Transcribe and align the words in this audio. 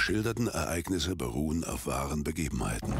geschilderten 0.00 0.48
Ereignisse 0.48 1.14
beruhen 1.14 1.62
auf 1.62 1.84
wahren 1.84 2.24
Begebenheiten. 2.24 2.94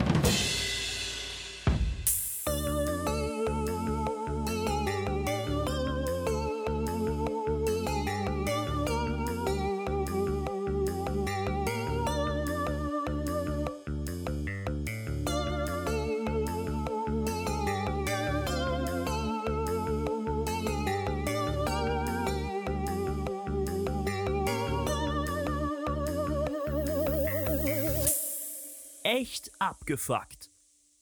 Abgefuckt. 29.90 30.50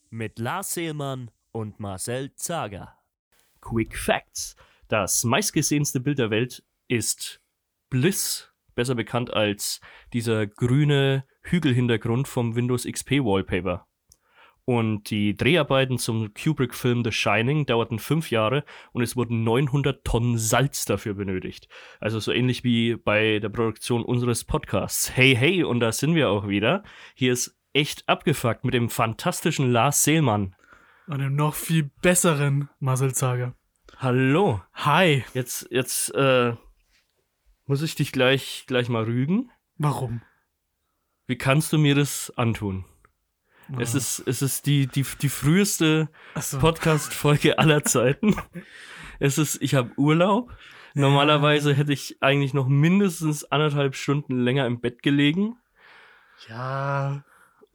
Mit 0.09 0.38
Lars 0.38 0.73
Seelmann 0.73 1.30
und 1.52 1.79
Marcel 1.79 2.34
Zager. 2.37 2.96
Quick 3.60 3.98
Facts. 3.98 4.56
Das 4.88 5.24
meistgesehenste 5.24 6.01
Bild 6.01 6.19
der 6.19 6.30
Welt 6.30 6.65
ist 6.88 7.43
Bliss, 7.91 8.51
besser 8.74 8.95
bekannt 8.95 9.30
als 9.30 9.82
dieser 10.15 10.46
grüne 10.46 11.27
Hügelhintergrund 11.43 12.29
vom 12.29 12.56
Windows 12.56 12.84
XP 12.84 13.23
Wallpaper. 13.23 13.87
Und 14.65 15.10
die 15.10 15.34
Dreharbeiten 15.34 15.98
zum 15.98 16.32
Kubrick-Film 16.34 17.02
The 17.05 17.12
Shining 17.12 17.66
dauerten 17.66 17.98
fünf 17.98 18.30
Jahre 18.30 18.65
und 18.93 19.02
es 19.02 19.16
wurden 19.16 19.43
900 19.43 20.05
Tonnen 20.05 20.38
Salz 20.38 20.84
dafür 20.84 21.15
benötigt. 21.15 21.68
Also 22.01 22.20
so 22.20 22.32
ähnlich 22.32 22.65
wie 22.65 22.96
bei 22.96 23.38
der 23.38 23.48
Produktion 23.48 24.02
unseres 24.02 24.45
Podcasts. 24.45 25.15
Hey, 25.15 25.35
hey, 25.35 25.65
und 25.65 25.80
da 25.80 25.91
sind 25.93 26.15
wir 26.15 26.29
auch 26.29 26.48
wieder. 26.48 26.85
Hier 27.15 27.32
ist 27.32 27.57
echt 27.79 28.09
abgefuckt 28.09 28.65
mit 28.65 28.74
dem 28.74 28.90
fantastischen 28.90 29.71
Lars 29.71 30.02
Seelmann. 30.02 30.57
Und 31.07 31.21
dem 31.21 31.37
noch 31.37 31.54
viel 31.54 31.90
besseren 32.02 32.68
Marcel 32.80 33.15
Zager. 33.15 33.54
Hallo. 33.98 34.60
Hi. 34.74 35.24
Jetzt, 35.32 35.68
jetzt, 35.70 36.12
äh, 36.15 36.54
muss 37.66 37.82
ich 37.82 37.95
dich 37.95 38.10
gleich, 38.12 38.65
gleich 38.66 38.88
mal 38.88 39.04
rügen. 39.04 39.51
Warum? 39.76 40.23
Wie 41.29 41.38
kannst 41.38 41.73
du 41.73 41.79
mir 41.79 41.95
das 41.95 42.32
antun? 42.37 42.85
Es 43.79 43.95
Ah. 43.95 43.98
ist, 43.98 44.23
es 44.26 44.42
ist 44.42 44.66
die, 44.66 44.87
die, 44.88 45.04
die 45.23 45.29
früheste 45.29 46.09
so. 46.40 46.59
Podcast-Folge 46.59 47.59
aller 47.59 47.85
Zeiten. 47.85 48.35
Es 49.20 49.37
ist, 49.37 49.60
ich 49.60 49.74
habe 49.74 49.90
Urlaub. 49.96 50.57
Normalerweise 50.95 51.74
hätte 51.74 51.92
ich 51.92 52.18
eigentlich 52.23 52.54
noch 52.54 52.68
mindestens 52.68 53.42
anderthalb 53.45 53.96
Stunden 53.96 54.38
länger 54.45 54.65
im 54.66 54.80
Bett 54.80 55.02
gelegen. 55.02 55.57
Ja. 56.48 57.24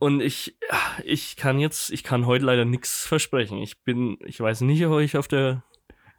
Und 0.03 0.19
ich, 0.19 0.57
ich 1.05 1.37
kann 1.37 1.59
jetzt, 1.59 1.89
ich 1.89 2.03
kann 2.03 2.25
heute 2.25 2.43
leider 2.43 2.65
nichts 2.65 3.05
versprechen. 3.05 3.59
Ich 3.59 3.83
bin, 3.83 4.17
ich 4.25 4.37
weiß 4.37 4.59
nicht, 4.59 4.85
ob 4.85 4.99
ich 4.99 5.15
auf 5.15 5.29
der, 5.29 5.63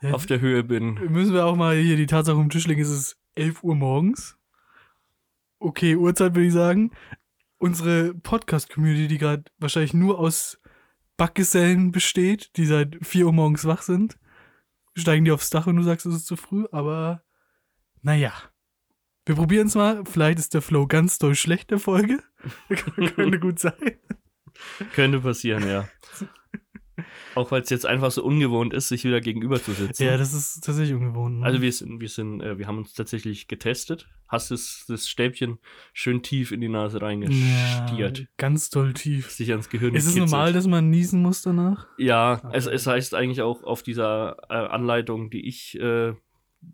Ja, 0.00 0.12
auf 0.12 0.24
der 0.24 0.40
Höhe 0.40 0.64
bin. 0.64 0.94
Müssen 1.12 1.34
wir 1.34 1.44
auch 1.44 1.54
mal 1.54 1.76
hier 1.76 1.96
die 1.96 2.06
Tatsache 2.06 2.34
um 2.34 2.44
den 2.44 2.48
Tisch 2.48 2.66
legen, 2.66 2.80
es 2.80 2.88
ist 2.88 3.18
11 3.34 3.62
Uhr 3.62 3.74
morgens. 3.74 4.38
Okay, 5.58 5.96
Uhrzeit 5.96 6.34
würde 6.34 6.46
ich 6.46 6.54
sagen. 6.54 6.92
Unsere 7.58 8.14
Podcast-Community, 8.14 9.06
die 9.06 9.18
gerade 9.18 9.44
wahrscheinlich 9.58 9.92
nur 9.92 10.18
aus 10.18 10.62
Backgesellen 11.18 11.92
besteht, 11.92 12.56
die 12.56 12.64
seit 12.64 12.96
4 13.02 13.26
Uhr 13.26 13.34
morgens 13.34 13.66
wach 13.66 13.82
sind, 13.82 14.18
steigen 14.94 15.26
die 15.26 15.30
aufs 15.32 15.50
Dach 15.50 15.66
und 15.66 15.76
du 15.76 15.82
sagst, 15.82 16.06
es 16.06 16.14
ist 16.14 16.26
zu 16.26 16.36
früh, 16.36 16.64
aber 16.72 17.22
naja. 18.00 18.32
Wir 19.26 19.34
probieren 19.34 19.66
es 19.68 19.74
mal. 19.74 20.04
Vielleicht 20.04 20.38
ist 20.38 20.54
der 20.54 20.62
Flow 20.62 20.86
ganz 20.86 21.18
doll 21.18 21.34
schlecht 21.34 21.70
der 21.70 21.78
Folge. 21.78 22.22
Könnte 23.16 23.38
gut 23.40 23.58
sein. 23.58 23.72
Könnte 24.94 25.20
passieren, 25.20 25.66
ja. 25.66 25.88
Auch 27.34 27.50
weil 27.50 27.62
es 27.62 27.70
jetzt 27.70 27.86
einfach 27.86 28.12
so 28.12 28.22
ungewohnt 28.22 28.72
ist, 28.72 28.86
sich 28.88 29.02
wieder 29.04 29.20
gegenüber 29.20 29.60
zu 29.60 29.72
sitzen. 29.72 30.04
Ja, 30.04 30.16
das 30.16 30.32
ist 30.32 30.60
tatsächlich 30.62 30.94
ungewohnt. 30.94 31.40
Ne? 31.40 31.46
Also 31.46 31.60
wir 31.60 31.72
sind, 31.72 32.00
wir 32.00 32.08
sind, 32.08 32.40
äh, 32.40 32.56
wir 32.58 32.68
haben 32.68 32.78
uns 32.78 32.92
tatsächlich 32.92 33.48
getestet. 33.48 34.08
Hast 34.28 34.52
das, 34.52 34.84
das 34.86 35.08
Stäbchen 35.08 35.58
schön 35.92 36.22
tief 36.22 36.52
in 36.52 36.60
die 36.60 36.68
Nase 36.68 37.02
reingestiert. 37.02 38.18
ja, 38.20 38.24
ganz 38.36 38.70
doll 38.70 38.92
tief. 38.92 39.30
Sich 39.32 39.50
ans 39.50 39.68
Gehirn 39.68 39.94
Ist 39.96 40.04
es 40.06 40.14
gekitzelt. 40.14 40.30
normal, 40.30 40.52
dass 40.52 40.68
man 40.68 40.88
niesen 40.90 41.20
muss 41.22 41.42
danach? 41.42 41.88
Ja, 41.98 42.40
es, 42.52 42.66
Okay. 42.68 42.76
es 42.76 42.86
heißt 42.86 43.14
eigentlich 43.14 43.42
auch 43.42 43.64
auf 43.64 43.82
dieser 43.82 44.36
äh, 44.48 44.52
Anleitung, 44.54 45.30
die 45.30 45.48
ich 45.48 45.76
äh, 45.80 46.12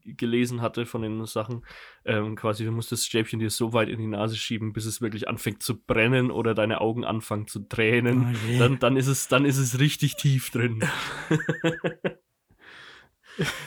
gelesen 0.04 0.60
hatte 0.60 0.86
von 0.86 1.02
den 1.02 1.24
Sachen, 1.26 1.64
ähm, 2.04 2.36
quasi, 2.36 2.64
du 2.64 2.72
musst 2.72 2.92
das 2.92 3.04
Stäbchen 3.04 3.40
dir 3.40 3.50
so 3.50 3.72
weit 3.72 3.88
in 3.88 3.98
die 3.98 4.06
Nase 4.06 4.36
schieben, 4.36 4.72
bis 4.72 4.86
es 4.86 5.00
wirklich 5.00 5.28
anfängt 5.28 5.62
zu 5.62 5.80
brennen 5.80 6.30
oder 6.30 6.54
deine 6.54 6.80
Augen 6.80 7.04
anfangen 7.04 7.46
zu 7.46 7.60
tränen. 7.60 8.34
Oh 8.34 8.58
dann, 8.58 8.78
dann, 8.78 8.96
ist 8.96 9.06
es, 9.06 9.28
dann 9.28 9.44
ist 9.44 9.58
es 9.58 9.78
richtig 9.78 10.16
tief 10.16 10.50
drin. 10.50 10.82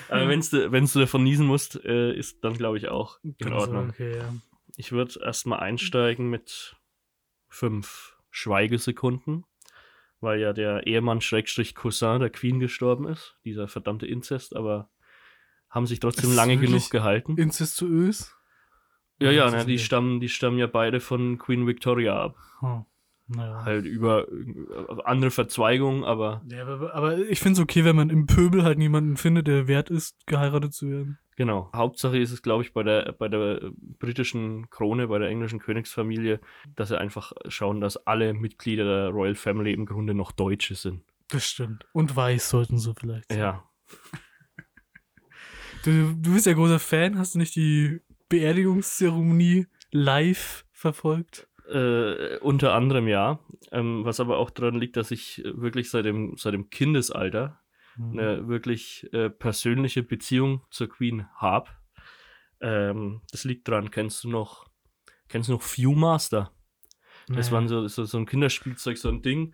Aber 0.10 0.28
wenn 0.28 0.42
du 0.42 0.72
wenn's 0.72 0.94
du 0.94 1.00
davon 1.00 1.24
niesen 1.24 1.48
musst, 1.48 1.84
äh, 1.84 2.14
ist 2.14 2.44
dann, 2.44 2.54
glaube 2.54 2.78
ich, 2.78 2.90
auch 2.90 3.20
in 3.24 3.36
Also, 3.42 3.56
Ordnung. 3.56 3.90
Okay, 3.90 4.18
ja. 4.18 4.34
Ich 4.76 4.92
würde 4.92 5.20
erstmal 5.24 5.60
einsteigen 5.60 6.30
mit 6.30 6.76
fünf 7.48 8.18
Schweigesekunden, 8.32 9.46
weil 10.20 10.40
ja 10.40 10.54
der 10.54 10.88
Ehemann 10.88 11.22
Schrägstrich 11.22 11.76
Cousin 11.76 12.20
der 12.20 12.30
Queen 12.30 12.60
gestorben 12.60 13.08
ist. 13.08 13.38
Dieser 13.46 13.68
verdammte 13.68 14.08
Inzest, 14.08 14.56
aber 14.56 14.90
haben 15.74 15.86
sich 15.88 16.00
trotzdem 16.00 16.30
Ist 16.30 16.36
lange 16.36 16.58
genug 16.58 16.90
gehalten. 16.90 17.36
Inzestuös? 17.38 18.34
Ja, 19.20 19.32
ja, 19.32 19.50
na, 19.50 19.64
die 19.64 19.80
stammen, 19.80 20.20
die 20.20 20.30
stammen 20.30 20.58
ja 20.58 20.68
beide 20.68 21.00
von 21.00 21.38
Queen 21.38 21.66
Victoria 21.68 22.22
ab. 22.22 22.36
Oh, 22.62 22.82
naja. 23.28 23.64
Halt 23.64 23.86
über 23.86 24.28
andere 25.06 25.32
Verzweigungen, 25.32 26.04
aber 26.04 26.42
Ja, 26.50 26.64
aber, 26.68 26.94
aber 26.94 27.18
ich 27.18 27.40
finde 27.40 27.54
es 27.60 27.64
okay, 27.64 27.86
wenn 27.86 27.96
man 27.96 28.10
im 28.10 28.26
Pöbel 28.28 28.64
halt 28.64 28.78
niemanden 28.78 29.16
findet, 29.18 29.48
der 29.48 29.68
wert 29.68 29.90
ist, 29.90 30.26
geheiratet 30.28 30.74
zu 30.74 30.90
werden. 30.90 31.20
genau. 31.38 31.72
Hauptsache 31.74 32.18
ist 32.18 32.32
es, 32.32 32.42
glaube 32.42 32.64
ich, 32.64 32.74
bei 32.74 32.84
der, 32.84 33.14
bei 33.14 33.30
der 33.30 33.72
britischen 34.00 34.70
Krone, 34.70 35.08
bei 35.08 35.20
der 35.20 35.30
englischen 35.30 35.60
Königsfamilie, 35.60 36.42
dass 36.76 36.90
sie 36.90 37.00
einfach 37.00 37.32
schauen, 37.48 37.80
dass 37.80 37.96
alle 38.06 38.34
Mitglieder 38.34 38.84
der 38.84 39.10
Royal 39.10 39.36
Family 39.36 39.72
im 39.74 39.86
Grunde 39.86 40.14
noch 40.14 40.32
Deutsche 40.34 40.76
sind. 40.76 41.04
Das 41.30 41.46
stimmt. 41.46 41.86
Und 41.94 42.14
weiß 42.16 42.50
sollten 42.50 42.78
sie 42.78 42.94
vielleicht. 42.94 43.32
sein. 43.32 43.40
Ja, 43.40 43.64
Du, 45.84 46.14
du 46.14 46.34
bist 46.34 46.46
ja 46.46 46.54
großer 46.54 46.80
Fan, 46.80 47.18
hast 47.18 47.36
du 47.36 47.40
nicht 47.40 47.56
die 47.56 48.00
Beerdigungszeremonie 48.30 49.68
live 49.92 50.66
verfolgt? 50.72 51.48
Äh, 51.70 52.38
unter 52.40 52.74
anderem 52.74 53.08
ja. 53.08 53.40
Ähm, 53.72 54.06
was 54.06 54.20
aber 54.20 54.38
auch 54.38 54.50
daran 54.50 54.76
liegt, 54.76 54.96
dass 54.98 55.12
ich 55.12 55.42
wirklich 55.46 55.90
seit 55.90 56.06
dem, 56.06 56.36
seit 56.38 56.54
dem 56.54 56.70
Kindesalter 56.70 57.60
Mhm. 57.96 58.18
eine 58.20 58.48
wirklich 58.48 59.08
äh, 59.14 59.30
persönliche 59.30 60.02
Beziehung 60.02 60.64
zur 60.72 60.90
Queen 60.90 61.28
habe. 61.36 61.70
Ähm, 62.60 63.22
das 63.32 63.44
liegt 63.44 63.68
dran, 63.68 63.92
kennst 63.92 64.24
du 64.24 64.30
noch, 64.30 64.66
kennst 65.28 65.50
du 65.50 65.54
noch 65.54 65.62
Viewmaster? 65.62 66.52
Das 67.28 67.50
Nee. 67.50 67.56
waren 67.56 67.68
so, 67.68 67.88
so, 67.88 68.04
so 68.06 68.18
ein 68.18 68.26
Kinderspielzeug, 68.26 68.98
so 68.98 69.10
ein 69.10 69.22
Ding, 69.22 69.54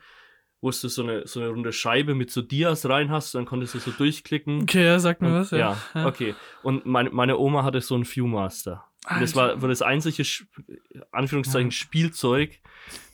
wo 0.61 0.69
du 0.69 0.87
so 0.87 1.03
eine, 1.03 1.25
so 1.27 1.39
eine 1.39 1.49
runde 1.49 1.71
Scheibe 1.71 2.15
mit 2.15 2.31
so 2.31 2.41
Dias 2.41 2.87
rein 2.87 3.09
hast, 3.11 3.33
dann 3.35 3.45
konntest 3.45 3.75
du 3.75 3.79
so 3.79 3.91
durchklicken. 3.91 4.63
Okay, 4.63 4.85
ja, 4.85 4.99
sag 4.99 5.21
mir 5.21 5.29
Und, 5.29 5.33
was. 5.35 5.51
ja, 5.51 5.77
Ja, 5.93 6.05
okay. 6.05 6.35
Und 6.63 6.85
meine, 6.85 7.09
meine 7.11 7.37
Oma 7.37 7.63
hatte 7.63 7.81
so 7.81 7.95
einen 7.95 8.05
Viewmaster. 8.05 8.85
Und 9.09 9.21
das 9.21 9.35
war, 9.35 9.61
war 9.61 9.69
das 9.69 9.81
einzige, 9.81 10.23
Anführungszeichen. 11.11 11.71
Spielzeug, 11.71 12.59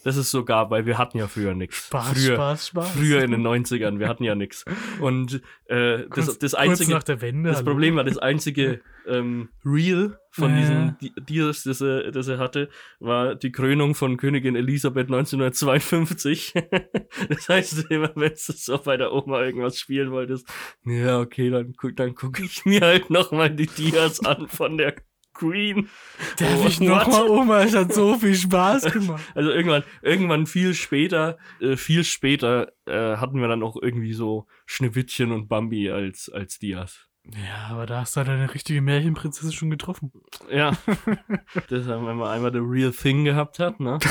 das 0.05 0.15
es 0.17 0.29
so 0.31 0.45
gab, 0.45 0.69
weil 0.69 0.85
wir 0.85 0.97
hatten 0.97 1.17
ja 1.17 1.27
früher 1.27 1.53
nichts. 1.55 1.87
Spaß, 1.87 2.13
früher, 2.13 2.35
Spaß, 2.35 2.67
Spaß. 2.67 2.91
früher 2.91 3.23
in 3.23 3.31
den 3.31 3.41
90ern, 3.45 3.97
wir 3.99 4.07
hatten 4.07 4.23
ja 4.23 4.35
nichts. 4.35 4.63
Und 5.01 5.41
äh, 5.65 5.97
das, 5.97 6.09
Kurz- 6.09 6.25
das 6.39 6.51
kurz 6.51 6.53
einzige, 6.53 6.91
nach 6.93 7.03
der 7.03 7.21
Wende. 7.21 7.49
das. 7.49 7.63
Problem 7.63 7.95
war, 7.95 8.03
das 8.03 8.17
einzige 8.19 8.81
ähm, 9.07 9.49
Reel 9.65 10.17
von 10.31 10.51
Ja. 10.51 10.57
diesen 10.59 10.97
Di- 10.99 11.13
Dias, 11.27 11.63
das 11.63 11.81
er, 11.81 12.11
das 12.11 12.27
er 12.27 12.37
hatte, 12.37 12.69
war 12.99 13.35
die 13.35 13.51
Krönung 13.51 13.95
von 13.95 14.17
Königin 14.17 14.55
Elisabeth 14.55 15.07
1952. 15.07 16.53
das 17.29 17.49
heißt, 17.49 17.89
immer 17.89 18.11
wenn 18.15 18.29
du 18.29 18.35
so 18.37 18.77
bei 18.77 18.97
der 18.97 19.11
Oma 19.11 19.41
irgendwas 19.43 19.79
spielen 19.79 20.11
wolltest, 20.11 20.47
ja, 20.85 21.19
okay, 21.19 21.49
dann, 21.49 21.73
guck- 21.73 21.95
dann 21.95 22.15
gucke 22.15 22.43
ich 22.43 22.63
mir 22.65 22.81
halt 22.81 23.09
nochmal 23.09 23.49
die 23.49 23.67
Dias 23.67 24.23
an 24.25 24.47
von 24.47 24.77
der 24.77 24.95
Queen. 25.35 25.89
Darf 26.37 26.63
Oh, 26.63 26.67
ich 26.67 26.79
noch 26.79 27.05
what? 27.05 27.11
mal, 27.11 27.27
Oma? 27.29 27.61
Es 27.61 27.75
hat 27.75 27.93
so 27.93 28.17
viel 28.17 28.33
Spaß 28.33 28.83
gemacht. 28.93 29.23
Also 29.35 29.51
irgendwann, 29.51 29.83
irgendwann 30.01 30.47
viel 30.47 30.73
später, 30.73 31.37
äh, 31.59 31.75
viel 31.77 32.03
später 32.03 32.71
äh, 32.85 33.17
hatten 33.17 33.39
wir 33.39 33.47
dann 33.47 33.61
auch 33.61 33.77
irgendwie 33.79 34.13
so 34.13 34.47
Schneewittchen 34.65 35.31
und 35.31 35.47
Bambi 35.47 35.91
als, 35.91 36.29
als 36.29 36.57
Dias. 36.57 37.07
Ja, 37.33 37.67
aber 37.71 37.85
da 37.85 38.01
hast 38.01 38.15
du 38.15 38.19
halt 38.19 38.29
eine 38.29 38.53
richtige 38.53 38.81
Märchenprinzessin 38.81 39.51
schon 39.51 39.69
getroffen. 39.69 40.11
Ja. 40.49 40.77
das 41.69 41.87
haben 41.87 42.05
wir 42.05 42.13
mal 42.13 42.31
einmal 42.31 42.51
the 42.53 42.59
real 42.59 42.91
thing 42.91 43.25
gehabt 43.25 43.59
hat, 43.59 43.79
ne? 43.79 43.99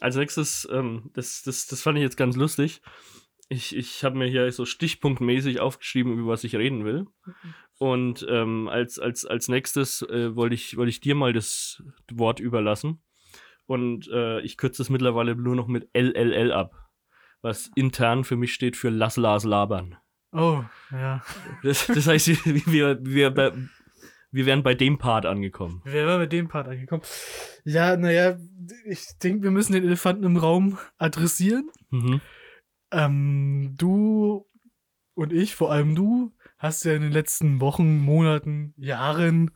Als 0.00 0.16
nächstes, 0.16 0.68
ähm, 0.70 1.10
das, 1.14 1.42
das, 1.42 1.66
das 1.66 1.82
fand 1.82 1.98
ich 1.98 2.02
jetzt 2.02 2.16
ganz 2.16 2.36
lustig. 2.36 2.82
Ich, 3.48 3.76
ich 3.76 4.04
habe 4.04 4.18
mir 4.18 4.26
hier 4.26 4.50
so 4.52 4.64
stichpunktmäßig 4.64 5.60
aufgeschrieben, 5.60 6.18
über 6.18 6.32
was 6.32 6.44
ich 6.44 6.56
reden 6.56 6.84
will. 6.84 7.06
Und 7.78 8.24
ähm, 8.28 8.68
als, 8.68 8.98
als, 8.98 9.24
als 9.24 9.48
nächstes 9.48 10.02
äh, 10.02 10.34
wollte 10.36 10.54
ich, 10.54 10.76
wollte 10.76 10.90
ich 10.90 11.00
dir 11.00 11.14
mal 11.14 11.32
das 11.32 11.82
Wort 12.12 12.40
überlassen. 12.40 13.02
Und 13.66 14.08
äh, 14.08 14.40
ich 14.40 14.56
kürze 14.56 14.82
es 14.82 14.90
mittlerweile 14.90 15.34
nur 15.34 15.56
noch 15.56 15.66
mit 15.66 15.88
LLL 15.94 16.52
ab. 16.52 16.74
Was 17.42 17.70
intern 17.74 18.24
für 18.24 18.36
mich 18.36 18.54
steht 18.54 18.76
für 18.76 18.90
Lass 18.90 19.16
Lars 19.16 19.44
labern. 19.44 19.96
Oh, 20.32 20.64
ja. 20.90 21.22
Das, 21.62 21.86
das 21.86 22.06
heißt, 22.06 22.44
wir, 22.44 22.66
wir, 22.66 22.98
wir, 23.04 23.54
wir 24.30 24.46
wären 24.46 24.62
bei 24.62 24.74
dem 24.74 24.98
Part 24.98 25.26
angekommen. 25.26 25.80
Wir 25.84 25.92
wären 25.92 26.20
bei 26.20 26.26
dem 26.26 26.48
Part 26.48 26.68
angekommen. 26.68 27.02
Ja, 27.64 27.96
naja, 27.96 28.36
ich 28.84 29.06
denke, 29.22 29.44
wir 29.44 29.50
müssen 29.50 29.72
den 29.72 29.84
Elefanten 29.84 30.24
im 30.24 30.36
Raum 30.36 30.78
adressieren. 30.98 31.70
Mhm. 31.90 32.20
Ähm, 32.90 33.74
du 33.76 34.46
und 35.14 35.32
ich, 35.32 35.54
vor 35.54 35.70
allem 35.70 35.94
du, 35.94 36.33
hast 36.64 36.84
ja 36.84 36.94
in 36.94 37.02
den 37.02 37.12
letzten 37.12 37.60
Wochen, 37.60 37.98
Monaten, 37.98 38.74
Jahren 38.76 39.50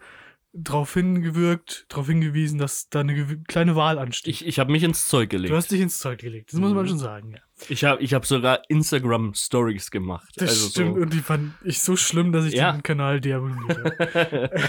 darauf 0.53 0.95
hingewirkt, 0.95 1.85
darauf 1.89 2.07
hingewiesen, 2.07 2.59
dass 2.59 2.89
da 2.89 3.01
eine 3.01 3.39
kleine 3.45 3.77
Wahl 3.77 3.99
ansteht. 3.99 4.33
Ich, 4.35 4.47
ich 4.47 4.59
habe 4.59 4.73
mich 4.73 4.83
ins 4.83 5.07
Zeug 5.07 5.29
gelegt. 5.31 5.53
du 5.53 5.57
hast 5.57 5.71
dich 5.71 5.81
ins 5.81 5.99
Zeug 5.99 6.19
gelegt, 6.21 6.53
das 6.53 6.59
muss 6.59 6.73
man 6.73 6.85
Mhm. 6.85 6.89
schon 6.89 6.99
sagen, 6.99 7.33
ja. 7.33 7.41
ich 7.69 7.85
habe 7.85 8.03
ich 8.03 8.15
hab 8.15 8.27
sogar 8.27 8.63
Instagram-Stories 8.69 9.91
gemacht. 9.91 10.33
Das 10.37 10.49
also 10.51 10.69
stimmt 10.71 10.97
So. 10.97 11.03
und 11.03 11.13
die 11.13 11.21
fand 11.21 11.53
ich 11.65 11.81
so 11.81 11.97
schlimm, 11.97 12.33
dass 12.33 12.47
ich 12.47 12.55
Ja. 12.55 12.73
den 12.73 12.83
Kanal 12.83 13.21
deabonniert 13.21 13.79
habe. 13.79 14.51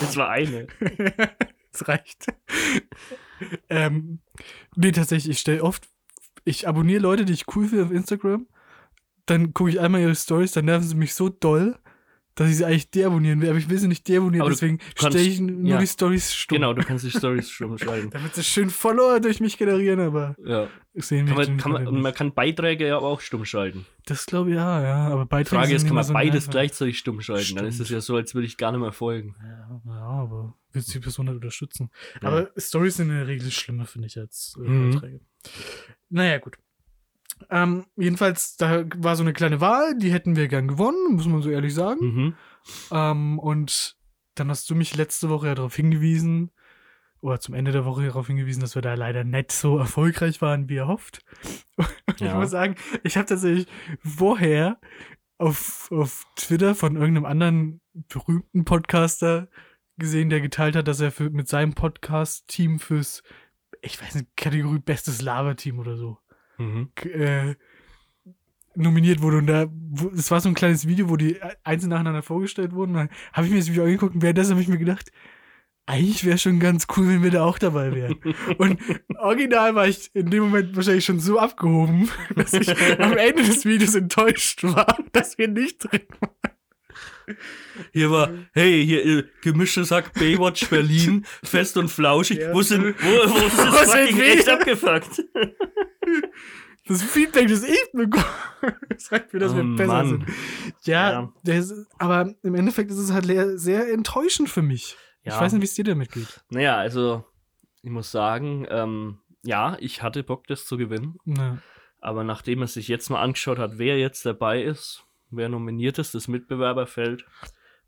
das 0.00 0.16
war 0.16 0.30
eine. 0.30 0.66
das 1.72 1.88
reicht. 1.88 2.26
ähm, 3.68 4.18
nee, 4.74 4.92
tatsächlich, 4.92 5.30
ich 5.32 5.38
stelle 5.40 5.62
oft, 5.62 5.88
ich 6.44 6.68
abonniere 6.68 7.00
Leute, 7.00 7.24
die 7.24 7.32
ich 7.32 7.44
cool 7.54 7.68
finde 7.68 7.84
auf 7.84 7.90
Instagram, 7.92 8.46
dann 9.26 9.52
gucke 9.54 9.70
ich 9.70 9.80
einmal 9.80 10.00
ihre 10.00 10.14
Stories, 10.14 10.52
dann 10.52 10.64
nerven 10.66 10.86
sie 10.86 10.94
mich 10.94 11.14
so 11.14 11.28
doll, 11.28 11.76
dass 12.36 12.50
ich 12.50 12.56
sie 12.58 12.66
eigentlich 12.66 12.90
deabonnieren 12.90 13.40
will, 13.40 13.48
aber 13.48 13.58
ich 13.58 13.70
will 13.70 13.78
sie 13.78 13.88
nicht 13.88 14.06
deabonnieren, 14.08 14.42
Aber 14.42 14.50
du 14.50 14.54
deswegen 14.56 14.78
stelle 14.94 15.20
ich 15.20 15.40
nur 15.40 15.70
ja. 15.70 15.78
die 15.78 15.86
Stories 15.86 16.34
stumm. 16.34 16.56
Genau, 16.56 16.74
du 16.74 16.82
kannst 16.82 17.02
die 17.06 17.10
Stories 17.10 17.48
schon 17.50 17.78
schreiben. 17.78 18.10
Damit 18.10 18.34
sie 18.34 18.44
schön 18.44 18.68
Follower 18.68 19.20
durch 19.20 19.40
mich 19.40 19.56
generieren, 19.56 20.00
aber 20.00 20.36
Ja. 20.44 20.68
sehen 20.96 21.26
Kann 21.28 21.36
man, 21.36 21.46
die 21.46 21.62
kann 21.62 21.72
man, 21.72 21.86
und 21.88 22.02
man 22.02 22.12
kann 22.12 22.34
Beiträge 22.34 22.86
ja 22.88 22.98
aber 22.98 23.06
auch 23.06 23.22
stumm 23.22 23.46
schalten. 23.46 23.86
Das 24.04 24.26
glaube 24.26 24.50
ich 24.50 24.56
ja, 24.56 24.82
ja, 24.82 25.08
aber 25.08 25.22
Die 25.24 25.28
Beiträge 25.28 25.56
Frage 25.56 25.68
sind 25.68 25.76
ist, 25.78 25.86
kann 25.86 25.94
man 25.94 26.04
so 26.04 26.12
beides 26.12 26.32
nervig. 26.34 26.50
gleichzeitig 26.50 26.98
stumm 26.98 27.22
schalten? 27.22 27.56
Dann 27.56 27.64
ist 27.64 27.80
es 27.80 27.86
Stimmt. 27.86 27.96
ja 27.96 28.00
so, 28.02 28.16
als 28.16 28.34
würde 28.34 28.46
ich 28.46 28.58
gar 28.58 28.70
nicht 28.70 28.80
mehr 28.82 28.92
folgen. 28.92 29.34
Ja, 29.42 29.80
ja, 29.94 30.00
aber 30.02 30.54
willst 30.72 30.92
die 30.92 31.00
Person 31.00 31.28
halt 31.28 31.36
unterstützen. 31.36 31.90
Ja. 32.20 32.28
Aber 32.28 32.50
Stories 32.58 32.96
sind 32.96 33.08
in 33.08 33.16
der 33.16 33.26
Regel 33.28 33.50
schlimmer, 33.50 33.86
finde 33.86 34.08
ich, 34.08 34.18
als 34.18 34.58
äh, 34.62 34.68
Mhm. 34.68 34.90
Beiträge. 34.90 35.20
Naja, 36.10 36.36
gut. 36.36 36.58
Ähm, 37.50 37.84
jedenfalls, 37.96 38.56
da 38.56 38.84
war 38.96 39.16
so 39.16 39.22
eine 39.22 39.32
kleine 39.32 39.60
Wahl, 39.60 39.96
die 39.98 40.12
hätten 40.12 40.36
wir 40.36 40.48
gern 40.48 40.68
gewonnen, 40.68 41.14
muss 41.14 41.26
man 41.26 41.42
so 41.42 41.50
ehrlich 41.50 41.74
sagen. 41.74 42.00
Mhm. 42.00 42.34
Ähm, 42.90 43.38
und 43.38 43.96
dann 44.34 44.50
hast 44.50 44.68
du 44.70 44.74
mich 44.74 44.96
letzte 44.96 45.28
Woche 45.28 45.48
ja 45.48 45.54
darauf 45.54 45.74
hingewiesen, 45.76 46.50
oder 47.20 47.40
zum 47.40 47.54
Ende 47.54 47.72
der 47.72 47.84
Woche 47.84 48.04
darauf 48.06 48.26
hingewiesen, 48.26 48.60
dass 48.60 48.74
wir 48.74 48.82
da 48.82 48.94
leider 48.94 49.24
nicht 49.24 49.50
so 49.50 49.78
erfolgreich 49.78 50.42
waren, 50.42 50.68
wie 50.68 50.76
erhofft. 50.76 51.20
Und 51.76 51.86
ich 52.16 52.20
Ja. 52.20 52.38
muss 52.38 52.50
sagen, 52.50 52.76
ich 53.04 53.16
habe 53.16 53.26
tatsächlich 53.26 53.66
vorher 54.04 54.78
auf, 55.38 55.90
auf 55.90 56.24
Twitter 56.36 56.74
von 56.74 56.96
irgendeinem 56.96 57.24
anderen 57.26 57.80
berühmten 58.08 58.64
Podcaster 58.64 59.48
gesehen, 59.98 60.28
der 60.30 60.40
geteilt 60.40 60.76
hat, 60.76 60.88
dass 60.88 61.00
er 61.00 61.10
für, 61.10 61.30
mit 61.30 61.48
seinem 61.48 61.74
Podcast-Team 61.74 62.78
fürs, 62.80 63.22
ich 63.80 64.00
weiß 64.00 64.14
nicht, 64.14 64.36
Kategorie 64.36 64.78
Bestes 64.78 65.22
Lava-Team 65.22 65.78
oder 65.78 65.96
so 65.96 66.18
Mhm. 66.58 66.88
äh, 67.12 67.54
nominiert 68.74 69.22
wurde. 69.22 69.38
Und 69.38 69.46
da, 69.46 69.66
das 70.14 70.30
war 70.30 70.40
so 70.40 70.48
ein 70.48 70.54
kleines 70.54 70.86
Video, 70.86 71.08
wo 71.08 71.16
die 71.16 71.40
einzeln 71.64 71.90
nacheinander 71.90 72.22
vorgestellt 72.22 72.72
wurden. 72.72 72.94
Da 72.94 73.08
habe 73.32 73.46
ich 73.46 73.52
mir 73.52 73.58
das 73.58 73.70
Video 73.70 73.84
angeguckt 73.84 74.14
und 74.14 74.22
währenddessen 74.22 74.52
habe 74.52 74.62
ich 74.62 74.68
mir 74.68 74.78
gedacht, 74.78 75.10
eigentlich 75.86 76.24
wäre 76.24 76.36
schon 76.36 76.58
ganz 76.58 76.86
cool, 76.96 77.08
wenn 77.08 77.22
wir 77.22 77.30
da 77.30 77.44
auch 77.44 77.58
dabei 77.58 77.94
wären. 77.94 78.18
und 78.58 78.80
original 79.18 79.74
war 79.74 79.86
ich 79.86 80.10
in 80.14 80.30
dem 80.30 80.44
Moment 80.44 80.74
wahrscheinlich 80.76 81.04
schon 81.04 81.20
so 81.20 81.38
abgehoben, 81.38 82.10
dass 82.34 82.52
ich 82.52 82.68
am 83.00 83.16
Ende 83.16 83.44
des 83.44 83.64
Videos 83.64 83.94
enttäuscht 83.94 84.64
war, 84.64 84.98
dass 85.12 85.38
wir 85.38 85.48
nicht 85.48 85.78
drin 85.78 86.02
waren. 86.20 86.55
Hier 87.92 88.10
war, 88.10 88.30
hey, 88.52 88.84
hier 88.86 89.04
äh, 89.04 89.24
gemischtes 89.42 89.90
Hack 89.90 90.12
Baywatch 90.14 90.68
Berlin, 90.68 91.24
fest 91.44 91.76
und 91.76 91.88
flauschig. 91.88 92.38
Ja. 92.38 92.52
Wo 92.54 92.62
sind, 92.62 92.94
wo, 93.00 93.06
wo 93.30 93.46
ist 93.46 93.58
das 93.58 93.90
sind 93.92 94.08
fucking 94.10 94.20
echt 94.20 94.48
abgefuckt? 94.48 95.22
Das 96.88 97.02
Feedback, 97.02 97.48
das 97.48 97.64
ich 97.64 97.90
bekomme, 97.92 98.24
sagt 98.96 99.32
mir, 99.34 99.40
dass 99.40 99.52
Oh, 99.52 99.56
wir 99.56 99.64
besser 99.76 99.92
Mann. 99.92 100.08
sind. 100.08 100.24
Ja, 100.84 101.10
Ja. 101.10 101.32
Das, 101.42 101.70
ist- 101.72 101.88
aber 101.98 102.32
im 102.44 102.54
Endeffekt 102.54 102.92
ist 102.92 102.98
es 102.98 103.10
halt 103.12 103.26
sehr 103.58 103.92
enttäuschend 103.92 104.48
für 104.48 104.62
mich. 104.62 104.96
Ich 105.24 105.32
Ja. 105.32 105.40
weiß 105.40 105.52
nicht, 105.52 105.62
wie 105.62 105.66
es 105.66 105.74
dir 105.74 105.82
damit 105.82 106.12
geht. 106.12 106.44
Naja, 106.50 106.76
also, 106.76 107.24
ich 107.82 107.90
muss 107.90 108.12
sagen, 108.12 108.66
ähm, 108.70 109.18
ja, 109.42 109.76
ich 109.80 110.02
hatte 110.04 110.22
Bock, 110.22 110.46
das 110.46 110.64
zu 110.66 110.76
gewinnen. 110.76 111.16
Na, 111.24 111.58
Aber 112.00 112.22
nachdem 112.22 112.62
es 112.62 112.74
sich 112.74 112.86
jetzt 112.86 113.10
mal 113.10 113.20
angeschaut 113.20 113.58
hat, 113.58 113.78
wer 113.78 113.98
jetzt 113.98 114.24
dabei 114.24 114.62
ist, 114.62 115.02
wer 115.36 115.48
nominiert 115.48 115.98
ist, 115.98 116.14
das 116.14 116.28
Mitbewerberfeld, 116.28 117.24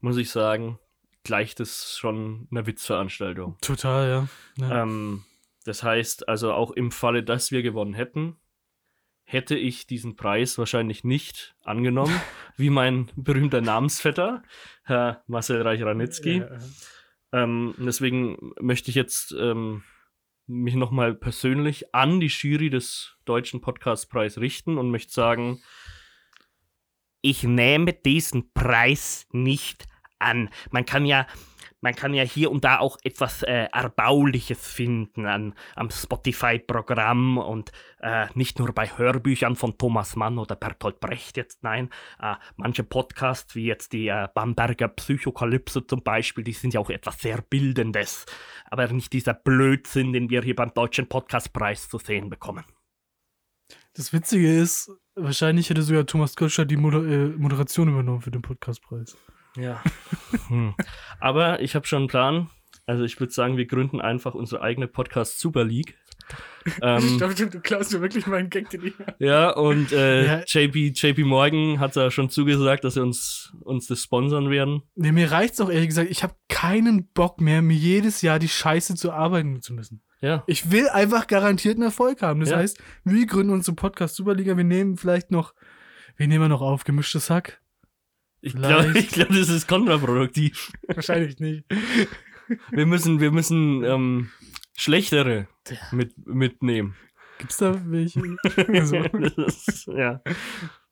muss 0.00 0.16
ich 0.16 0.30
sagen, 0.30 0.78
gleicht 1.24 1.60
es 1.60 1.96
schon 1.98 2.48
einer 2.50 2.66
Witzveranstaltung. 2.66 3.58
total, 3.60 4.08
ja. 4.08 4.66
ja. 4.66 4.82
Ähm, 4.82 5.24
das 5.64 5.82
heißt, 5.82 6.28
also 6.28 6.52
auch 6.52 6.70
im 6.70 6.90
Falle, 6.90 7.22
dass 7.22 7.50
wir 7.50 7.62
gewonnen 7.62 7.94
hätten, 7.94 8.36
hätte 9.24 9.56
ich 9.56 9.86
diesen 9.86 10.16
Preis 10.16 10.56
wahrscheinlich 10.56 11.04
nicht 11.04 11.54
angenommen, 11.62 12.18
wie 12.56 12.70
mein 12.70 13.10
berühmter 13.16 13.60
Namensvetter, 13.60 14.42
Herr 14.84 15.22
Marcel 15.26 15.60
Reich-Ranitzky. 15.60 16.38
Ja, 16.38 16.50
ja. 16.50 16.58
Ähm, 17.32 17.74
deswegen 17.76 18.54
möchte 18.58 18.88
ich 18.88 18.94
jetzt 18.94 19.32
ähm, 19.38 19.82
mich 20.46 20.74
nochmal 20.74 21.14
persönlich 21.14 21.94
an 21.94 22.20
die 22.20 22.28
Jury 22.28 22.70
des 22.70 23.18
Deutschen 23.26 23.60
Podcastpreis 23.60 24.38
richten 24.38 24.78
und 24.78 24.90
möchte 24.90 25.12
sagen, 25.12 25.60
ich 27.22 27.42
nehme 27.42 27.92
diesen 27.92 28.52
Preis 28.52 29.26
nicht 29.32 29.86
an. 30.18 30.50
Man 30.70 30.84
kann 30.84 31.06
ja, 31.06 31.26
man 31.80 31.94
kann 31.94 32.14
ja 32.14 32.24
hier 32.24 32.50
und 32.50 32.64
da 32.64 32.78
auch 32.78 32.98
etwas 33.04 33.42
äh, 33.42 33.68
Erbauliches 33.72 34.66
finden 34.66 35.26
an, 35.26 35.54
am 35.76 35.90
Spotify-Programm 35.90 37.38
und 37.38 37.70
äh, 38.00 38.26
nicht 38.34 38.58
nur 38.58 38.72
bei 38.72 38.86
Hörbüchern 38.86 39.56
von 39.56 39.78
Thomas 39.78 40.16
Mann 40.16 40.38
oder 40.38 40.56
Bertolt 40.56 41.00
Brecht 41.00 41.36
jetzt, 41.36 41.62
nein. 41.62 41.90
Äh, 42.20 42.34
manche 42.56 42.82
Podcasts, 42.82 43.54
wie 43.54 43.66
jetzt 43.66 43.92
die 43.92 44.08
äh, 44.08 44.28
Bamberger 44.34 44.88
Psychokalypse 44.88 45.86
zum 45.86 46.02
Beispiel, 46.02 46.44
die 46.44 46.52
sind 46.52 46.74
ja 46.74 46.80
auch 46.80 46.90
etwas 46.90 47.20
sehr 47.20 47.42
Bildendes. 47.42 48.26
Aber 48.70 48.88
nicht 48.88 49.12
dieser 49.12 49.34
Blödsinn, 49.34 50.12
den 50.12 50.30
wir 50.30 50.42
hier 50.42 50.56
beim 50.56 50.74
Deutschen 50.74 51.08
Podcastpreis 51.08 51.88
zu 51.88 51.98
sehen 51.98 52.28
bekommen. 52.28 52.64
Das 53.94 54.12
Witzige 54.12 54.60
ist, 54.60 54.90
wahrscheinlich 55.18 55.70
hätte 55.70 55.82
sogar 55.82 56.06
Thomas 56.06 56.36
Gottschalk 56.36 56.68
die 56.68 56.76
Moder 56.76 57.04
äh, 57.04 57.28
Moderation 57.28 57.88
übernommen 57.88 58.20
für 58.20 58.30
den 58.30 58.42
Podcastpreis. 58.42 59.16
Ja. 59.56 59.82
hm. 60.48 60.74
Aber 61.20 61.60
ich 61.60 61.74
habe 61.74 61.86
schon 61.86 62.00
einen 62.00 62.08
Plan. 62.08 62.50
Also 62.86 63.04
ich 63.04 63.20
würde 63.20 63.32
sagen, 63.32 63.56
wir 63.56 63.66
gründen 63.66 64.00
einfach 64.00 64.34
unsere 64.34 64.62
eigene 64.62 64.88
Podcast 64.88 65.40
Super 65.40 65.64
League. 65.64 65.98
ähm, 66.82 67.16
glaube, 67.16 67.34
du 67.34 67.60
klaust 67.60 67.92
mir 67.92 68.00
wirklich 68.00 68.26
meinen 68.26 68.50
Gag, 68.50 68.68
den 68.70 68.86
ich 68.86 68.94
ja, 69.18 69.50
und 69.50 69.92
äh, 69.92 70.26
Ja. 70.26 70.42
JP, 70.44 70.92
JP 70.94 71.24
Morgan 71.24 71.80
hat 71.80 71.96
ja 71.96 72.10
schon 72.10 72.28
zugesagt, 72.28 72.84
dass 72.84 72.94
sie 72.94 73.02
uns, 73.02 73.52
uns 73.60 73.86
das 73.86 74.02
sponsern 74.02 74.50
werden. 74.50 74.82
Nee, 74.94 75.12
mir 75.12 75.30
reicht's 75.30 75.60
auch 75.60 75.70
ehrlich 75.70 75.88
gesagt. 75.88 76.10
Ich 76.10 76.22
habe 76.22 76.34
keinen 76.48 77.08
Bock 77.12 77.40
mehr, 77.40 77.62
mir 77.62 77.76
jedes 77.76 78.20
Jahr 78.22 78.38
die 78.38 78.48
Scheiße 78.48 78.94
zu 78.96 79.12
arbeiten 79.12 79.62
zu 79.62 79.72
müssen. 79.72 80.02
Ja. 80.20 80.42
Ich 80.46 80.70
will 80.70 80.88
einfach 80.88 81.26
garantierten 81.26 81.82
Erfolg 81.82 82.22
haben. 82.22 82.40
Das 82.40 82.50
Ja. 82.50 82.56
heißt, 82.56 82.78
wir 83.04 83.26
gründen 83.26 83.52
unsere 83.52 83.76
Podcast 83.76 84.16
Superliga. 84.16 84.56
Wir 84.56 84.64
nehmen 84.64 84.96
vielleicht 84.96 85.30
noch, 85.30 85.54
wir 86.16 86.26
nehmen 86.26 86.48
noch 86.48 86.60
auf, 86.60 86.84
gemischtes 86.84 87.30
Hack. 87.30 87.60
Ich 88.40 88.54
glaube, 88.54 88.92
glaub, 89.12 89.28
das 89.28 89.48
ist 89.48 89.66
kontraproduktiv. 89.68 90.72
Wahrscheinlich 90.88 91.38
nicht. 91.38 91.64
Wir 92.70 92.86
müssen, 92.86 93.20
wir 93.20 93.30
müssen 93.30 93.84
ähm, 93.84 94.30
schlechtere 94.76 95.48
mit, 95.92 96.14
mitnehmen. 96.26 96.94
Gibt's 97.38 97.58
da 97.58 97.80
welche? 97.86 98.20
also, 98.68 99.02
Das 99.36 99.68
ist, 99.68 99.86
ja. 99.86 100.20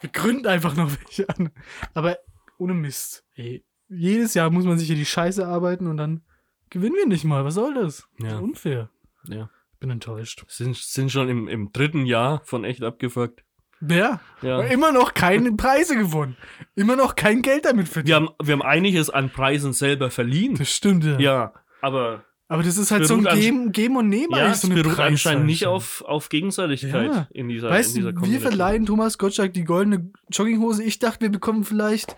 wir 0.01 0.11
gründen 0.11 0.47
einfach 0.47 0.77
noch 0.77 0.91
welche 0.91 1.29
an. 1.29 1.51
Aber 1.95 2.19
ohne 2.59 2.75
Mist. 2.75 3.25
Ey, 3.35 3.65
jedes 3.89 4.35
Jahr 4.35 4.51
muss 4.51 4.65
man 4.65 4.79
sich 4.79 4.87
hier 4.89 4.97
die 4.97 5.05
Scheiße 5.07 5.47
arbeiten 5.47 5.87
und 5.87 5.97
dann 5.97 6.23
gewinnen 6.71 6.95
wir 6.97 7.07
nicht 7.07 7.25
mal. 7.25 7.45
Was 7.45 7.55
soll 7.55 7.75
das? 7.75 8.09
Das 8.19 8.31
Ja. 8.31 8.37
ist 8.37 8.43
unfair. 8.43 8.91
Ja. 9.29 9.51
Ich 9.75 9.79
bin 9.81 9.91
enttäuscht. 9.91 10.45
Sind, 10.49 10.77
sind 10.77 11.13
schon 11.13 11.29
im, 11.29 11.49
im 11.49 11.71
dritten 11.73 12.07
Jahr 12.07 12.41
von 12.45 12.65
echt 12.65 12.83
abgefuckt. 12.83 13.45
Ja. 13.87 14.21
Ja. 14.41 14.63
Immer 14.63 14.91
noch 14.91 15.13
keine 15.13 15.53
Preise 15.53 15.97
gewonnen. 15.97 16.37
Immer 16.75 16.97
noch 16.97 17.15
kein 17.15 17.43
Geld 17.43 17.67
damit 17.67 17.89
verdient. 17.89 18.09
Wir 18.09 18.17
haben, 18.17 18.29
wir 18.43 18.53
haben 18.55 18.63
einiges 18.63 19.11
an 19.11 19.29
Preisen 19.31 19.75
selber 19.75 20.11
verliehen. 20.11 20.55
Das 20.55 20.71
stimmt, 20.71 21.05
ja. 21.05 21.19
Ja, 21.19 21.53
aber 21.83 22.25
Aber 22.49 22.63
das 22.63 22.79
ist 22.79 22.91
halt 22.91 23.07
so 23.07 23.17
ein 23.17 23.25
Geben, 23.25 23.73
Geben 23.73 23.97
und 23.99 24.09
Nehmen 24.09 24.33
ja, 24.35 24.47
eigentlich 24.47 24.57
so 24.61 24.69
eine 24.71 24.83
beruht 24.83 24.99
anscheinend 24.99 25.45
nicht 25.45 25.65
Preisverleihung. 25.65 25.77
auf, 25.77 26.03
auf 26.07 26.29
Gegenseitigkeit 26.31 27.13
Ja. 27.13 27.29
in 27.33 27.49
dieser, 27.51 27.69
Weißt 27.69 27.97
in 27.97 28.07
dieser 28.07 28.23
wir 28.23 28.41
verleihen 28.41 28.87
Thomas 28.87 29.19
Gottschalk 29.19 29.53
die 29.53 29.65
goldene 29.65 30.11
Jogginghose. 30.31 30.83
Ich 30.83 30.99
dachte, 30.99 31.21
wir 31.21 31.31
bekommen 31.31 31.65
vielleicht 31.65 32.17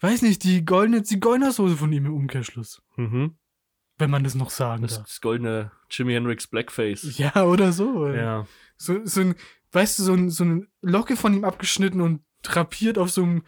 weiß 0.00 0.22
nicht, 0.22 0.44
die 0.44 0.64
goldene 0.64 1.02
Zigeunersoße 1.02 1.76
von 1.76 1.92
ihm 1.92 2.06
im 2.06 2.14
Umkehrschluss. 2.14 2.82
Mhm. 2.96 3.36
Wenn 3.98 4.10
man 4.10 4.24
das 4.24 4.34
noch 4.34 4.50
sagen 4.50 4.82
Das, 4.82 4.96
darf. 4.96 5.04
das 5.06 5.20
goldene 5.20 5.70
Jimi 5.90 6.12
Hendrix 6.12 6.46
Blackface. 6.46 7.16
Ja, 7.18 7.44
oder 7.44 7.72
so. 7.72 8.08
Ja. 8.08 8.46
So, 8.76 9.04
so 9.04 9.20
ein, 9.22 9.34
weißt 9.72 9.98
du, 9.98 10.02
so, 10.02 10.12
ein, 10.12 10.30
so 10.30 10.44
eine 10.44 10.66
Locke 10.82 11.16
von 11.16 11.32
ihm 11.34 11.44
abgeschnitten 11.44 12.00
und 12.00 12.20
drapiert 12.42 12.98
auf 12.98 13.10
so 13.10 13.22
einem 13.22 13.42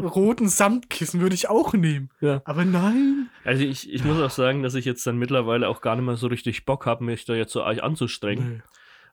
roten 0.00 0.48
Samtkissen 0.48 1.20
würde 1.20 1.34
ich 1.34 1.48
auch 1.48 1.72
nehmen. 1.72 2.10
Ja. 2.20 2.42
Aber 2.44 2.64
nein. 2.64 3.30
Also 3.44 3.64
ich, 3.64 3.90
ich 3.90 4.04
muss 4.04 4.20
auch 4.20 4.30
sagen, 4.30 4.62
dass 4.62 4.74
ich 4.74 4.84
jetzt 4.84 5.06
dann 5.06 5.16
mittlerweile 5.16 5.68
auch 5.68 5.80
gar 5.80 5.96
nicht 5.96 6.04
mehr 6.04 6.16
so 6.16 6.26
richtig 6.26 6.64
Bock 6.64 6.84
habe, 6.86 7.04
mich 7.04 7.24
da 7.24 7.34
jetzt 7.34 7.52
so 7.52 7.62
anzustrengen. 7.62 8.62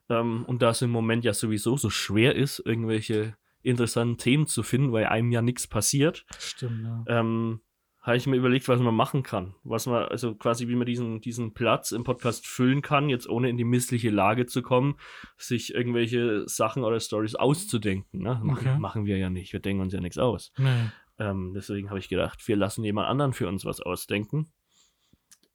Nee. 0.08 0.16
Ähm, 0.16 0.44
und 0.46 0.60
da 0.62 0.70
es 0.70 0.82
im 0.82 0.90
Moment 0.90 1.24
ja 1.24 1.32
sowieso 1.32 1.76
so 1.76 1.88
schwer 1.88 2.34
ist, 2.34 2.58
irgendwelche 2.64 3.36
interessanten 3.62 4.18
Themen 4.18 4.46
zu 4.46 4.62
finden, 4.62 4.92
weil 4.92 5.06
einem 5.06 5.30
ja 5.30 5.40
nichts 5.40 5.66
passiert, 5.68 6.26
Stimmt, 6.38 6.84
ja. 6.84 7.04
ähm, 7.20 7.60
habe 8.02 8.16
ich 8.16 8.26
mir 8.26 8.36
überlegt, 8.36 8.66
was 8.66 8.80
man 8.80 8.94
machen 8.94 9.22
kann. 9.22 9.54
Was 9.62 9.86
man, 9.86 10.04
also 10.06 10.34
quasi 10.34 10.66
wie 10.66 10.74
man 10.74 10.86
diesen, 10.86 11.20
diesen 11.20 11.54
Platz 11.54 11.92
im 11.92 12.02
Podcast 12.02 12.46
füllen 12.46 12.82
kann, 12.82 13.08
jetzt 13.08 13.28
ohne 13.28 13.48
in 13.48 13.56
die 13.56 13.64
missliche 13.64 14.10
Lage 14.10 14.46
zu 14.46 14.60
kommen, 14.60 14.96
sich 15.36 15.72
irgendwelche 15.72 16.48
Sachen 16.48 16.82
oder 16.82 16.98
Stories 16.98 17.36
auszudenken. 17.36 18.20
Ne? 18.22 18.40
Machen, 18.42 18.66
Okay. 18.66 18.78
machen 18.78 19.06
wir 19.06 19.18
ja 19.18 19.30
nicht, 19.30 19.52
wir 19.52 19.60
denken 19.60 19.82
uns 19.82 19.92
ja 19.92 20.00
nichts 20.00 20.18
aus. 20.18 20.52
Nee. 20.58 20.90
Ähm, 21.18 21.52
deswegen 21.54 21.90
habe 21.90 22.00
ich 22.00 22.08
gedacht, 22.08 22.46
wir 22.48 22.56
lassen 22.56 22.82
jemand 22.82 23.08
anderen 23.08 23.32
für 23.32 23.46
uns 23.46 23.64
was 23.64 23.80
ausdenken. 23.80 24.52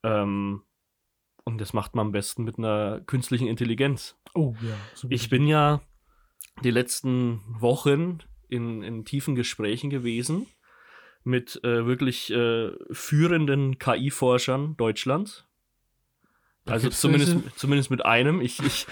Ähm, 0.03 0.61
und 1.43 1.59
das 1.59 1.73
macht 1.73 1.95
man 1.95 2.07
am 2.07 2.11
besten 2.13 2.43
mit 2.45 2.57
einer 2.57 3.01
künstlichen 3.01 3.47
Intelligenz. 3.47 4.17
Oh, 4.33 4.53
ja. 4.61 4.75
so 4.93 5.07
Ich 5.09 5.29
bin 5.29 5.47
ja 5.47 5.81
die 6.63 6.71
letzten 6.71 7.41
Wochen 7.59 8.19
in, 8.47 8.83
in 8.83 9.03
tiefen 9.03 9.35
Gesprächen 9.35 9.89
gewesen 9.89 10.47
mit 11.27 11.59
äh, 11.63 11.85
wirklich 11.85 12.31
äh, 12.31 12.71
führenden 12.91 13.77
KI-Forschern 13.77 14.77
Deutschlands. 14.77 15.45
Da 16.65 16.73
Also 16.73 16.89
zumindest, 16.89 17.35
welche? 17.35 17.55
zumindest 17.55 17.91
mit 17.91 18.05
einem. 18.05 18.41
Ich, 18.41 18.59
ich, 18.59 18.87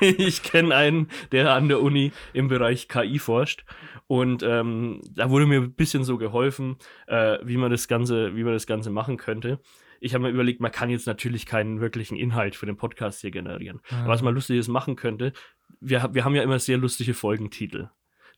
ich 0.00 0.42
kenne 0.42 0.74
einen, 0.74 1.08
der 1.32 1.52
an 1.52 1.68
der 1.68 1.82
Uni 1.82 2.12
im 2.32 2.48
Bereich 2.48 2.88
KI 2.88 3.18
forscht. 3.18 3.64
Und 4.06 4.42
ähm, 4.42 5.02
da 5.14 5.28
wurde 5.28 5.46
mir 5.46 5.60
ein 5.60 5.74
bisschen 5.74 6.04
so 6.04 6.16
geholfen, 6.16 6.76
äh, 7.06 7.38
wie, 7.42 7.56
man 7.56 7.70
das 7.70 7.88
Ganze, 7.88 8.34
wie 8.36 8.44
man 8.44 8.54
das 8.54 8.66
Ganze 8.66 8.90
machen 8.90 9.16
könnte. 9.16 9.60
Ich 10.00 10.14
habe 10.14 10.24
mir 10.24 10.30
überlegt, 10.30 10.60
man 10.60 10.72
kann 10.72 10.90
jetzt 10.90 11.06
natürlich 11.06 11.44
keinen 11.44 11.80
wirklichen 11.80 12.16
Inhalt 12.16 12.54
für 12.54 12.66
den 12.66 12.76
Podcast 12.76 13.20
hier 13.20 13.30
generieren. 13.30 13.80
Ah. 13.90 14.06
Was 14.06 14.22
man 14.22 14.34
Lustiges 14.34 14.68
machen 14.68 14.96
könnte, 14.96 15.32
wir, 15.80 16.08
wir 16.12 16.24
haben 16.24 16.34
ja 16.34 16.42
immer 16.42 16.58
sehr 16.58 16.78
lustige 16.78 17.14
Folgentitel, 17.14 17.90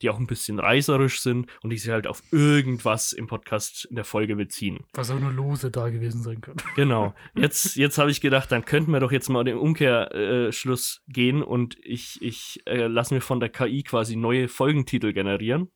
die 0.02 0.11
auch 0.11 0.19
ein 0.19 0.26
bisschen 0.26 0.59
reißerisch 0.59 1.21
sind 1.21 1.47
und 1.62 1.71
die 1.71 1.78
sich 1.78 1.90
halt 1.90 2.07
auf 2.07 2.23
irgendwas 2.33 3.12
im 3.12 3.26
Podcast 3.26 3.85
in 3.85 3.97
der 3.97 4.04
Folge 4.04 4.37
beziehen. 4.37 4.85
Was 4.95 5.11
auch 5.11 5.21
nur 5.21 5.33
lose 5.33 5.71
da 5.71 5.88
gewesen 5.88 6.23
sein 6.23 6.40
kann. 6.40 6.57
Genau. 6.76 7.14
Jetzt, 7.35 7.76
jetzt 7.76 7.99
habe 7.99 8.11
ich 8.11 8.21
gedacht, 8.21 8.50
dann 8.52 8.64
könnten 8.64 8.92
wir 8.92 9.00
doch 9.00 9.12
jetzt 9.12 9.28
mal 9.28 9.45
den 9.45 9.59
Umkehrschluss 9.59 11.02
gehen 11.09 11.42
und 11.42 11.76
ich, 11.83 12.23
ich 12.23 12.62
äh, 12.66 12.87
lasse 12.87 13.12
mir 13.12 13.21
von 13.21 13.40
der 13.40 13.50
KI 13.50 13.83
quasi 13.83 14.16
neue 14.16 14.49
Folgentitel 14.49 15.12
generieren. 15.12 15.71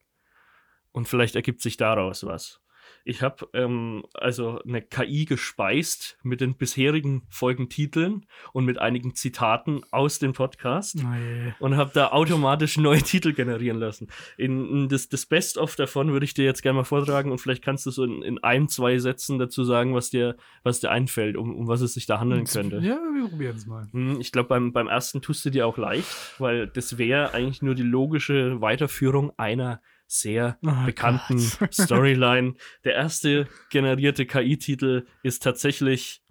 Und 0.93 1.09
vielleicht 1.09 1.35
ergibt 1.35 1.61
sich 1.61 1.77
daraus 1.77 2.25
was. 2.25 2.61
Ich 3.07 3.21
habe 3.21 3.47
ähm, 3.53 4.03
also 4.15 4.61
eine 4.67 4.81
KI 4.81 5.27
gespeist 5.27 6.17
mit 6.23 6.41
den 6.41 6.55
bisherigen 6.57 7.23
Folgentiteln 7.29 8.25
und 8.55 8.65
mit 8.65 8.79
einigen 8.79 9.15
Zitaten 9.15 9.83
aus 9.91 10.19
dem 10.19 10.33
Podcast 10.33 10.97
Nee. 10.97 11.53
und 11.61 11.77
habe 11.77 11.91
da 11.93 12.09
automatisch 12.13 12.79
neue 12.79 13.03
Titel 13.03 13.33
generieren 13.35 13.79
lassen. 13.79 14.09
In, 14.39 14.69
in 14.69 14.89
das, 14.89 15.09
das 15.11 15.27
Best-of 15.27 15.77
davon 15.77 16.13
würde 16.13 16.25
ich 16.25 16.33
dir 16.35 16.45
jetzt 16.47 16.63
gerne 16.63 16.79
mal 16.79 16.85
vortragen 16.85 17.31
und 17.31 17.39
vielleicht 17.39 17.63
kannst 17.63 17.85
du 17.87 17.91
so 17.91 18.05
in, 18.05 18.23
in 18.23 18.43
ein, 18.43 18.69
zwei 18.69 18.99
Sätzen 18.99 19.39
dazu 19.39 19.65
sagen, 19.65 19.95
was 19.95 20.09
dir, 20.11 20.37
was 20.63 20.81
dir 20.81 20.91
einfällt, 20.91 21.37
um, 21.37 21.55
um 21.55 21.69
was 21.69 21.83
es 21.83 21.95
sich 21.95 22.07
da 22.07 22.21
handeln 22.21 22.45
könnte. 22.47 22.79
Ja, 22.79 22.99
wir 23.15 23.29
probieren 23.29 23.57
es 23.57 23.67
mal. 23.67 23.87
Hm, 23.93 24.19
Ich 24.21 24.33
glaube, 24.33 24.49
beim, 24.49 24.73
beim 24.73 24.89
ersten 24.89 25.21
tust 25.21 25.45
du 25.45 25.51
dir 25.51 25.67
auch 25.67 25.77
leicht, 25.77 26.09
weil 26.39 26.67
das 26.69 26.97
wäre 26.97 27.35
eigentlich 27.35 27.61
nur 27.61 27.75
die 27.75 27.83
logische 27.83 28.61
Weiterführung 28.63 29.33
einer 29.39 29.83
sehr 30.21 30.59
Oh 30.63 30.85
bekannten 30.87 31.51
Gott. 31.59 31.75
Storyline. 31.75 32.55
Der 32.85 32.95
erste 32.95 33.49
generierte 33.71 34.27
KI-Titel 34.27 35.07
ist 35.23 35.43
tatsächlich 35.43 36.23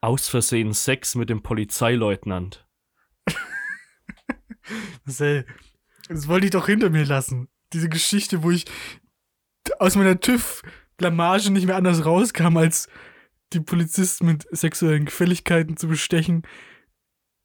Aus 0.00 0.28
Versehen 0.28 0.72
Sex 0.72 1.14
mit 1.14 1.30
dem 1.30 1.42
Polizeileutnant. 1.42 2.66
Marcel, 5.04 5.46
das 6.08 6.28
wollte 6.28 6.46
ich 6.46 6.52
doch 6.52 6.66
hinter 6.66 6.90
mir 6.90 7.04
lassen. 7.04 7.48
Diese 7.72 7.88
Geschichte, 7.88 8.42
wo 8.42 8.50
ich 8.50 8.64
aus 9.78 9.96
meiner 9.96 10.20
TÜV-Blamage 10.20 11.50
nicht 11.50 11.66
mehr 11.66 11.76
anders 11.76 12.04
rauskam, 12.04 12.56
als 12.56 12.88
die 13.52 13.60
Polizisten 13.60 14.26
mit 14.26 14.46
sexuellen 14.50 15.04
Gefälligkeiten 15.04 15.76
zu 15.76 15.88
bestechen, 15.88 16.42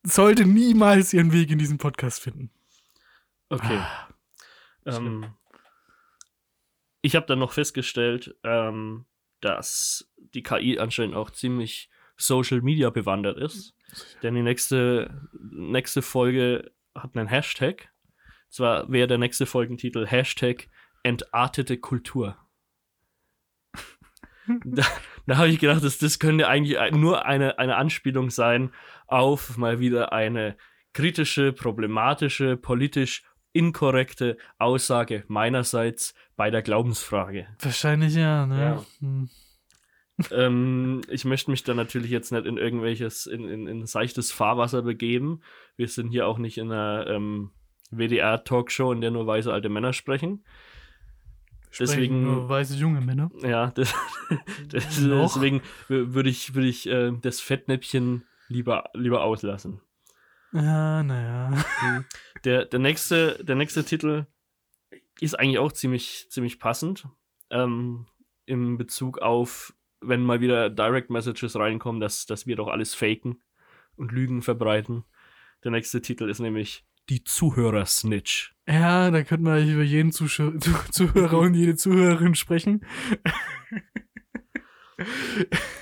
sollte 0.04 0.46
niemals 0.46 1.14
ihren 1.14 1.32
Weg 1.32 1.52
in 1.52 1.60
diesen 1.60 1.78
Podcast 1.78 2.22
finden. 2.22 2.52
Okay. 3.50 3.78
Ah, 3.78 4.11
Ähm, 4.86 5.34
ich 7.02 7.16
habe 7.16 7.26
dann 7.26 7.40
noch 7.40 7.54
festgestellt, 7.54 8.36
ähm, 8.44 9.06
dass 9.40 10.12
die 10.18 10.44
KI 10.44 10.80
anscheinend 10.80 11.16
auch 11.16 11.32
ziemlich 11.32 11.90
Social 12.18 12.62
Media 12.62 12.90
bewandert 12.90 13.38
ist. 13.38 13.76
Denn 14.22 14.36
die 14.36 14.44
nächste, 14.44 15.28
nächste 15.34 16.02
Folge 16.02 16.72
hat 16.96 17.16
einen 17.16 17.28
Hashtag. 17.28 17.90
Zwar 18.50 18.92
wäre 18.92 19.08
der 19.08 19.18
nächste 19.18 19.46
Folgentitel 19.46 20.06
Hashtag 20.06 20.70
entartete 21.04 21.78
Kultur. 21.78 22.38
da 24.64 24.86
da 25.26 25.38
habe 25.38 25.50
ich 25.50 25.60
gedacht, 25.60 25.84
dass 25.84 25.98
das 25.98 26.20
könnte 26.20 26.48
eigentlich 26.48 26.78
nur 26.92 27.26
eine, 27.26 27.60
eine 27.60 27.76
Anspielung 27.78 28.30
sein 28.30 28.72
auf 29.08 29.58
mal 29.58 29.80
wieder 29.80 30.14
eine 30.14 30.58
kritische, 30.94 31.54
problematische, 31.54 32.58
politisch 32.58 33.24
inkorrekte 33.54 34.38
Aussage 34.60 35.24
meinerseits 35.28 36.14
bei 36.36 36.50
der 36.52 36.62
Glaubensfrage. 36.62 37.48
Wahrscheinlich 37.60 38.16
ja, 38.16 38.46
ne? 38.46 38.60
Ja. 38.60 38.86
Hm. 39.00 39.30
ähm, 40.32 41.02
ich 41.10 41.26
möchte 41.26 41.52
mich 41.52 41.64
da 41.64 41.74
natürlich 41.74 42.12
jetzt 42.12 42.32
nicht 42.32 42.46
in 42.46 42.58
irgendwelches, 42.58 43.26
in, 43.26 43.48
in, 43.48 43.68
in 43.68 43.86
seichtes 43.86 44.32
Fahrwasser 44.32 44.82
begeben. 44.84 45.42
Wir 45.76 45.88
sind 45.88 46.10
hier 46.10 46.28
auch 46.28 46.38
nicht 46.38 46.58
in 46.58 46.72
einer 46.72 47.08
ähm, 47.08 47.52
WDR-Talkshow, 47.92 48.92
in 48.94 49.02
der 49.02 49.12
nur 49.12 49.28
weise 49.28 49.52
alte 49.52 49.70
Männer 49.70 49.94
sprechen. 49.94 50.44
Sprechen 51.72 51.92
Deswegen- 51.92 52.24
Nur 52.24 52.50
weiße 52.50 52.76
junge 52.76 53.02
Männer. 53.02 53.32
Ja, 53.42 53.68
das, 53.76 53.94
das, 54.70 55.00
deswegen 55.00 55.62
wür- 55.88 56.14
würde 56.14 56.30
ich, 56.30 56.54
würde 56.54 56.68
ich 56.68 56.88
äh, 56.88 57.12
das 57.22 57.40
Fettnäpfchen 57.40 58.24
lieber, 58.50 58.90
lieber 58.94 59.24
auslassen. 59.24 59.82
Ja, 60.54 61.04
naja. 61.04 61.64
Der, 62.44 62.66
der, 62.66 62.80
nächste, 62.80 63.44
der 63.44 63.56
nächste 63.56 63.84
Titel 63.84 64.26
ist 65.20 65.40
eigentlich 65.40 65.60
auch 65.60 65.72
ziemlich, 65.72 66.28
ziemlich 66.30 66.60
passend. 66.60 67.08
Ähm, 67.50 68.08
in 68.46 68.78
Bezug 68.78 69.20
auf, 69.20 69.74
wenn 70.02 70.24
mal 70.24 70.42
wieder 70.42 70.70
Direct 70.70 71.10
Messages 71.10 71.56
reinkommen, 71.56 72.02
dass, 72.02 72.26
dass 72.26 72.48
wir 72.48 72.56
doch 72.56 72.68
alles 72.68 72.94
faken 72.94 73.42
und 73.96 74.12
Lügen 74.12 74.42
verbreiten. 74.42 75.04
Der 75.64 75.72
nächste 75.72 76.02
Titel 76.02 76.30
ist 76.30 76.40
nämlich 76.40 76.86
Die 77.10 77.24
Zuhörer-Snitch. 77.24 78.56
Ja, 78.68 79.12
da 79.12 79.24
könnte 79.24 79.44
man 79.44 79.58
eigentlich 79.58 79.74
über 79.74 79.84
jeden 79.84 80.12
Zuschau 80.12 80.52
Zu 80.58 80.72
Zuhörer 80.92 81.40
und 81.40 81.54
jede 81.54 81.76
Zuhörerin 81.76 82.36
sprechen. 82.36 82.86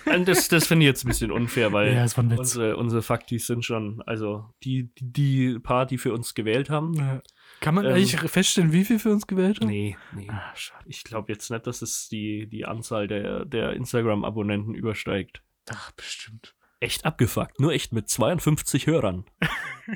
Und 0.05 0.27
Das, 0.27 0.47
das 0.47 0.67
finde 0.67 0.85
ich 0.85 0.87
jetzt 0.87 1.05
ein 1.05 1.09
bisschen 1.09 1.31
unfair, 1.31 1.71
weil 1.73 1.93
Ja, 1.93 2.05
unsere, 2.17 2.77
unsere 2.77 3.01
Faktis 3.01 3.47
sind 3.47 3.63
schon, 3.63 4.01
also 4.05 4.45
die, 4.63 4.91
die, 4.95 5.11
die 5.53 5.59
paar, 5.59 5.85
die 5.85 5.97
für 5.97 6.13
uns 6.13 6.33
gewählt 6.33 6.69
haben. 6.69 6.93
Ja. 6.93 7.21
Kann 7.61 7.75
man 7.75 7.85
Ähm, 7.85 7.93
eigentlich 7.93 8.17
feststellen, 8.19 8.71
wie 8.71 8.85
viel 8.85 8.99
für 8.99 9.11
uns 9.11 9.27
gewählt 9.27 9.59
haben? 9.59 9.67
Nee, 9.67 9.97
nee. 10.13 10.27
Ah. 10.29 10.53
Ich 10.85 11.03
glaube 11.03 11.31
jetzt 11.31 11.49
nicht, 11.51 11.67
dass 11.67 11.81
es 11.81 12.07
die, 12.09 12.47
die 12.47 12.65
Anzahl 12.65 13.07
der, 13.07 13.45
der 13.45 13.73
Instagram-Abonnenten 13.73 14.73
übersteigt. 14.75 15.43
Ach, 15.69 15.91
bestimmt. 15.91 16.55
Echt 16.79 17.05
abgefuckt. 17.05 17.59
Nur 17.59 17.73
echt 17.73 17.91
mit 17.91 18.09
52 18.09 18.87
Hörern. 18.87 19.25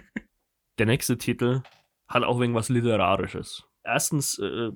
Der 0.79 0.85
nächste 0.87 1.17
Titel 1.17 1.61
hat 2.07 2.23
auch 2.23 2.39
irgendwas 2.39 2.69
Literarisches. 2.69 3.63
Erstens 3.83 4.39
äh, 4.39 4.71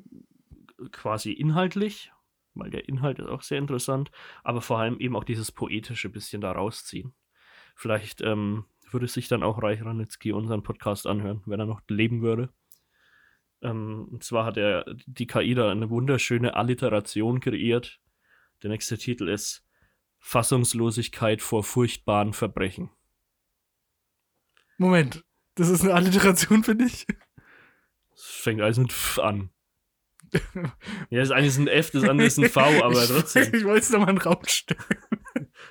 quasi 0.92 1.32
inhaltlich, 1.32 2.12
weil 2.60 2.70
der 2.70 2.88
Inhalt 2.88 3.20
ist 3.20 3.28
auch 3.28 3.42
sehr 3.42 3.58
interessant, 3.58 4.12
aber 4.44 4.62
vor 4.62 4.80
allem 4.80 5.00
eben 5.00 5.16
auch 5.16 5.24
dieses 5.24 5.52
poetische 5.52 6.10
bisschen 6.10 6.42
da 6.42 6.52
rausziehen. 6.52 7.14
Vielleicht 7.76 8.22
ähm, 8.22 8.66
würde 8.92 9.08
sich 9.08 9.28
dann 9.28 9.44
auch 9.44 9.62
Reich 9.62 9.84
Ranitzky 9.84 10.32
unseren 10.32 10.64
Podcast 10.64 11.08
anhören, 11.08 11.42
wenn 11.46 11.60
er 11.60 11.66
noch 11.66 11.82
leben 11.88 12.22
würde. 12.22 12.50
Ähm, 13.62 14.08
und 14.12 14.24
zwar 14.24 14.46
hat 14.46 14.58
er 14.58 14.86
die 15.06 15.28
KI 15.28 15.56
da 15.56 15.72
eine 15.72 15.90
wunderschöne 15.90 16.56
Alliteration 16.56 17.40
kreiert. 17.40 18.00
Der 18.64 18.70
nächste 18.70 18.98
Titel 18.98 19.28
ist 19.28 19.66
Fassungslosigkeit 20.20 21.42
vor 21.42 21.64
furchtbaren 21.64 22.34
Verbrechen. 22.34 22.90
Moment, 24.78 25.24
das 25.56 25.70
ist 25.70 25.84
eine 25.84 25.94
Alliteration 25.94 26.64
für 26.64 26.76
dich? 26.76 27.06
Es 28.14 28.24
fängt 28.24 28.62
alles 28.62 28.78
mit 28.78 28.92
F 28.92 29.20
an. 29.20 29.52
Ja, 31.10 31.20
das 31.20 31.32
eine 31.32 31.48
ist 31.48 31.58
ein 31.58 31.68
F, 31.68 31.92
das 31.92 32.04
andere 32.04 32.28
ist 32.28 32.38
ein 32.38 32.50
V, 32.50 32.62
aber 32.84 33.06
trotzdem. 33.06 33.54
Ich 33.54 33.64
wollte 33.64 33.82
es 33.82 33.90
nochmal 33.90 34.10
in 34.10 34.16
den 34.16 34.22
Raum 34.22 34.42
stellen. 34.46 34.80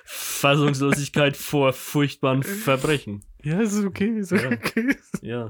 Fassungslosigkeit 0.05 1.35
vor 1.37 1.73
furchtbaren 1.73 2.43
Verbrechen. 2.43 3.23
Ja, 3.43 3.59
ist 3.61 3.81
okay, 3.85 4.17
ist 4.17 4.31
Ja. 4.31 4.49
okay. 4.49 4.95
Ja. 5.21 5.49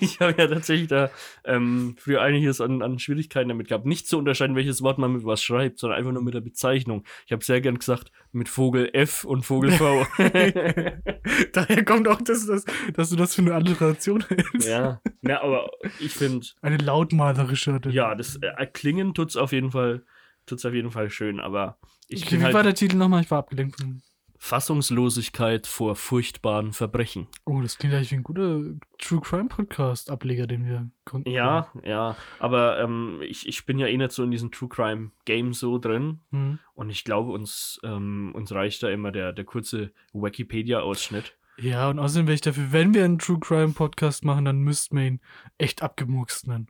Ich 0.00 0.18
habe 0.20 0.34
ja 0.38 0.46
tatsächlich 0.48 0.88
da 0.88 1.10
ähm, 1.44 1.94
früher 1.98 2.20
einiges 2.22 2.60
an, 2.60 2.82
an 2.82 2.98
Schwierigkeiten 2.98 3.48
damit 3.50 3.68
gehabt. 3.68 3.86
Nicht 3.86 4.08
zu 4.08 4.18
unterscheiden, 4.18 4.56
welches 4.56 4.82
Wort 4.82 4.98
man 4.98 5.12
mit 5.12 5.24
was 5.24 5.42
schreibt, 5.42 5.78
sondern 5.78 5.98
einfach 5.98 6.12
nur 6.12 6.22
mit 6.22 6.34
der 6.34 6.40
Bezeichnung. 6.40 7.04
Ich 7.26 7.32
habe 7.32 7.44
sehr 7.44 7.60
gern 7.60 7.78
gesagt, 7.78 8.10
mit 8.32 8.48
Vogel 8.48 8.90
F 8.94 9.24
und 9.24 9.44
Vogel 9.44 9.70
V. 9.72 10.06
Daher 11.52 11.84
kommt 11.84 12.08
auch 12.08 12.20
das, 12.22 12.46
das, 12.46 12.64
dass 12.94 13.10
du 13.10 13.16
das 13.16 13.34
für 13.34 13.42
eine 13.42 13.54
Alliteration 13.54 14.24
hältst. 14.28 14.68
ja. 14.68 15.00
ja, 15.22 15.42
aber 15.42 15.70
ich 16.00 16.12
finde, 16.14 16.46
Eine 16.62 16.78
lautmalerische. 16.78 17.80
ja, 17.90 18.14
das 18.14 18.36
äh, 18.36 18.66
Klingen 18.66 19.14
tut's 19.14 19.36
auf 19.36 19.52
jeden 19.52 19.70
Fall, 19.70 20.02
tut's 20.48 20.64
auf 20.64 20.74
jeden 20.74 20.90
Fall 20.90 21.10
schön, 21.10 21.40
aber 21.40 21.78
ich 22.08 22.22
Okay, 22.22 22.30
bin 22.32 22.40
wie 22.40 22.44
halt 22.44 22.54
war 22.54 22.62
der 22.62 22.74
Titel 22.74 22.96
nochmal? 22.96 23.22
Ich 23.22 23.30
war 23.30 23.38
abgelenkt. 23.38 23.80
von- 23.80 24.02
Fassungslosigkeit 24.40 25.66
vor 25.66 25.96
furchtbaren 25.96 26.72
Verbrechen. 26.72 27.26
Oh, 27.44 27.60
das 27.60 27.76
klingt 27.76 27.92
eigentlich 27.92 28.12
wie 28.12 28.16
ein 28.16 28.22
guter 28.22 28.60
True 28.98 29.20
Crime 29.20 29.48
Podcast 29.48 30.10
Ableger, 30.10 30.46
den 30.46 30.64
wir 30.64 30.90
konnten. 31.04 31.28
Ja, 31.28 31.72
ja, 31.82 32.16
aber 32.38 32.78
ähm, 32.80 33.20
ich, 33.22 33.48
ich 33.48 33.66
bin 33.66 33.80
ja 33.80 33.88
eh 33.88 33.96
nicht 33.96 34.12
so 34.12 34.22
in 34.22 34.30
diesem 34.30 34.52
True 34.52 34.68
Crime 34.68 35.10
Game 35.24 35.52
so 35.54 35.78
drin 35.78 36.20
Hm. 36.30 36.60
und 36.74 36.88
ich 36.90 37.02
glaube, 37.02 37.32
uns, 37.32 37.80
ähm, 37.82 38.30
uns 38.32 38.52
reicht 38.52 38.80
da 38.84 38.90
immer 38.90 39.10
der, 39.10 39.32
der 39.32 39.44
kurze 39.44 39.90
Wikipedia-Ausschnitt. 40.12 41.36
Ja, 41.56 41.90
und 41.90 41.98
außerdem 41.98 42.28
wäre 42.28 42.34
ich 42.36 42.40
dafür, 42.40 42.70
wenn 42.70 42.94
wir 42.94 43.04
einen 43.04 43.18
True 43.18 43.40
Crime 43.40 43.72
Podcast 43.72 44.24
machen, 44.24 44.44
dann 44.44 44.58
müssten 44.60 44.96
wir 44.96 45.04
ihn 45.06 45.20
echt 45.58 45.82
abgemurkst 45.82 46.46
nennen. 46.46 46.68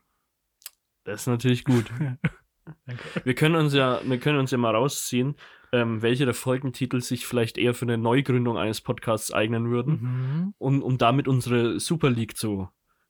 Das 1.05 1.23
ist 1.23 1.27
natürlich 1.27 1.65
gut. 1.65 1.85
Danke. 2.87 3.03
Wir 3.25 3.35
können 3.35 3.55
uns 3.57 3.75
ja, 3.75 4.01
wir 4.05 4.19
können 4.19 4.39
uns 4.39 4.51
ja 4.51 4.59
mal 4.59 4.75
rausziehen, 4.75 5.37
ähm, 5.73 6.03
welche 6.03 6.25
der 6.25 6.35
Folgentitel 6.35 7.01
sich 7.01 7.27
vielleicht 7.27 7.59
eher 7.59 7.75
für 7.75 7.85
eine 7.85 7.99
Neugründung 7.99 8.57
eines 8.57 8.81
Podcasts 8.81 9.33
eignen 9.33 9.71
würden, 9.71 10.01
Mhm. 10.01 10.55
um, 10.59 10.83
um 10.83 10.99
damit 10.99 11.29
unsere 11.29 11.79
Super 11.81 12.11
League 12.11 12.37
zu 12.37 12.69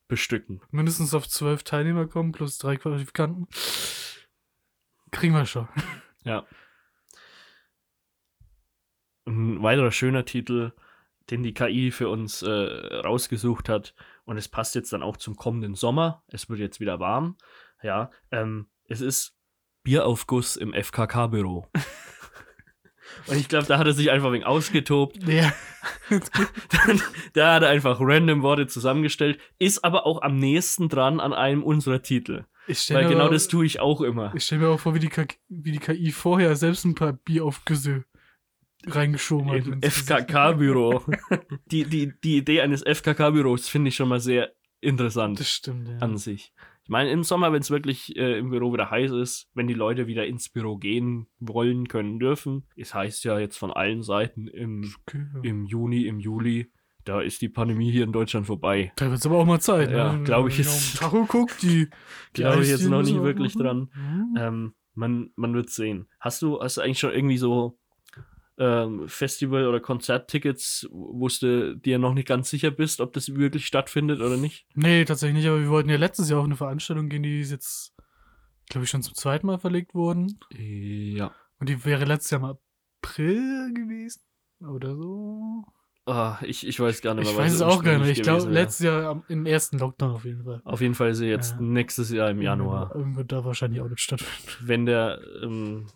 bestücken. 0.08 0.60
Mindestens 0.70 1.14
auf 1.14 1.28
zwölf 1.28 1.62
Teilnehmer 1.62 2.06
kommen, 2.06 2.32
plus 2.32 2.58
drei 2.58 2.76
Qualifikanten. 2.76 3.46
Kriegen 5.10 5.34
wir 5.34 5.46
schon. 5.46 5.68
Ja. 6.24 6.46
Ein 9.26 9.62
weiterer 9.62 9.92
schöner 9.92 10.24
Titel, 10.24 10.72
den 11.30 11.42
die 11.42 11.52
KI 11.54 11.90
für 11.90 12.08
uns 12.08 12.42
äh, 12.42 12.48
rausgesucht 12.50 13.68
hat. 13.68 13.94
Und 14.24 14.36
es 14.38 14.48
passt 14.48 14.74
jetzt 14.74 14.92
dann 14.92 15.02
auch 15.02 15.16
zum 15.16 15.36
kommenden 15.36 15.74
Sommer. 15.74 16.22
Es 16.28 16.48
wird 16.48 16.60
jetzt 16.60 16.80
wieder 16.80 17.00
warm. 17.00 17.36
Ja, 17.82 18.10
ähm, 18.30 18.68
es 18.84 19.00
ist 19.00 19.37
Bieraufguss 19.82 20.56
im 20.56 20.72
FKK-Büro. 20.72 21.66
Und 23.26 23.36
ich 23.36 23.48
glaube, 23.48 23.66
da 23.66 23.78
hat 23.78 23.86
er 23.86 23.92
sich 23.92 24.10
einfach 24.10 24.32
wegen 24.32 24.44
ausgetobt. 24.44 25.22
Ja. 25.26 25.52
Dann, 26.08 26.22
da 27.34 27.54
hat 27.54 27.62
er 27.62 27.68
einfach 27.68 27.98
random 28.00 28.42
Worte 28.42 28.66
zusammengestellt, 28.66 29.38
ist 29.58 29.84
aber 29.84 30.06
auch 30.06 30.22
am 30.22 30.38
nächsten 30.38 30.88
dran 30.88 31.20
an 31.20 31.32
einem 31.32 31.62
unserer 31.62 32.02
Titel. 32.02 32.44
Weil 32.66 33.04
mir 33.04 33.08
genau 33.08 33.28
das 33.28 33.48
tue 33.48 33.64
ich 33.64 33.80
auch 33.80 34.02
immer. 34.02 34.32
Ich 34.34 34.44
stelle 34.44 34.62
mir 34.62 34.68
auch 34.68 34.80
vor, 34.80 34.94
wie 34.94 34.98
die, 34.98 35.08
KI, 35.08 35.26
wie 35.48 35.72
die 35.72 35.78
KI 35.78 36.12
vorher 36.12 36.54
selbst 36.54 36.84
ein 36.84 36.94
paar 36.94 37.14
Bieraufgüsse 37.14 38.04
reingeschoben 38.86 39.50
hat. 39.50 39.66
Im. 39.66 39.82
FKK-Büro. 39.82 41.02
die, 41.66 41.84
die, 41.84 42.12
die 42.22 42.36
Idee 42.36 42.60
eines 42.60 42.82
FKK-Büros 42.82 43.68
finde 43.68 43.88
ich 43.88 43.96
schon 43.96 44.08
mal 44.08 44.20
sehr 44.20 44.52
interessant 44.80 45.40
Das 45.40 45.50
stimmt, 45.50 45.88
ja. 45.88 45.98
an 45.98 46.18
sich. 46.18 46.52
Ich 46.88 46.90
meine, 46.90 47.10
im 47.10 47.22
Sommer, 47.22 47.52
wenn 47.52 47.60
es 47.60 47.70
wirklich 47.70 48.16
äh, 48.16 48.38
im 48.38 48.48
Büro 48.48 48.72
wieder 48.72 48.90
heiß 48.90 49.10
ist, 49.10 49.50
wenn 49.52 49.66
die 49.66 49.74
Leute 49.74 50.06
wieder 50.06 50.26
ins 50.26 50.48
Büro 50.48 50.78
gehen 50.78 51.26
wollen, 51.38 51.86
können, 51.86 52.18
dürfen. 52.18 52.66
Es 52.76 52.94
heißt 52.94 53.24
ja 53.24 53.38
jetzt 53.38 53.58
von 53.58 53.70
allen 53.70 54.02
Seiten 54.02 54.46
im, 54.48 54.90
Okay, 55.06 55.22
ja. 55.34 55.40
im 55.42 55.66
Juni, 55.66 56.06
im 56.06 56.18
Juli, 56.18 56.72
da 57.04 57.20
ist 57.20 57.42
die 57.42 57.50
Pandemie 57.50 57.90
hier 57.90 58.04
in 58.04 58.12
Deutschland 58.12 58.46
vorbei. 58.46 58.90
Da 58.96 59.10
wird 59.10 59.18
es 59.18 59.26
aber 59.26 59.36
auch 59.36 59.44
mal 59.44 59.60
Zeit. 59.60 59.90
Ja, 59.90 60.14
ne? 60.14 60.24
glaub 60.24 60.48
ich 60.48 60.56
jetzt- 60.56 60.96
Tacho 60.96 61.26
guckt, 61.26 61.62
die. 61.62 61.88
Glaube 62.32 62.62
ich 62.62 62.70
jetzt 62.70 62.88
noch 62.88 63.02
nicht 63.02 63.22
wirklich 63.22 63.54
machen. 63.54 63.66
dran. 63.66 63.90
Mhm. 63.94 64.36
Ähm, 64.38 64.74
man, 64.94 65.30
man 65.36 65.52
wird 65.54 65.68
sehen. 65.68 66.08
Hast 66.20 66.40
du, 66.40 66.58
hast 66.58 66.78
du 66.78 66.80
eigentlich 66.80 66.98
schon 67.00 67.12
irgendwie 67.12 67.36
so 67.38 67.77
ähm, 68.58 69.08
Festival- 69.08 69.66
oder 69.68 69.80
Konzerttickets, 69.80 70.88
wo 70.90 71.28
du 71.28 71.76
dir 71.76 71.98
noch 71.98 72.14
nicht 72.14 72.28
ganz 72.28 72.50
sicher 72.50 72.70
bist, 72.70 73.00
ob 73.00 73.12
das 73.12 73.34
wirklich 73.34 73.66
stattfindet 73.66 74.20
oder 74.20 74.36
nicht? 74.36 74.66
Nee, 74.74 75.04
tatsächlich 75.04 75.38
nicht, 75.38 75.48
aber 75.48 75.60
wir 75.60 75.70
wollten 75.70 75.90
ja 75.90 75.96
letztes 75.96 76.28
Jahr 76.28 76.40
auf 76.40 76.46
eine 76.46 76.56
Veranstaltung 76.56 77.08
gehen, 77.08 77.22
die 77.22 77.40
ist 77.40 77.50
jetzt, 77.50 77.94
glaube 78.68 78.84
ich, 78.84 78.90
schon 78.90 79.02
zum 79.02 79.14
zweiten 79.14 79.46
Mal 79.46 79.58
verlegt 79.58 79.94
worden. 79.94 80.38
Ja. 80.56 81.32
Und 81.60 81.68
die 81.68 81.84
wäre 81.84 82.04
letztes 82.04 82.30
Jahr 82.32 82.40
im 82.40 82.56
April 83.02 83.72
gewesen. 83.74 84.22
Oder 84.60 84.96
so. 84.96 85.64
Ah, 86.06 86.38
ich, 86.42 86.66
ich 86.66 86.80
weiß 86.80 87.02
gar 87.02 87.14
nicht 87.14 87.24
mehr. 87.24 87.32
Ich 87.32 87.38
weiß 87.38 87.52
es 87.52 87.60
auch 87.62 87.84
gar 87.84 87.98
nicht. 87.98 88.16
Ich 88.16 88.22
glaube, 88.22 88.50
letztes 88.50 88.86
Jahr 88.86 89.04
am, 89.10 89.24
im 89.28 89.44
ersten 89.44 89.78
Lockdown 89.78 90.12
auf 90.12 90.24
jeden 90.24 90.42
Fall. 90.42 90.62
Auf 90.64 90.80
jeden 90.80 90.94
Fall 90.94 91.10
ist 91.10 91.18
sie 91.18 91.26
jetzt 91.26 91.52
Ja. 91.52 91.60
nächstes 91.60 92.10
Jahr 92.10 92.30
im 92.30 92.40
Januar. 92.40 92.94
Irgendwo 92.94 93.22
da 93.22 93.44
wahrscheinlich 93.44 93.82
auch 93.82 93.88
nicht 93.88 94.00
stattfinden. 94.00 94.48
Wenn 94.66 94.86
der 94.86 95.20
ähm, 95.42 95.86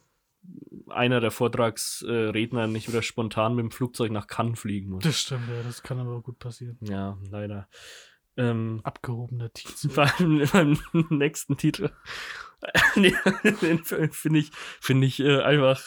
einer 0.88 1.20
der 1.20 1.30
Vortragsredner 1.30 2.66
nicht 2.66 2.88
wieder 2.88 3.02
spontan 3.02 3.54
mit 3.54 3.64
dem 3.64 3.70
Flugzeug 3.70 4.10
nach 4.12 4.26
Cannes 4.26 4.58
fliegen 4.58 4.90
muss. 4.90 5.04
Das 5.04 5.20
stimmt, 5.20 5.48
ja, 5.48 5.62
das 5.62 5.82
kann 5.82 5.98
aber 5.98 6.16
auch 6.16 6.22
gut 6.22 6.38
passieren. 6.38 6.78
Ja, 6.80 7.18
leider. 7.30 7.68
Ähm, 8.36 8.80
Abgehobener 8.82 9.52
Titel. 9.52 9.88
beim, 9.94 10.46
beim 10.52 10.78
nächsten 11.10 11.56
Titel. 11.56 11.90
Finde 14.12 14.38
ich, 14.38 14.52
finde 14.80 15.06
ich 15.06 15.18
äh, 15.18 15.40
einfach, 15.40 15.82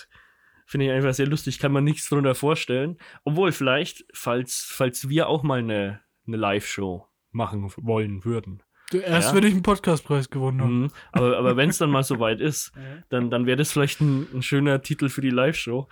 finde 0.66 0.88
ich 0.88 0.92
einfach 0.92 1.14
sehr 1.14 1.28
lustig. 1.28 1.60
Kann 1.60 1.72
man 1.72 1.86
nichts 1.86 2.10
drunter 2.10 2.36
vorstellen. 2.36 2.98
Obwohl 3.24 3.54
vielleicht, 3.54 4.06
falls, 4.14 4.68
falls 4.70 5.08
wir 5.08 5.30
auch 5.30 5.44
mal 5.44 5.60
eine, 5.60 6.02
eine 6.28 6.38
Live-Show 6.38 7.08
machen 7.32 7.72
wollen 7.78 8.26
würden. 8.26 8.62
Erst 8.94 9.30
Ja. 9.30 9.36
wenn 9.36 9.44
ich 9.44 9.54
einen 9.54 9.64
Podcastpreis 9.64 10.30
gewonnen 10.30 10.62
habe. 10.62 10.72
Mhm. 10.72 10.88
Aber, 11.12 11.38
aber 11.38 11.58
wenn 11.58 11.70
es 11.70 11.78
dann 11.78 11.90
mal 11.90 12.04
soweit 12.04 12.40
ist, 12.40 12.72
dann, 13.10 13.30
dann 13.30 13.46
wäre 13.46 13.58
das 13.58 13.72
vielleicht 13.72 14.02
ein, 14.02 14.28
ein 14.34 14.42
schöner 14.42 14.82
Titel 14.82 15.10
für 15.10 15.22
die 15.22 15.30
Live-Show. 15.32 15.88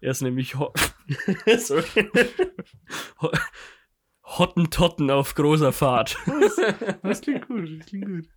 Er 0.00 0.10
ist 0.12 0.22
nämlich 0.22 0.56
Ho 0.56 0.72
Hottentotten 4.22 5.10
auf 5.10 5.34
großer 5.34 5.72
Fahrt. 5.72 6.16
Das 7.02 7.20
klingt 7.22 7.48
gut, 7.48 7.68
das 7.78 7.86
klingt 7.86 8.06
gut. 8.06 8.28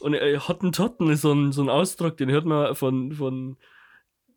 Und 0.00 0.14
äh, 0.14 0.38
Hottentotten 0.38 1.08
ist 1.10 1.20
so 1.22 1.32
ein, 1.32 1.52
so 1.52 1.62
ein 1.62 1.68
Ausdruck, 1.68 2.16
den 2.16 2.30
hört 2.30 2.44
man 2.44 2.74
von, 2.74 3.12
von 3.12 3.56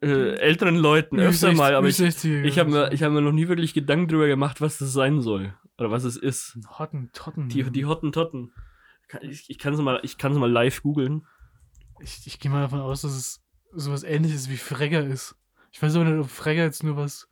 äh, 0.02 0.36
älteren 0.36 0.76
Leuten 0.76 1.20
öfter 1.20 1.54
mal, 1.54 1.74
aber 1.74 1.88
ich, 1.88 2.00
ich 2.00 2.60
habe 2.60 2.70
mir, 2.70 2.94
ich 2.94 3.02
hab 3.02 3.12
mir 3.12 3.22
noch 3.22 3.32
nie 3.32 3.48
wirklich 3.48 3.74
Gedanken 3.74 4.08
drüber 4.10 4.28
gemacht, 4.28 4.62
was 4.62 4.78
das 4.78 4.94
sein 4.94 5.22
soll. 5.22 5.54
Oder 5.80 5.92
was 5.92 6.04
es 6.04 6.18
ist. 6.18 6.58
Hottentotten. 6.78 7.50
Die, 7.50 7.64
die 7.64 7.86
Hottentotten. 7.86 8.54
Ich, 9.22 9.50
ich 9.50 9.58
kann 9.58 9.74
es 9.74 9.80
mal, 9.80 10.00
ich 10.04 10.18
mal 10.22 10.52
live 10.52 10.82
googeln. 10.82 11.26
Ich, 12.02 12.26
ich 12.26 12.40
gehe 12.40 12.52
mal 12.52 12.62
davon 12.62 12.82
aus, 12.82 13.02
dass 13.02 13.14
es 13.14 13.44
sowas 13.74 14.04
ähnliches 14.04 14.50
wie 14.50 14.58
Fregger 14.58 15.06
ist. 15.06 15.36
Ich 15.72 15.82
weiß 15.82 15.96
aber 15.96 16.06
nicht, 16.06 16.20
ob 16.20 16.30
Fregger 16.30 16.64
jetzt 16.64 16.84
nur 16.84 16.98
was 16.98 17.28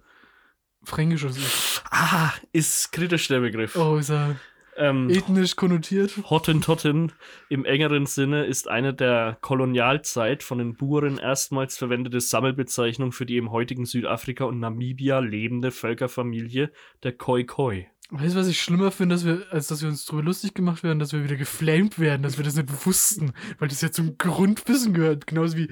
Fränkisches 0.84 1.38
ist. 1.38 1.84
Ah, 1.90 2.32
ist 2.52 2.92
kritisch 2.92 3.28
der 3.28 3.40
Begriff. 3.40 3.76
Oh, 3.76 3.98
ist 3.98 4.12
er 4.12 4.36
Ähm, 4.78 5.10
ethnisch 5.10 5.56
konnotiert? 5.56 6.18
Hottentotten 6.30 7.14
im 7.50 7.64
engeren 7.66 8.06
Sinne 8.06 8.46
ist 8.46 8.68
eine 8.68 8.94
der 8.94 9.38
Kolonialzeit 9.42 10.44
von 10.44 10.58
den 10.58 10.76
Buren 10.76 11.18
erstmals 11.18 11.78
verwendete 11.78 12.20
Sammelbezeichnung 12.20 13.12
für 13.12 13.26
die 13.26 13.38
im 13.38 13.52
heutigen 13.52 13.86
Südafrika 13.86 14.44
und 14.44 14.60
Namibia 14.60 15.20
lebende 15.20 15.72
Völkerfamilie 15.72 16.72
der 17.04 17.14
Khoi-Khoi. 17.14 17.88
Weißt 18.12 18.36
du, 18.36 18.40
was 18.40 18.48
ich 18.48 18.62
schlimmer 18.62 18.92
finde, 18.92 19.16
dass 19.16 19.26
wir, 19.26 19.48
als 19.50 19.68
dass 19.68 19.82
wir 19.82 19.90
uns 19.90 20.06
drüber 20.06 20.22
lustig 20.22 20.54
gemacht 20.54 20.84
werden, 20.84 21.00
dass 21.00 21.12
wir 21.12 21.24
wieder 21.24 21.38
geflamed 21.38 21.98
werden, 21.98 22.22
dass 22.22 22.38
wir 22.38 22.44
das 22.46 22.56
nicht 22.56 22.86
wussten, 22.86 23.34
weil 23.58 23.68
das 23.68 23.82
ja 23.82 23.92
zum 23.92 24.18
Grundwissen 24.18 24.94
gehört, 24.94 25.26
genauso 25.26 25.58
wie 25.58 25.72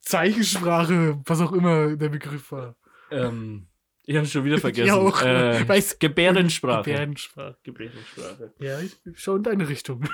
Zeichensprache, 0.00 1.20
was 1.24 1.40
auch 1.40 1.52
immer 1.52 1.96
der 1.96 2.08
Begriff 2.08 2.50
war. 2.50 2.76
Ähm, 3.12 3.68
ich 4.02 4.16
habe 4.16 4.26
schon 4.26 4.44
wieder 4.44 4.58
vergessen. 4.58 4.86
Ich 4.86 4.92
auch. 4.92 5.22
Äh, 5.22 5.64
Weiß- 5.68 5.98
Gebärdensprache. 6.00 6.90
Gebärdensprache. 6.90 7.56
Gebärdensprache. 7.62 8.52
Ja, 8.58 8.80
ich 8.80 8.96
schau 9.14 9.36
in 9.36 9.44
deine 9.44 9.68
Richtung. 9.68 10.08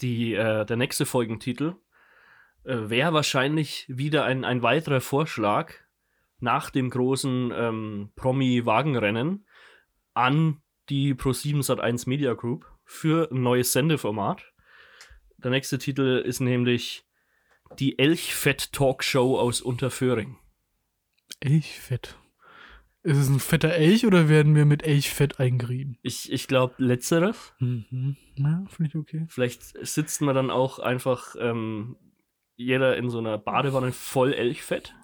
Die, 0.00 0.32
äh, 0.34 0.64
der 0.64 0.76
nächste 0.76 1.04
Folgentitel 1.04 1.74
äh, 2.64 2.88
wäre 2.88 3.12
wahrscheinlich 3.12 3.84
wieder 3.88 4.24
ein, 4.24 4.44
ein 4.44 4.62
weiterer 4.62 5.00
Vorschlag 5.02 5.72
nach 6.38 6.70
dem 6.70 6.90
großen 6.90 7.52
ähm, 7.54 8.10
Promi-Wagenrennen 8.16 9.46
an 10.16 10.62
die 10.88 11.14
Pro7 11.14 11.62
Sat1 11.62 12.08
Media 12.08 12.34
Group 12.34 12.70
für 12.84 13.30
ein 13.30 13.42
neues 13.42 13.72
Sendeformat. 13.72 14.44
Der 15.38 15.50
nächste 15.50 15.78
Titel 15.78 16.22
ist 16.24 16.40
nämlich 16.40 17.04
die 17.78 17.98
Elchfett-Talkshow 17.98 19.38
aus 19.38 19.60
Unterföhring. 19.60 20.38
Elchfett. 21.40 22.18
Ist 23.02 23.18
es 23.18 23.28
ein 23.28 23.40
fetter 23.40 23.72
Elch 23.72 24.06
oder 24.06 24.28
werden 24.28 24.56
wir 24.56 24.64
mit 24.64 24.82
Elchfett 24.82 25.38
eingerieben? 25.38 25.98
Ich, 26.02 26.32
ich 26.32 26.48
glaube, 26.48 26.74
letzteres. 26.78 27.54
Mhm. 27.60 28.16
Ja, 28.36 28.64
finde 28.68 28.88
ich 28.88 28.96
okay. 28.96 29.26
Vielleicht 29.28 29.62
sitzt 29.86 30.22
man 30.22 30.34
dann 30.34 30.50
auch 30.50 30.78
einfach 30.78 31.36
ähm, 31.38 31.96
jeder 32.56 32.96
in 32.96 33.10
so 33.10 33.18
einer 33.18 33.38
Badewanne 33.38 33.92
voll 33.92 34.32
Elchfett. 34.32 34.94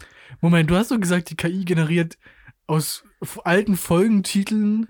Moment, 0.40 0.70
du 0.70 0.75
hast 0.75 0.90
doch 0.90 0.98
gesagt, 0.98 1.31
die 1.31 1.37
KI 1.37 1.64
generiert 1.64 2.18
aus 2.66 3.05
alten 3.44 3.77
Folgentiteln 3.77 4.88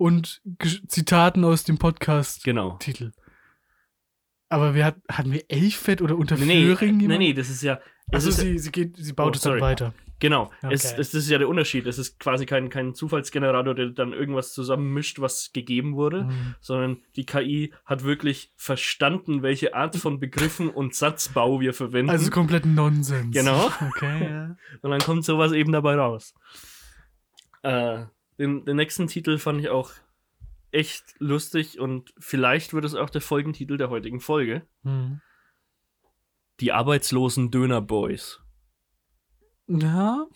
und 0.00 0.40
Zitaten 0.88 1.44
aus 1.44 1.64
dem 1.64 1.76
Podcast 1.78 2.42
Genau. 2.44 2.76
Titel. 2.78 3.12
Aber 4.48 4.74
wir 4.74 4.84
hat, 4.86 4.96
hatten 5.10 5.30
wir 5.30 5.44
Elchfett 5.48 6.00
oder 6.02 6.16
unter 6.16 6.36
Nee, 6.36 6.74
nee, 6.80 7.18
nee, 7.18 7.32
das 7.34 7.50
ist 7.50 7.62
ja. 7.62 7.78
Also 8.10 8.30
sie, 8.32 8.58
sie 8.58 8.72
geht, 8.72 8.96
sie 8.96 9.12
baut 9.12 9.34
Oh, 9.34 9.36
es 9.36 9.42
dann 9.42 9.60
weiter. 9.60 9.92
genau, 10.18 10.50
Okay. 10.62 10.74
es, 10.74 10.84
es, 10.86 10.96
das 11.12 11.14
ist 11.14 11.30
ja 11.30 11.38
der 11.38 11.48
Unterschied. 11.48 11.86
Es 11.86 11.98
ist 11.98 12.18
quasi 12.18 12.46
kein, 12.46 12.68
kein 12.70 12.94
Zufallsgenerator, 12.94 13.74
der 13.74 13.90
dann 13.90 14.12
irgendwas 14.12 14.52
zusammenmischt, 14.54 15.20
was 15.20 15.52
gegeben 15.52 15.94
wurde, 15.94 16.24
Mhm. 16.24 16.54
sondern 16.60 17.02
die 17.14 17.26
KI 17.26 17.72
hat 17.84 18.02
wirklich 18.02 18.50
verstanden, 18.56 19.42
welche 19.42 19.74
Art 19.74 19.94
von 19.96 20.18
Begriffen 20.18 20.68
und 20.70 20.94
Satzbau 20.96 21.60
wir 21.60 21.72
verwenden. 21.74 22.10
Also 22.10 22.30
komplett 22.30 22.64
Nonsens. 22.66 23.32
Genau. 23.36 23.70
Okay, 23.88 24.24
ja. 24.28 24.56
Und 24.82 24.90
dann 24.90 25.00
kommt 25.00 25.24
sowas 25.24 25.52
eben 25.52 25.70
dabei 25.72 25.94
raus. 25.94 26.34
Äh, 27.62 28.04
den, 28.40 28.64
den 28.64 28.76
nächsten 28.76 29.06
Titel 29.06 29.38
fand 29.38 29.60
ich 29.60 29.68
auch 29.68 29.92
echt 30.72 31.14
lustig 31.18 31.78
und 31.78 32.14
vielleicht 32.18 32.72
wird 32.72 32.84
es 32.84 32.94
auch 32.94 33.10
der 33.10 33.20
Folgentitel 33.20 33.76
der 33.76 33.90
heutigen 33.90 34.20
Folge. 34.20 34.66
Mhm. 34.82 35.20
Die 36.60 36.72
arbeitslosen 36.72 37.50
Döner 37.50 37.82
Boys. 37.82 38.40
Ja. 39.68 40.26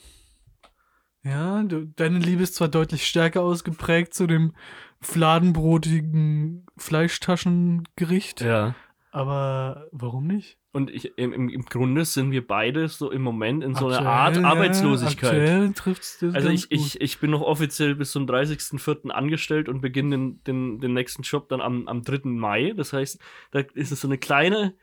Ja, 1.22 1.62
du, 1.62 1.86
deine 1.86 2.18
Liebe 2.18 2.42
ist 2.42 2.54
zwar 2.54 2.68
deutlich 2.68 3.06
stärker 3.06 3.40
ausgeprägt 3.40 4.12
zu 4.12 4.26
dem 4.26 4.54
fladenbrotigen 5.00 6.66
Fleischtaschengericht, 6.76 8.42
Ja. 8.42 8.74
Aber 9.14 9.86
warum 9.92 10.26
nicht? 10.26 10.58
Und 10.72 10.90
ich, 10.90 11.16
im, 11.16 11.32
im, 11.32 11.64
Grunde 11.66 12.04
sind 12.04 12.32
wir 12.32 12.44
beide 12.44 12.88
so 12.88 13.12
im 13.12 13.22
Moment 13.22 13.62
in 13.62 13.76
so 13.76 13.86
einer 13.86 13.98
Aktuell, 13.98 14.12
Art 14.12 14.36
ja, 14.38 14.42
Arbeitslosigkeit. 14.42 15.30
Aktuell 15.30 15.72
trifft's 15.72 16.18
das 16.18 16.34
Also 16.34 16.48
ich, 16.48 16.66
ich, 16.72 17.00
ich 17.00 17.20
bin 17.20 17.30
noch 17.30 17.42
offiziell 17.42 17.94
bis 17.94 18.10
zum 18.10 18.26
30.04. 18.26 19.10
angestellt 19.10 19.68
und 19.68 19.82
beginne 19.82 20.16
den, 20.16 20.42
den, 20.42 20.80
den 20.80 20.94
nächsten 20.94 21.22
Job 21.22 21.48
dann 21.48 21.60
am, 21.60 21.86
am 21.86 22.02
3. 22.02 22.22
Mai. 22.24 22.72
Das 22.76 22.92
heißt, 22.92 23.20
da 23.52 23.60
ist 23.74 23.92
es 23.92 24.00
so 24.00 24.08
eine 24.08 24.18
kleine, 24.18 24.74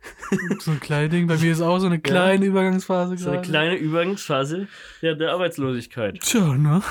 so 0.58 0.72
ein 0.72 0.80
kleines 0.80 1.10
Ding. 1.12 1.28
Bei 1.28 1.36
mir 1.36 1.52
ist 1.52 1.60
auch 1.60 1.78
so 1.78 1.86
eine 1.86 2.00
kleine 2.00 2.46
Übergangsphase 2.46 3.16
so 3.18 3.30
eine 3.30 3.40
kleine 3.40 3.76
Übergangsphase 3.76 4.66
der, 5.00 5.14
der 5.14 5.30
Arbeitslosigkeit. 5.30 6.18
Tja, 6.18 6.56
ne? 6.56 6.82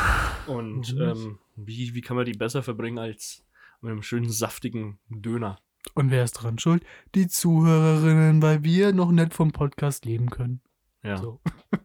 Und 0.47 0.95
ähm, 0.97 1.39
wie, 1.57 1.93
wie 1.93 2.01
kann 2.01 2.15
man 2.15 2.23
die 2.23 2.37
besser 2.37 2.63
verbringen 2.63 2.99
als 2.99 3.45
mit 3.81 3.91
einem 3.91 4.01
schönen 4.01 4.29
saftigen 4.29 4.97
Döner? 5.09 5.59
Und 5.93 6.11
wer 6.11 6.23
ist 6.23 6.33
dran 6.33 6.59
schuld? 6.59 6.83
Die 7.15 7.27
Zuhörerinnen, 7.27 8.41
weil 8.41 8.63
wir 8.63 8.93
noch 8.93 9.11
nicht 9.11 9.33
vom 9.33 9.51
Podcast 9.51 10.05
leben 10.05 10.29
können. 10.29 10.61
Ja. 11.03 11.17
So. 11.17 11.41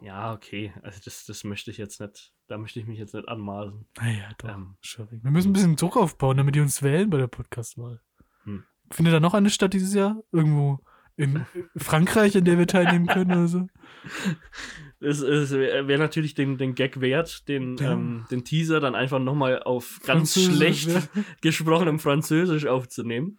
Ja, 0.00 0.32
okay. 0.32 0.72
Also 0.82 1.00
das, 1.04 1.26
das 1.26 1.44
möchte 1.44 1.70
ich 1.70 1.76
jetzt 1.76 2.00
nicht, 2.00 2.32
da 2.46 2.56
möchte 2.56 2.80
ich 2.80 2.86
mich 2.86 2.98
jetzt 2.98 3.14
nicht 3.14 3.28
anmaßen. 3.28 3.86
Naja, 3.98 4.30
doch. 4.38 4.48
Ähm. 4.48 4.76
Wir 5.10 5.30
müssen 5.30 5.50
ein 5.50 5.52
bisschen 5.52 5.76
Druck 5.76 5.96
aufbauen, 5.96 6.36
damit 6.36 6.54
die 6.54 6.60
uns 6.60 6.82
wählen 6.82 7.10
bei 7.10 7.18
der 7.18 7.26
Podcastwahl. 7.26 8.00
Hm. 8.44 8.64
Findet 8.90 9.14
da 9.14 9.20
noch 9.20 9.34
eine 9.34 9.50
statt 9.50 9.74
dieses 9.74 9.94
Jahr? 9.94 10.22
Irgendwo 10.32 10.78
in 11.16 11.44
Frankreich, 11.76 12.36
in 12.36 12.44
der 12.44 12.58
wir 12.58 12.66
teilnehmen 12.66 13.06
können 13.06 13.32
oder 13.32 13.48
so? 13.48 13.66
Es, 15.00 15.20
es 15.20 15.52
wäre 15.52 15.86
wär 15.86 15.98
natürlich 15.98 16.34
den, 16.34 16.58
den 16.58 16.74
Gag 16.74 17.00
wert, 17.00 17.46
den, 17.48 17.76
Ja. 17.76 17.92
ähm, 17.92 18.26
den 18.30 18.44
Teaser 18.44 18.80
dann 18.80 18.94
einfach 18.96 19.20
nochmal 19.20 19.62
auf 19.62 20.00
ganz 20.04 20.34
schlecht 20.34 20.88
ja. 20.88 21.02
gesprochenem 21.40 22.00
Französisch 22.00 22.66
aufzunehmen, 22.66 23.38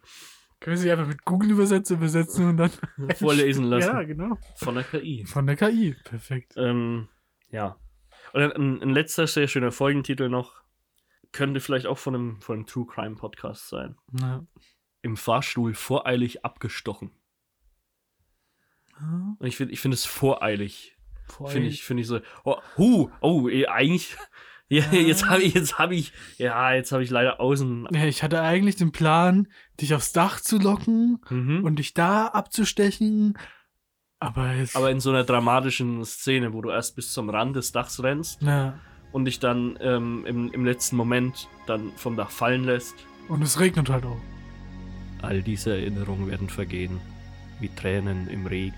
Können 0.60 0.76
wir 0.76 0.80
sie 0.80 0.90
einfach 0.90 1.06
mit 1.06 1.24
Google 1.24 1.50
übersetzen, 1.50 1.96
übersetzen 1.98 2.48
und 2.48 2.56
dann. 2.56 2.70
vorlesen 3.16 3.64
lassen. 3.64 3.88
Ja, 3.88 4.02
genau. 4.04 4.38
Von 4.56 4.74
der 4.76 4.84
KI. 4.84 5.24
Von 5.26 5.46
der 5.46 5.56
KI. 5.56 5.96
Perfekt. 6.04 6.54
Ähm, 6.56 7.08
ja. 7.50 7.76
Und 8.32 8.42
ein, 8.42 8.82
ein 8.82 8.90
letzter 8.90 9.26
sehr 9.26 9.48
schöner 9.48 9.72
Folgentitel 9.72 10.28
noch. 10.28 10.62
Könnte 11.32 11.60
vielleicht 11.60 11.86
auch 11.86 11.98
von 11.98 12.14
einem, 12.14 12.40
von 12.40 12.56
einem 12.56 12.66
True 12.66 12.86
Crime 12.86 13.16
Podcast 13.16 13.68
sein. 13.68 13.96
Ja. 14.18 14.46
Im 15.02 15.16
Fahrstuhl 15.16 15.74
voreilig 15.74 16.44
abgestochen. 16.44 17.10
Ja, 19.00 19.36
Und 19.38 19.46
ich 19.46 19.56
finde 19.56 19.72
ich 19.72 19.80
find 19.80 19.94
es 19.94 20.04
voreilig. 20.04 20.96
Finde 21.46 21.68
ich, 21.68 21.82
finde 21.82 22.02
ich 22.02 22.06
so. 22.08 22.20
Oh, 22.44 22.56
hu, 22.76 23.10
oh, 23.20 23.48
eh, 23.48 23.66
eigentlich. 23.66 24.16
Ja, 24.68 24.84
Ja. 24.92 24.98
jetzt 25.00 25.28
habe 25.28 25.42
ich, 25.42 25.54
jetzt 25.54 25.78
habe 25.78 25.94
ich, 25.96 26.12
ja, 26.38 26.72
jetzt 26.72 26.92
habe 26.92 27.02
ich 27.02 27.10
leider 27.10 27.40
außen. 27.40 27.88
Ja, 27.92 28.04
ich 28.04 28.22
hatte 28.22 28.40
eigentlich 28.40 28.76
den 28.76 28.92
Plan, 28.92 29.48
dich 29.80 29.94
aufs 29.94 30.12
Dach 30.12 30.40
zu 30.40 30.58
locken 30.58 31.18
Mhm. 31.28 31.64
und 31.64 31.76
dich 31.80 31.92
da 31.94 32.26
abzustechen. 32.28 33.36
Aber 34.20 34.52
jetzt. 34.54 34.76
Aber 34.76 34.90
in 34.90 35.00
so 35.00 35.10
einer 35.10 35.24
dramatischen 35.24 36.04
Szene, 36.04 36.52
wo 36.52 36.60
du 36.62 36.70
erst 36.70 36.94
bis 36.94 37.12
zum 37.12 37.30
Rand 37.30 37.56
des 37.56 37.72
Dachs 37.72 38.02
rennst 38.02 38.42
ja. 38.42 38.78
und 39.12 39.24
dich 39.24 39.40
dann 39.40 39.76
ähm, 39.80 40.24
im, 40.26 40.52
im 40.52 40.64
letzten 40.64 40.96
Moment 40.96 41.48
dann 41.66 41.90
vom 41.96 42.16
Dach 42.16 42.30
fallen 42.30 42.64
lässt. 42.64 42.94
Und 43.28 43.42
es 43.42 43.58
regnet 43.58 43.88
halt 43.88 44.04
auch. 44.04 44.20
All 45.22 45.42
diese 45.42 45.72
Erinnerungen 45.72 46.28
werden 46.30 46.48
vergehen, 46.48 47.00
wie 47.60 47.68
Tränen 47.74 48.28
im 48.28 48.46
Regen. 48.46 48.76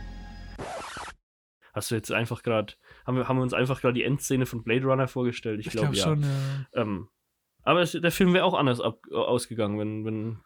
Hast 1.72 1.90
du 1.90 1.94
jetzt 1.94 2.12
einfach 2.12 2.42
gerade, 2.42 2.74
haben 3.06 3.16
wir, 3.16 3.28
haben 3.28 3.36
wir 3.36 3.42
uns 3.42 3.54
einfach 3.54 3.80
gerade 3.80 3.94
die 3.94 4.04
Endszene 4.04 4.46
von 4.46 4.62
Blade 4.62 4.84
Runner 4.84 5.08
vorgestellt? 5.08 5.60
Ich, 5.60 5.66
Ich 5.66 5.72
glaube 5.72 5.92
glaube 5.92 5.98
ja. 5.98 6.04
schon, 6.04 6.22
ja. 6.22 6.82
Ähm, 6.82 7.08
aber 7.64 7.80
es, 7.80 7.92
der 7.92 8.10
Film 8.10 8.34
wäre 8.34 8.44
auch 8.44 8.54
anders 8.54 8.80
ab, 8.80 9.00
ausgegangen, 9.12 9.78
wenn, 9.78 10.04
wenn 10.04 10.40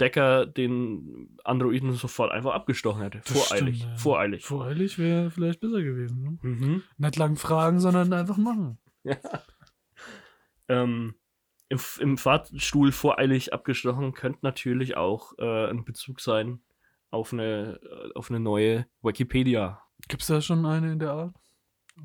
Decker 0.00 0.46
den 0.46 1.36
Androiden 1.42 1.92
sofort 1.92 2.30
einfach 2.30 2.54
abgestochen 2.54 3.02
hätte. 3.02 3.20
Voreilig. 3.24 3.78
stimmt, 3.78 3.92
ja. 3.92 3.96
Voreilig. 3.96 4.44
Voreilig 4.44 4.98
wäre 4.98 5.30
vielleicht 5.30 5.60
besser 5.60 5.82
gewesen. 5.82 6.22
Ne? 6.22 6.38
Mhm. 6.40 6.82
Nicht 6.98 7.16
lang 7.16 7.36
fragen, 7.36 7.80
sondern 7.80 8.12
einfach 8.12 8.36
machen. 8.36 8.78
Ähm, 10.68 11.14
im, 11.68 11.78
Im 12.00 12.18
Fahrstuhl 12.18 12.92
voreilig 12.92 13.52
abgestochen 13.52 14.14
könnte 14.14 14.40
natürlich 14.42 14.96
auch 14.96 15.32
äh, 15.38 15.70
ein 15.70 15.84
Bezug 15.84 16.20
sein 16.20 16.62
auf 17.10 17.32
eine, 17.32 17.80
äh, 17.82 18.12
auf 18.14 18.30
eine 18.30 18.40
neue 18.40 18.86
Wikipedia. 19.02 19.82
Gibt 20.08 20.22
es 20.22 20.28
da 20.28 20.40
schon 20.40 20.64
eine 20.66 20.92
in 20.92 20.98
der 20.98 21.10
Art? 21.12 21.34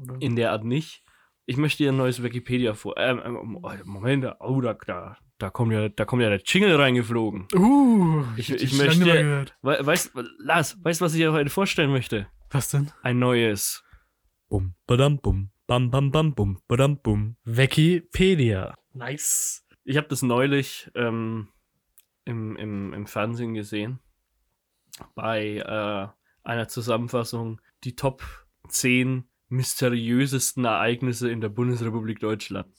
Oder? 0.01 0.21
In 0.21 0.35
der 0.35 0.51
Art 0.51 0.63
nicht. 0.63 1.03
Ich 1.45 1.57
möchte 1.57 1.83
dir 1.83 1.91
ein 1.91 1.97
neues 1.97 2.21
Wikipedia 2.21 2.73
vor. 2.73 2.95
Ähm, 2.97 3.21
ähm, 3.25 3.59
oh, 3.61 3.71
Moment, 3.85 4.25
oh, 4.39 4.61
da, 4.61 4.73
da, 4.85 5.17
da, 5.39 5.49
kommt 5.49 5.73
ja, 5.73 5.89
da 5.89 6.05
kommt 6.05 6.21
ja 6.21 6.29
der 6.29 6.41
Jingle 6.45 6.75
reingeflogen. 6.75 7.47
uh, 7.55 8.23
Ich- 8.37 8.51
ich 8.51 8.77
lange 8.77 8.95
möchte- 8.97 9.05
gehört. 9.23 9.57
We 9.61 9.79
weißt, 9.83 10.11
Lars, 10.37 10.77
weißt 10.83 11.01
du, 11.01 11.05
was 11.05 11.13
ich 11.13 11.19
dir 11.19 11.31
heute 11.33 11.49
vorstellen 11.49 11.91
möchte? 11.91 12.27
Was 12.51 12.69
denn? 12.69 12.91
Ein 13.01 13.19
neues. 13.19 13.83
Bum, 14.47 14.75
badam, 14.87 15.19
bum, 15.19 15.51
bam, 15.67 15.89
bam, 15.91 16.11
bam, 16.11 16.33
bum, 16.35 16.59
badam, 16.67 16.99
bum. 17.01 17.35
Wikipedia. 17.43 18.75
Nice. 18.93 19.65
Ich 19.83 19.97
habe 19.97 20.07
das 20.07 20.21
neulich 20.21 20.89
ähm, 20.95 21.47
im, 22.25 22.55
im, 22.57 22.93
im 22.93 23.07
Fernsehen 23.07 23.53
gesehen. 23.55 23.99
Bei 25.15 25.55
äh, 25.57 26.07
einer 26.47 26.67
Zusammenfassung 26.67 27.59
die 27.83 27.95
Top 27.95 28.23
10 28.67 29.25
mysteriösesten 29.49 30.65
Ereignisse 30.65 31.29
in 31.31 31.41
der 31.41 31.49
Bundesrepublik 31.49 32.19
Deutschland. 32.19 32.73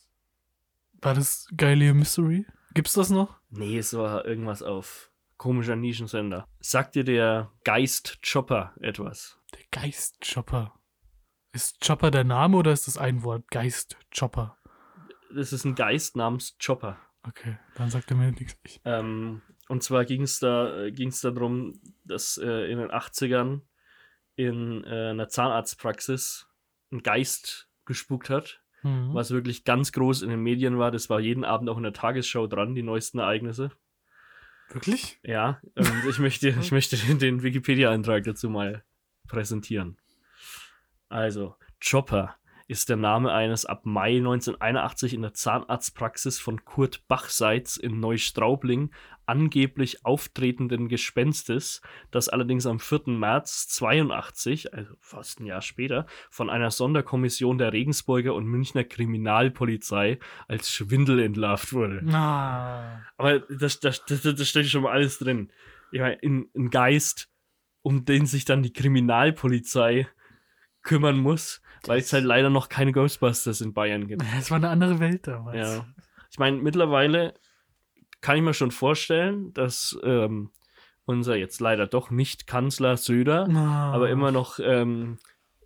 War 1.03 1.15
das 1.15 1.49
Galileo 1.57 1.95
Mystery? 1.95 2.47
Gibt's 2.75 2.93
das 2.93 3.11
noch? 3.11 3.41
Nee, 3.51 3.79
es 3.79 3.95
war 3.95 4.25
irgendwas 4.27 4.63
auf 4.63 5.11
komischer 5.37 5.75
Nischensender. 5.75 6.47
Sagt 6.61 6.95
dir 6.95 7.05
der 7.05 7.51
Geist 7.65 8.21
Chopper 8.23 8.75
etwas? 8.81 9.39
Der 9.55 9.65
Geist 9.71 10.19
Chopper. 10.23 10.75
Ist 11.53 11.85
Chopper 11.85 12.11
der 12.11 12.25
Name 12.25 12.57
oder 12.57 12.73
ist 12.73 12.87
das 12.87 12.99
ein 12.99 13.25
Wort? 13.25 13.51
Geist 13.51 13.97
Chopper. 14.17 14.57
Das 15.35 15.53
ist 15.53 15.65
ein 15.65 15.75
Geist 15.75 16.15
namens 16.15 16.57
Chopper. 16.65 16.99
Okay, 17.27 17.59
dann 17.75 17.91
sagt 17.91 18.11
er 18.11 18.17
mir 18.17 18.31
nichts. 18.33 18.57
Ich, 18.63 18.81
Ähm, 18.85 19.43
und 19.69 19.83
zwar 19.83 20.05
ging 20.05 20.23
es 20.23 20.39
da, 20.39 20.85
äh, 20.85 20.93
ging's 20.93 21.21
darum, 21.21 21.81
dass 22.05 22.39
äh, 22.39 22.71
in 22.71 22.79
den 22.79 22.91
80ern 22.91 23.63
in 24.45 24.85
äh, 24.85 25.11
einer 25.11 25.29
Zahnarztpraxis 25.29 26.49
ein 26.93 27.03
Geist 27.03 27.69
gespukt 27.85 28.31
hat, 28.31 28.61
Mhm. 28.83 29.13
was 29.13 29.31
wirklich 29.31 29.65
ganz 29.65 29.93
groß 29.93 30.23
in 30.23 30.31
den 30.31 30.41
Medien 30.43 30.79
war. 30.79 30.91
Das 30.91 31.11
war 31.11 31.21
jeden 31.21 31.45
Abend 31.45 31.69
auch 31.69 31.77
in 31.77 31.83
der 31.83 31.93
Tagesschau 31.93 32.47
dran, 32.47 32.75
die 32.75 32.83
neuesten 32.83 33.19
Ereignisse. 33.19 33.71
Wirklich? 34.71 35.19
Ja, 35.23 35.61
und 35.75 36.07
ich 36.09 36.19
möchte, 36.19 36.49
ich 36.61 36.73
möchte 36.73 36.97
den, 36.97 37.19
den 37.19 37.43
Wikipedia-Eintrag 37.43 38.25
dazu 38.25 38.49
mal 38.49 38.83
präsentieren. 39.29 39.99
Also, 41.11 41.57
Chopper. 41.87 42.37
Ist 42.71 42.89
der 42.89 42.97
Name 42.97 43.33
eines 43.33 43.67
ab 43.67 43.85
Mai 43.85 44.19
1981 44.19 45.15
in 45.15 45.23
der 45.23 45.35
Zahnarztpraxis 45.35 46.39
von 46.39 46.65
Kurt 46.65 47.07
Bachseitz 47.09 47.77
in 47.77 47.99
Neustraubling 47.99 48.93
angeblich 49.27 50.05
auftretenden 50.07 50.89
Gespenstes, 50.89 51.83
das 52.13 52.29
allerdings 52.29 52.67
am 52.67 52.79
4. 52.79 53.09
März 53.09 53.69
82, 53.69 54.73
also 54.73 54.95
fast 55.01 55.41
ein 55.41 55.47
Jahr 55.47 55.63
später, 55.63 56.07
von 56.31 56.49
einer 56.49 56.71
Sonderkommission 56.71 57.59
der 57.59 57.73
Regensburger 57.73 58.35
und 58.35 58.47
Münchner 58.47 58.85
Kriminalpolizei 58.85 60.21
als 60.47 60.71
Schwindel 60.71 61.19
entlarvt 61.19 61.73
wurde. 61.73 62.01
Na. 62.05 63.03
Aber 63.17 63.41
das, 63.41 63.81
das, 63.81 64.05
das, 64.05 64.23
das 64.23 64.49
steckt 64.49 64.69
schon 64.69 64.85
mal 64.85 64.93
alles 64.93 65.19
drin. 65.19 65.53
Ich 65.91 66.01
meine, 66.01 66.19
ein, 66.23 66.49
ein 66.57 66.71
Geist, 66.71 67.29
um 67.83 68.05
den 68.05 68.27
sich 68.27 68.45
dann 68.45 68.63
die 68.63 68.73
Kriminalpolizei 68.73 70.09
kümmern 70.83 71.19
muss, 71.19 71.61
weil 71.87 72.01
es 72.01 72.13
halt 72.13 72.25
leider 72.25 72.51
noch 72.51 72.69
keine 72.69 72.93
Ghostbusters 72.93 73.61
in 73.61 73.73
Bayern 73.73 74.07
gibt. 74.07 74.23
Es 74.39 74.51
war 74.51 74.57
eine 74.57 74.69
andere 74.69 74.99
Welt 75.01 75.27
damals. 75.27 75.57
Ja. 75.57 75.87
Ich 76.31 76.39
meine, 76.39 76.59
mittlerweile 76.59 77.35
kann 78.21 78.37
ich 78.37 78.43
mir 78.43 78.55
schon 78.55 78.71
vorstellen, 78.71 79.53
dass 79.55 79.99
ähm, 80.05 80.51
unser 81.05 81.37
jetzt 81.37 81.61
leider 81.61 81.87
doch 81.87 82.11
nicht 82.11 82.47
Kanzler 82.47 82.97
Söder, 82.97 83.47
Na. 83.49 83.93
aber 83.93 84.11
immer 84.11 84.31
noch 84.31 84.59
ähm, 84.63 85.19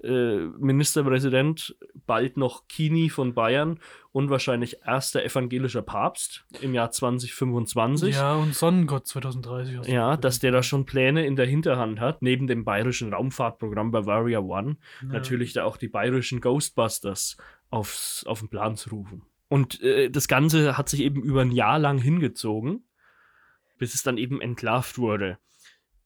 äh, 0.04 0.46
Ministerpräsident, 0.58 1.76
bald 2.06 2.36
noch 2.36 2.68
Kini 2.68 3.08
von 3.10 3.34
Bayern 3.34 3.80
und 4.12 4.30
wahrscheinlich 4.30 4.78
erster 4.86 5.24
evangelischer 5.24 5.82
Papst 5.82 6.44
im 6.60 6.74
Jahr 6.74 6.90
2025. 6.90 8.14
Ja, 8.14 8.34
und 8.34 8.54
Sonnengott 8.54 9.06
2030. 9.06 9.78
hast 9.78 9.88
du 9.88 9.92
Ja, 9.92 10.16
dass 10.16 10.38
der 10.38 10.52
da 10.52 10.62
schon 10.62 10.86
Pläne 10.86 11.26
in 11.26 11.36
der 11.36 11.46
Hinterhand 11.46 12.00
hat, 12.00 12.22
neben 12.22 12.46
dem 12.46 12.64
bayerischen 12.64 13.12
Raumfahrtprogramm 13.12 13.90
Bavaria 13.90 14.40
One, 14.40 14.76
Ja. 15.02 15.08
natürlich 15.08 15.52
da 15.52 15.64
auch 15.64 15.76
die 15.76 15.88
bayerischen 15.88 16.40
Ghostbusters 16.40 17.36
aufs, 17.70 18.24
auf 18.26 18.40
den 18.40 18.48
Plan 18.48 18.76
zu 18.76 18.90
rufen. 18.90 19.22
Und 19.48 19.80
äh, 19.82 20.10
das 20.10 20.28
Ganze 20.28 20.76
hat 20.78 20.88
sich 20.88 21.00
eben 21.00 21.22
über 21.22 21.42
ein 21.42 21.50
Jahr 21.52 21.78
lang 21.78 21.98
hingezogen, 21.98 22.84
bis 23.78 23.94
es 23.94 24.02
dann 24.02 24.18
eben 24.18 24.40
entlarvt 24.40 24.98
wurde. 24.98 25.38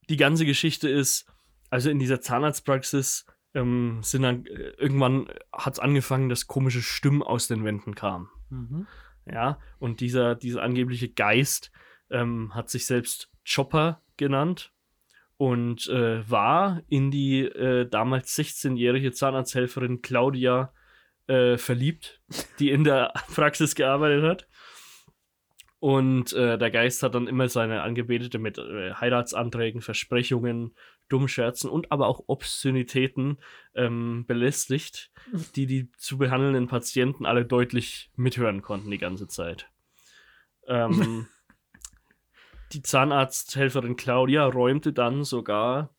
Die 0.08 0.16
ganze 0.16 0.46
Geschichte 0.46 0.88
ist, 0.88 1.26
also 1.70 1.90
in 1.90 1.98
dieser 1.98 2.20
Zahnarztpraxis 2.20 3.26
ähm, 3.54 4.00
sind 4.02 4.22
dann 4.22 4.46
äh, 4.46 4.72
irgendwann 4.78 5.28
hat 5.52 5.74
es 5.74 5.78
angefangen, 5.78 6.28
dass 6.28 6.46
komische 6.46 6.82
Stimmen 6.82 7.22
aus 7.22 7.48
den 7.48 7.64
Wänden 7.64 7.94
kamen. 7.94 8.28
Mhm. 8.50 8.87
Ja, 9.26 9.58
und 9.78 10.00
dieser, 10.00 10.34
dieser 10.34 10.62
angebliche 10.62 11.08
Geist 11.08 11.70
ähm, 12.11 12.54
hat 12.54 12.70
sich 12.70 12.87
selbst 12.87 13.30
Chopper 13.46 14.02
genannt 14.16 14.72
und 15.37 15.87
äh, 15.88 16.28
war 16.28 16.82
in 16.88 17.11
die 17.11 17.42
äh, 17.42 17.88
damals 17.88 18.37
16-jährige 18.37 19.12
Zahnarzthelferin 19.12 20.02
Claudia 20.02 20.72
äh, 21.26 21.58
verliebt, 21.58 22.20
die 22.58 22.70
in 22.70 22.84
der 22.84 23.12
Praxis 23.34 23.74
gearbeitet 23.74 24.24
hat. 24.24 24.48
Und 25.80 26.32
äh, 26.32 26.58
der 26.58 26.70
Geist 26.72 27.04
hat 27.04 27.14
dann 27.14 27.28
immer 27.28 27.48
seine 27.48 27.82
Angebetete 27.82 28.38
mit 28.40 28.58
äh, 28.58 28.94
Heiratsanträgen, 28.94 29.80
Versprechungen, 29.80 30.74
Dummscherzen 31.09 31.71
und 31.71 31.90
aber 31.92 32.07
auch 32.07 32.23
Obszönitäten 32.27 33.38
ähm, 33.75 34.25
belästigt, 34.27 35.11
die 35.57 35.66
die 35.66 35.90
zu 35.92 36.18
behandelnden 36.18 36.68
Patienten 36.68 37.27
alle 37.27 37.44
deutlich 37.44 38.11
mithören 38.16 38.62
konnten 38.62 38.90
die 38.90 38.99
ganze 38.99 39.29
Zeit. 39.29 39.71
Ähm, 40.66 41.27
die 42.73 42.83
Zahnarzthelferin 42.83 43.97
Claudia 43.97 44.44
räumte 44.44 44.92
dann 44.92 45.25
sogar 45.25 45.94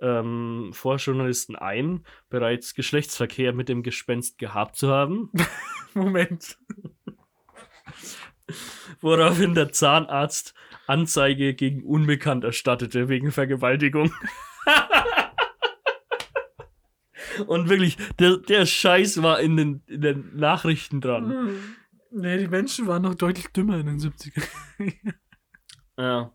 ähm, 0.00 0.70
vor 0.72 0.96
Journalisten 0.96 1.56
ein, 1.56 2.04
bereits 2.28 2.74
Geschlechtsverkehr 2.74 3.52
mit 3.52 3.68
dem 3.68 3.82
Gespenst 3.82 4.38
gehabt 4.38 4.76
zu 4.76 4.88
haben, 4.88 5.30
Moment. 5.94 6.58
woraufhin 9.00 9.54
der 9.54 9.72
Zahnarzt 9.72 10.54
Anzeige 10.90 11.54
gegen 11.54 11.82
Unbekannt 11.82 12.44
erstattete 12.44 13.08
wegen 13.08 13.32
Vergewaltigung. 13.32 14.12
Und 17.46 17.68
wirklich, 17.68 17.96
der, 18.18 18.36
der 18.36 18.66
Scheiß 18.66 19.22
war 19.22 19.40
in 19.40 19.56
den, 19.56 19.82
in 19.86 20.00
den 20.00 20.36
Nachrichten 20.36 21.00
dran. 21.00 21.56
Nee, 22.10 22.38
die 22.38 22.48
Menschen 22.48 22.86
waren 22.86 23.02
noch 23.02 23.14
deutlich 23.14 23.48
dümmer 23.48 23.78
in 23.78 23.86
den 23.86 23.98
70ern. 23.98 24.44
Ja. 25.96 26.32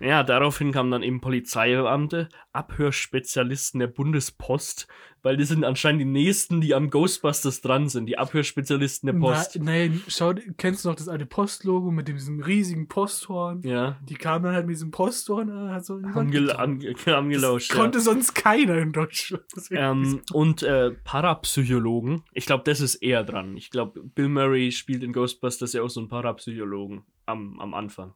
Ja, 0.00 0.22
daraufhin 0.22 0.72
kamen 0.72 0.90
dann 0.90 1.02
eben 1.02 1.20
Polizeibeamte, 1.20 2.28
Abhörspezialisten 2.52 3.80
der 3.80 3.86
Bundespost, 3.86 4.88
weil 5.22 5.36
die 5.36 5.44
sind 5.44 5.64
anscheinend 5.64 6.00
die 6.00 6.06
nächsten, 6.06 6.60
die 6.60 6.74
am 6.74 6.88
Ghostbusters 6.90 7.60
dran 7.60 7.88
sind, 7.88 8.06
die 8.06 8.16
Abhörspezialisten 8.18 9.06
der 9.08 9.18
Post. 9.18 9.58
Na, 9.60 9.72
nee, 9.72 9.92
schau, 10.08 10.32
kennst 10.56 10.84
du 10.84 10.88
noch 10.88 10.96
das 10.96 11.08
alte 11.08 11.26
Postlogo 11.26 11.90
mit 11.90 12.08
diesem 12.08 12.40
riesigen 12.40 12.88
Posthorn? 12.88 13.60
ja, 13.62 13.98
Die 14.08 14.14
kamen 14.14 14.44
dann 14.44 14.54
halt 14.54 14.66
mit 14.66 14.76
diesem 14.76 14.90
Posthorn 14.90 15.48
äh, 15.50 15.72
hat 15.72 15.84
so 15.84 16.00
haben, 16.02 16.30
gel 16.30 16.50
ange 16.52 16.94
haben 17.06 17.30
Das 17.30 17.40
gelauscht. 17.40 17.70
Ja. 17.74 17.80
konnte 17.80 18.00
sonst 18.00 18.34
keiner 18.34 18.78
in 18.78 18.92
Deutschland. 18.92 19.44
Ähm, 19.70 20.22
und 20.32 20.62
äh, 20.62 20.92
Parapsychologen. 21.04 22.22
Ich 22.32 22.46
glaube, 22.46 22.64
das 22.64 22.80
ist 22.80 22.96
eher 22.96 23.24
dran. 23.24 23.56
Ich 23.56 23.70
glaube, 23.70 24.02
Bill 24.02 24.28
Murray 24.28 24.72
spielt 24.72 25.02
in 25.02 25.12
Ghostbusters 25.12 25.72
ja 25.72 25.82
auch 25.82 25.90
so 25.90 26.00
einen 26.00 26.08
Parapsychologen 26.08 27.02
am, 27.26 27.60
am 27.60 27.74
Anfang. 27.74 28.14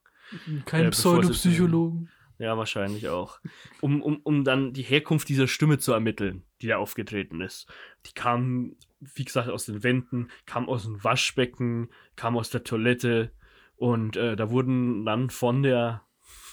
Kein 0.64 0.86
äh, 0.86 0.90
Pseudopsychologen. 0.90 2.10
Ja, 2.38 2.58
wahrscheinlich 2.58 3.08
auch. 3.08 3.38
Um, 3.80 4.02
um, 4.02 4.18
um 4.24 4.44
dann 4.44 4.72
die 4.72 4.82
Herkunft 4.82 5.28
dieser 5.28 5.46
Stimme 5.46 5.78
zu 5.78 5.92
ermitteln, 5.92 6.44
die 6.60 6.66
da 6.66 6.78
aufgetreten 6.78 7.40
ist. 7.40 7.66
Die 8.06 8.12
kam, 8.12 8.76
wie 9.00 9.24
gesagt, 9.24 9.48
aus 9.48 9.66
den 9.66 9.82
Wänden, 9.84 10.28
kam 10.44 10.68
aus 10.68 10.82
dem 10.82 11.02
Waschbecken, 11.04 11.90
kam 12.16 12.36
aus 12.36 12.50
der 12.50 12.64
Toilette 12.64 13.30
und 13.76 14.16
äh, 14.16 14.34
da 14.34 14.50
wurden 14.50 15.04
dann 15.04 15.30
von 15.30 15.62
der 15.62 16.02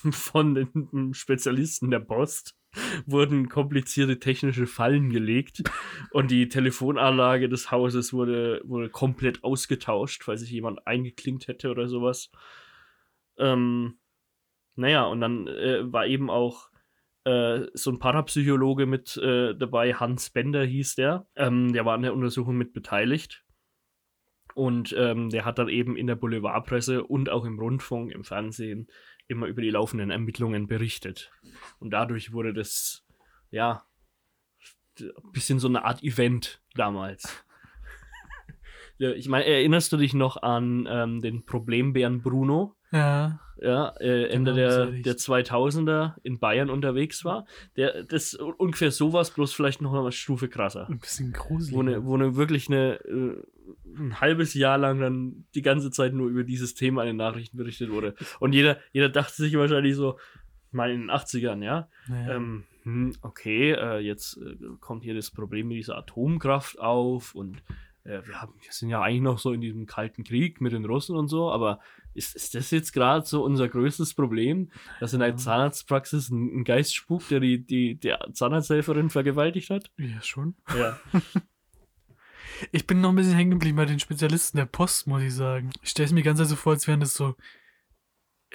von 0.11 0.55
den 0.55 1.13
Spezialisten 1.13 1.91
der 1.91 1.99
Post 1.99 2.55
wurden 3.05 3.49
komplizierte 3.49 4.19
technische 4.19 4.65
Fallen 4.65 5.09
gelegt 5.09 5.63
und 6.11 6.31
die 6.31 6.47
Telefonanlage 6.47 7.49
des 7.49 7.71
Hauses 7.71 8.13
wurde, 8.13 8.61
wurde 8.63 8.89
komplett 8.89 9.43
ausgetauscht, 9.43 10.27
weil 10.27 10.37
sich 10.37 10.51
jemand 10.51 10.87
eingeklinkt 10.87 11.47
hätte 11.47 11.69
oder 11.69 11.87
sowas. 11.87 12.31
Ähm, 13.41 13.99
naja, 14.75 15.05
und 15.05 15.19
dann 15.19 15.47
äh, 15.47 15.91
war 15.91 16.05
eben 16.05 16.29
auch 16.29 16.69
äh, 17.23 17.67
so 17.73 17.91
ein 17.91 17.99
Parapsychologe 17.99 18.85
mit 18.85 19.17
äh, 19.17 19.55
dabei, 19.55 19.93
Hans 19.93 20.29
Bender 20.29 20.63
hieß 20.63 20.95
der. 20.95 21.27
Ähm, 21.35 21.73
der 21.73 21.85
war 21.85 21.95
an 21.95 22.01
der 22.01 22.13
Untersuchung 22.13 22.57
mit 22.57 22.73
beteiligt. 22.73 23.43
Und 24.53 24.93
ähm, 24.97 25.29
der 25.29 25.45
hat 25.45 25.59
dann 25.59 25.69
eben 25.69 25.95
in 25.95 26.07
der 26.07 26.15
Boulevardpresse 26.15 27.03
und 27.03 27.29
auch 27.29 27.45
im 27.45 27.59
Rundfunk, 27.59 28.11
im 28.11 28.23
Fernsehen 28.23 28.87
immer 29.27 29.47
über 29.47 29.61
die 29.61 29.69
laufenden 29.69 30.11
Ermittlungen 30.11 30.67
berichtet. 30.67 31.31
Und 31.79 31.91
dadurch 31.91 32.33
wurde 32.33 32.53
das, 32.53 33.05
ja, 33.49 33.85
ein 34.99 35.31
bisschen 35.31 35.59
so 35.59 35.67
eine 35.67 35.85
Art 35.85 36.03
Event 36.03 36.61
damals. 36.75 37.45
Ich 39.01 39.27
meine, 39.27 39.45
erinnerst 39.45 39.91
du 39.91 39.97
dich 39.97 40.13
noch 40.13 40.41
an 40.41 40.87
ähm, 40.89 41.21
den 41.21 41.45
Problembären 41.45 42.21
Bruno? 42.21 42.75
Ja. 42.91 43.39
ja, 43.61 43.93
äh, 43.99 44.25
Ende 44.25 44.53
Genau, 44.53 44.91
der, 44.91 45.01
der 45.01 45.15
2000er 45.15 46.15
in 46.23 46.39
Bayern 46.39 46.69
unterwegs 46.69 47.23
war. 47.23 47.45
Der, 47.77 48.03
das 48.03 48.33
ungefähr 48.33 48.91
sowas, 48.91 49.31
bloß 49.31 49.53
vielleicht 49.53 49.81
noch 49.81 49.93
eine 49.93 50.11
Stufe 50.11 50.49
krasser. 50.49 50.89
Ein 50.89 50.99
bisschen 50.99 51.31
gruselig. 51.31 51.73
Wo 51.73 51.83
ne, 51.83 52.03
wo 52.05 52.17
ne 52.17 52.35
wirklich 52.35 52.67
eine, 52.67 52.95
äh, 53.05 53.41
ein 53.97 54.19
halbes 54.19 54.53
Jahr 54.53 54.77
lang 54.77 54.99
dann 54.99 55.45
die 55.55 55.61
ganze 55.61 55.89
Zeit 55.89 56.13
nur 56.13 56.29
über 56.29 56.43
dieses 56.43 56.73
Thema 56.73 57.03
in 57.03 57.07
den 57.07 57.17
Nachrichten 57.17 57.55
berichtet 57.55 57.91
wurde. 57.91 58.15
Und 58.39 58.53
jeder, 58.53 58.77
jeder 58.91 59.07
dachte 59.09 59.35
sich 59.35 59.55
wahrscheinlich 59.55 59.95
so, 59.95 60.17
mal 60.71 60.91
in 60.91 61.01
den 61.01 61.11
80ern, 61.11 61.63
ja, 61.63 61.89
Naja. 62.07 62.35
ähm, 62.35 62.63
hm, 62.83 63.15
okay, 63.21 63.71
äh, 63.71 63.99
jetzt 63.99 64.37
äh, 64.37 64.55
kommt 64.79 65.03
hier 65.03 65.13
das 65.13 65.31
Problem 65.31 65.67
mit 65.67 65.77
dieser 65.77 65.97
Atomkraft 65.97 66.79
auf 66.79 67.35
und 67.35 67.61
äh, 68.03 68.21
wir, 68.25 68.41
haben, 68.41 68.53
wir 68.61 68.71
sind 68.71 68.89
ja 68.89 69.01
eigentlich 69.01 69.21
noch 69.21 69.39
so 69.39 69.51
in 69.53 69.61
diesem 69.61 69.85
kalten 69.85 70.23
Krieg 70.23 70.61
mit 70.61 70.73
den 70.73 70.85
Russen 70.85 71.15
und 71.15 71.27
so, 71.27 71.51
aber 71.51 71.79
ist, 72.13 72.35
ist 72.35 72.55
das 72.55 72.71
jetzt 72.71 72.91
gerade 72.93 73.25
so 73.25 73.43
unser 73.43 73.69
größtes 73.69 74.13
Problem, 74.13 74.71
dass 74.99 75.13
in 75.13 75.21
einer. 75.21 75.37
Zahnarztpraxis 75.37 76.29
ein, 76.29 76.59
ein 76.59 76.63
Geist 76.63 76.93
spukt, 76.95 77.31
der 77.31 77.39
die, 77.39 77.65
die 77.65 77.95
der 77.95 78.27
Zahnarzthelferin 78.33 79.09
vergewaltigt 79.09 79.69
hat? 79.69 79.91
ja, 79.97 80.21
schon. 80.21 80.55
Ja. 80.77 80.99
Ich 82.71 82.85
bin 82.85 83.01
noch 83.01 83.09
ein 83.09 83.15
bisschen 83.15 83.33
hängen 83.33 83.49
geblieben 83.49 83.77
bei 83.77 83.85
den 83.85 83.99
Spezialisten 83.99 84.57
der 84.57 84.67
Post, 84.67 85.07
muss 85.07 85.23
ich 85.23 85.33
sagen. 85.33 85.71
Ich 85.81 85.89
stelle 85.89 86.05
es 86.05 86.11
mir 86.11 86.21
ganz 86.21 86.37
so 86.37 86.55
vor, 86.55 86.73
als 86.73 86.87
wären 86.87 86.99
das 86.99 87.15
so 87.15 87.35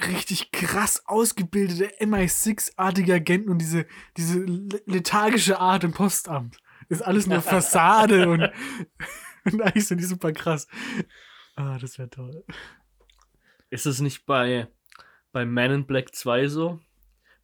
richtig 0.07 0.53
krass 0.53 1.03
ausgebildete 1.07 1.91
MI6-artige 2.05 3.15
Agenten 3.15 3.51
und 3.51 3.59
diese, 3.59 3.87
diese 4.17 4.41
le- 4.45 4.81
lethargische 4.87 5.59
Art 5.59 5.83
im 5.83 5.93
Postamt. 5.93 6.59
Ist 6.89 7.03
alles 7.03 7.27
nur 7.27 7.41
Fassade 7.43 8.29
und, 8.29 8.49
und 9.53 9.63
eigentlich 9.63 9.87
sind 9.87 10.01
die 10.01 10.05
super 10.05 10.33
krass. 10.33 10.69
Ah, 11.55 11.79
das 11.79 11.99
wäre 11.99 12.11
toll. 12.11 12.45
Ist 13.71 13.87
es 13.87 14.01
nicht 14.01 14.27
bei, 14.27 14.69
bei 15.33 15.45
Man 15.45 15.71
in 15.71 15.87
Black 15.87 16.15
2 16.15 16.49
so, 16.49 16.81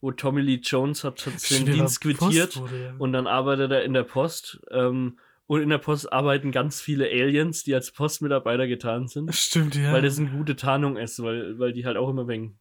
wo 0.01 0.13
Tommy 0.13 0.41
Lee 0.41 0.61
Jones 0.63 1.05
hat, 1.05 1.25
hat 1.27 1.41
Schneller 1.41 1.73
Dienst 1.73 2.01
quittiert 2.01 2.57
wurde, 2.57 2.85
ja. 2.85 2.95
und 2.99 3.13
dann 3.13 3.27
arbeitet 3.27 3.71
er 3.71 3.85
in 3.85 3.95
der 3.95 4.03
Post 4.03 4.61
ähm, 4.71 5.19
Und 5.47 5.63
in 5.63 5.69
der 5.69 5.79
Post 5.79 6.13
arbeiten 6.13 6.53
ganz 6.53 6.81
viele 6.81 7.07
Aliens, 7.07 7.65
die 7.65 7.75
als 7.75 7.91
Postmitarbeiter 7.93 8.67
getarnt 8.67 9.11
sind. 9.11 9.35
Stimmt, 9.35 9.75
ja. 9.75 9.93
Weil 9.93 10.03
das 10.03 10.19
eine 10.19 10.31
gute 10.31 10.57
Tarnung 10.57 10.97
ist, 10.97 11.23
weil, 11.23 11.59
weil 11.59 11.73
die 11.73 11.85
halt 11.87 11.97
auch 11.97 12.09
immer 12.09 12.29
wegen 12.29 12.59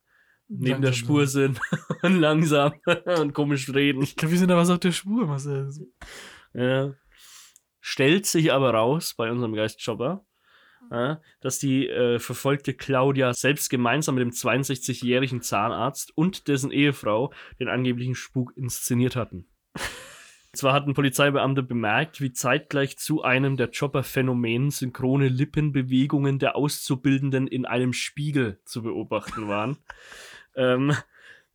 neben 0.47 0.81
der 0.81 0.93
Spur 0.93 1.27
sind 1.27 1.59
und 2.01 2.19
langsam 2.19 2.73
und 3.19 3.33
komisch 3.33 3.73
reden. 3.73 4.01
Ich 4.01 4.15
glaube, 4.15 4.33
wir 4.33 4.39
sind 4.39 4.49
da 4.49 4.57
was 4.57 4.69
auf 4.69 4.79
der 4.79 4.91
Spur, 4.91 5.25
Marcel. 5.25 5.69
Ja. 6.53 6.93
Stellt 7.81 8.27
sich 8.27 8.53
aber 8.53 8.73
raus 8.73 9.15
bei 9.15 9.31
unserem 9.31 9.53
Geistjobber, 9.53 10.23
ja, 10.91 11.19
dass 11.41 11.57
die 11.57 11.87
äh, 11.87 12.19
verfolgte 12.19 12.73
Claudia 12.73 13.33
selbst 13.33 13.69
gemeinsam 13.69 14.15
mit 14.15 14.23
dem 14.23 14.31
62-jährigen 14.31 15.41
Zahnarzt 15.41 16.15
und 16.15 16.47
dessen 16.47 16.71
Ehefrau 16.71 17.33
den 17.59 17.69
angeblichen 17.69 18.15
Spuk 18.15 18.55
inszeniert 18.55 19.15
hatten. 19.15 19.47
Zwar 20.53 20.73
hatten 20.73 20.93
Polizeibeamte 20.93 21.63
bemerkt, 21.63 22.19
wie 22.19 22.33
zeitgleich 22.33 22.97
zu 22.97 23.23
einem 23.23 23.55
der 23.55 23.69
Chopper-Phänomenen 23.71 24.69
synchrone 24.69 25.29
Lippenbewegungen 25.29 26.39
der 26.39 26.57
Auszubildenden 26.57 27.47
in 27.47 27.65
einem 27.65 27.93
Spiegel 27.93 28.59
zu 28.65 28.83
beobachten 28.83 29.47
waren. 29.47 29.77
ähm, 30.55 30.93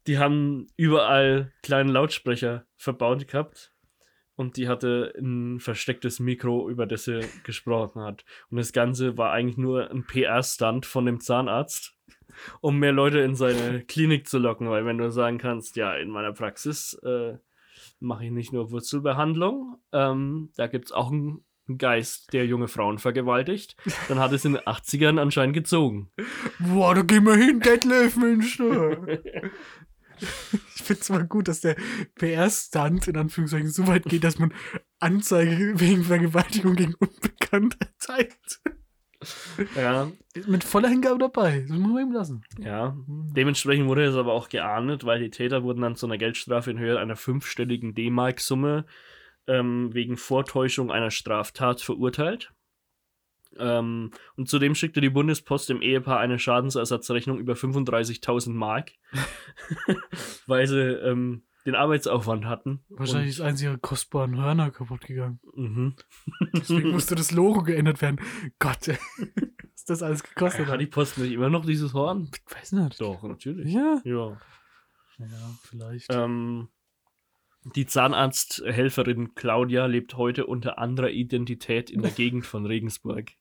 die 0.06 0.18
haben 0.18 0.68
überall 0.76 1.52
kleine 1.62 1.92
Lautsprecher 1.92 2.64
verbaut 2.76 3.28
gehabt 3.28 3.75
und 4.36 4.56
die 4.56 4.68
hatte 4.68 5.12
ein 5.18 5.58
verstecktes 5.60 6.20
Mikro, 6.20 6.68
über 6.68 6.86
das 6.86 7.04
sie 7.04 7.20
gesprochen 7.42 8.02
hat. 8.02 8.24
Und 8.50 8.58
das 8.58 8.72
Ganze 8.72 9.16
war 9.18 9.32
eigentlich 9.32 9.56
nur 9.56 9.90
ein 9.90 10.06
PR-Stunt 10.06 10.86
von 10.86 11.06
dem 11.06 11.20
Zahnarzt, 11.20 11.96
um 12.60 12.78
mehr 12.78 12.92
Leute 12.92 13.20
in 13.20 13.34
seine 13.34 13.82
Klinik 13.82 14.28
zu 14.28 14.38
locken, 14.38 14.68
weil 14.68 14.84
wenn 14.84 14.98
du 14.98 15.10
sagen 15.10 15.38
kannst, 15.38 15.76
ja, 15.76 15.94
in 15.94 16.10
meiner 16.10 16.32
Praxis 16.32 16.94
äh, 17.02 17.38
mache 17.98 18.26
ich 18.26 18.30
nicht 18.30 18.52
nur 18.52 18.70
Wurzelbehandlung, 18.70 19.76
ähm, 19.92 20.50
da 20.56 20.66
gibt 20.66 20.86
es 20.86 20.92
auch 20.92 21.10
einen 21.10 21.44
Geist, 21.78 22.32
der 22.32 22.46
junge 22.46 22.68
Frauen 22.68 22.98
vergewaltigt, 22.98 23.76
dann 24.08 24.20
hat 24.20 24.32
es 24.32 24.44
in 24.44 24.52
den 24.52 24.62
80ern 24.62 25.18
anscheinend 25.18 25.54
gezogen. 25.54 26.12
Boah, 26.60 26.94
da 26.94 27.02
gehen 27.02 27.24
wir 27.24 27.36
hin, 27.36 27.58
Detlef, 27.60 28.16
Mensch. 28.16 28.60
Ich 30.76 30.82
finde 30.86 31.02
es 31.02 31.10
mal 31.10 31.26
gut, 31.26 31.48
dass 31.48 31.60
der 31.62 31.74
PR-Stunt 32.14 33.08
in 33.08 33.16
Anführungszeichen 33.16 33.70
so 33.70 33.88
weit 33.88 34.04
geht, 34.04 34.22
dass 34.22 34.38
man 34.38 34.52
Anzeige 35.00 35.80
wegen 35.80 36.04
Vergewaltigung 36.04 36.76
gegen 36.76 36.94
Unbekannte 36.94 37.76
erteilt. 37.80 38.60
ja, 39.74 40.12
Mit 40.46 40.62
voller 40.62 40.88
Hingabe 40.88 41.18
dabei. 41.18 41.64
Das 41.68 41.76
muss 41.76 41.92
man 41.92 42.06
ihm 42.06 42.12
lassen. 42.12 42.44
ja. 42.60 42.96
Dementsprechend 43.08 43.88
wurde 43.88 44.04
es 44.04 44.14
aber 44.14 44.32
auch 44.32 44.48
geahndet, 44.48 45.04
weil 45.04 45.18
die 45.18 45.30
Täter 45.30 45.64
wurden 45.64 45.82
dann 45.82 45.96
zu 45.96 46.06
einer 46.06 46.18
Geldstrafe 46.18 46.70
in 46.70 46.78
Höhe 46.78 47.00
einer 47.00 47.16
fünfstelligen 47.16 47.94
D-Mark-Summe 47.94 48.86
ähm, 49.48 49.92
wegen 49.92 50.16
Vortäuschung 50.16 50.92
einer 50.92 51.10
Straftat 51.10 51.80
verurteilt. 51.80 52.52
Ähm, 53.58 54.10
und 54.36 54.48
zudem 54.48 54.74
schickte 54.74 55.00
die 55.00 55.10
Bundespost 55.10 55.68
dem 55.68 55.82
Ehepaar 55.82 56.18
eine 56.18 56.38
Schadensersatzrechnung 56.38 57.38
über 57.38 57.54
35.000 57.54 58.50
Mark, 58.50 58.92
weil 60.46 60.66
sie 60.66 60.80
ähm, 60.80 61.42
den 61.66 61.74
Arbeitsaufwand 61.74 62.44
hatten. 62.44 62.84
Wahrscheinlich 62.88 63.30
ist 63.30 63.40
eins 63.40 63.60
ihrer 63.60 63.76
kostbaren 63.78 64.36
Hörner 64.36 64.70
kaputt 64.70 65.06
gegangen. 65.06 65.40
Mhm. 65.54 65.96
Deswegen 66.52 66.90
musste 66.90 67.14
das 67.16 67.32
Logo 67.32 67.62
geändert 67.62 68.00
werden. 68.02 68.20
Gott, 68.58 68.88
was 69.72 69.84
das 69.84 70.02
alles 70.02 70.22
gekostet 70.22 70.66
Hat 70.66 70.74
hat. 70.74 70.80
die 70.80 70.86
Post 70.86 71.18
nicht 71.18 71.32
immer 71.32 71.50
noch 71.50 71.66
dieses 71.66 71.92
Horn? 71.92 72.30
Ich 72.32 72.54
weiß 72.54 72.72
nicht. 72.72 73.00
Doch, 73.00 73.22
natürlich. 73.22 73.72
Ja. 73.72 74.00
Ja. 74.04 74.38
Ja, 75.18 75.26
vielleicht. 75.62 76.06
Ähm, 76.12 76.68
die 77.74 77.86
Zahnarzthelferin 77.86 79.34
Claudia 79.34 79.86
lebt 79.86 80.16
heute 80.16 80.46
unter 80.46 80.78
anderer 80.78 81.10
Identität 81.10 81.90
in 81.90 82.02
der 82.02 82.10
Gegend 82.12 82.46
von 82.46 82.64
Regensburg. 82.66 83.32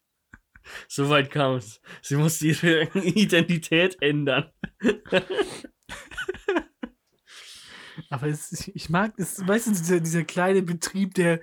Soweit 0.88 1.30
kam 1.30 1.58
es. 1.58 1.80
Sie 2.02 2.16
musste 2.16 2.48
ihre 2.48 2.84
Identität 3.04 3.98
ändern. 4.02 4.50
Aber 8.10 8.28
es, 8.28 8.68
ich 8.74 8.90
mag 8.90 9.14
es, 9.18 9.46
weißt 9.46 9.68
du, 9.68 9.72
dieser, 9.72 10.00
dieser 10.00 10.24
kleine 10.24 10.62
Betrieb, 10.64 11.14
der 11.14 11.40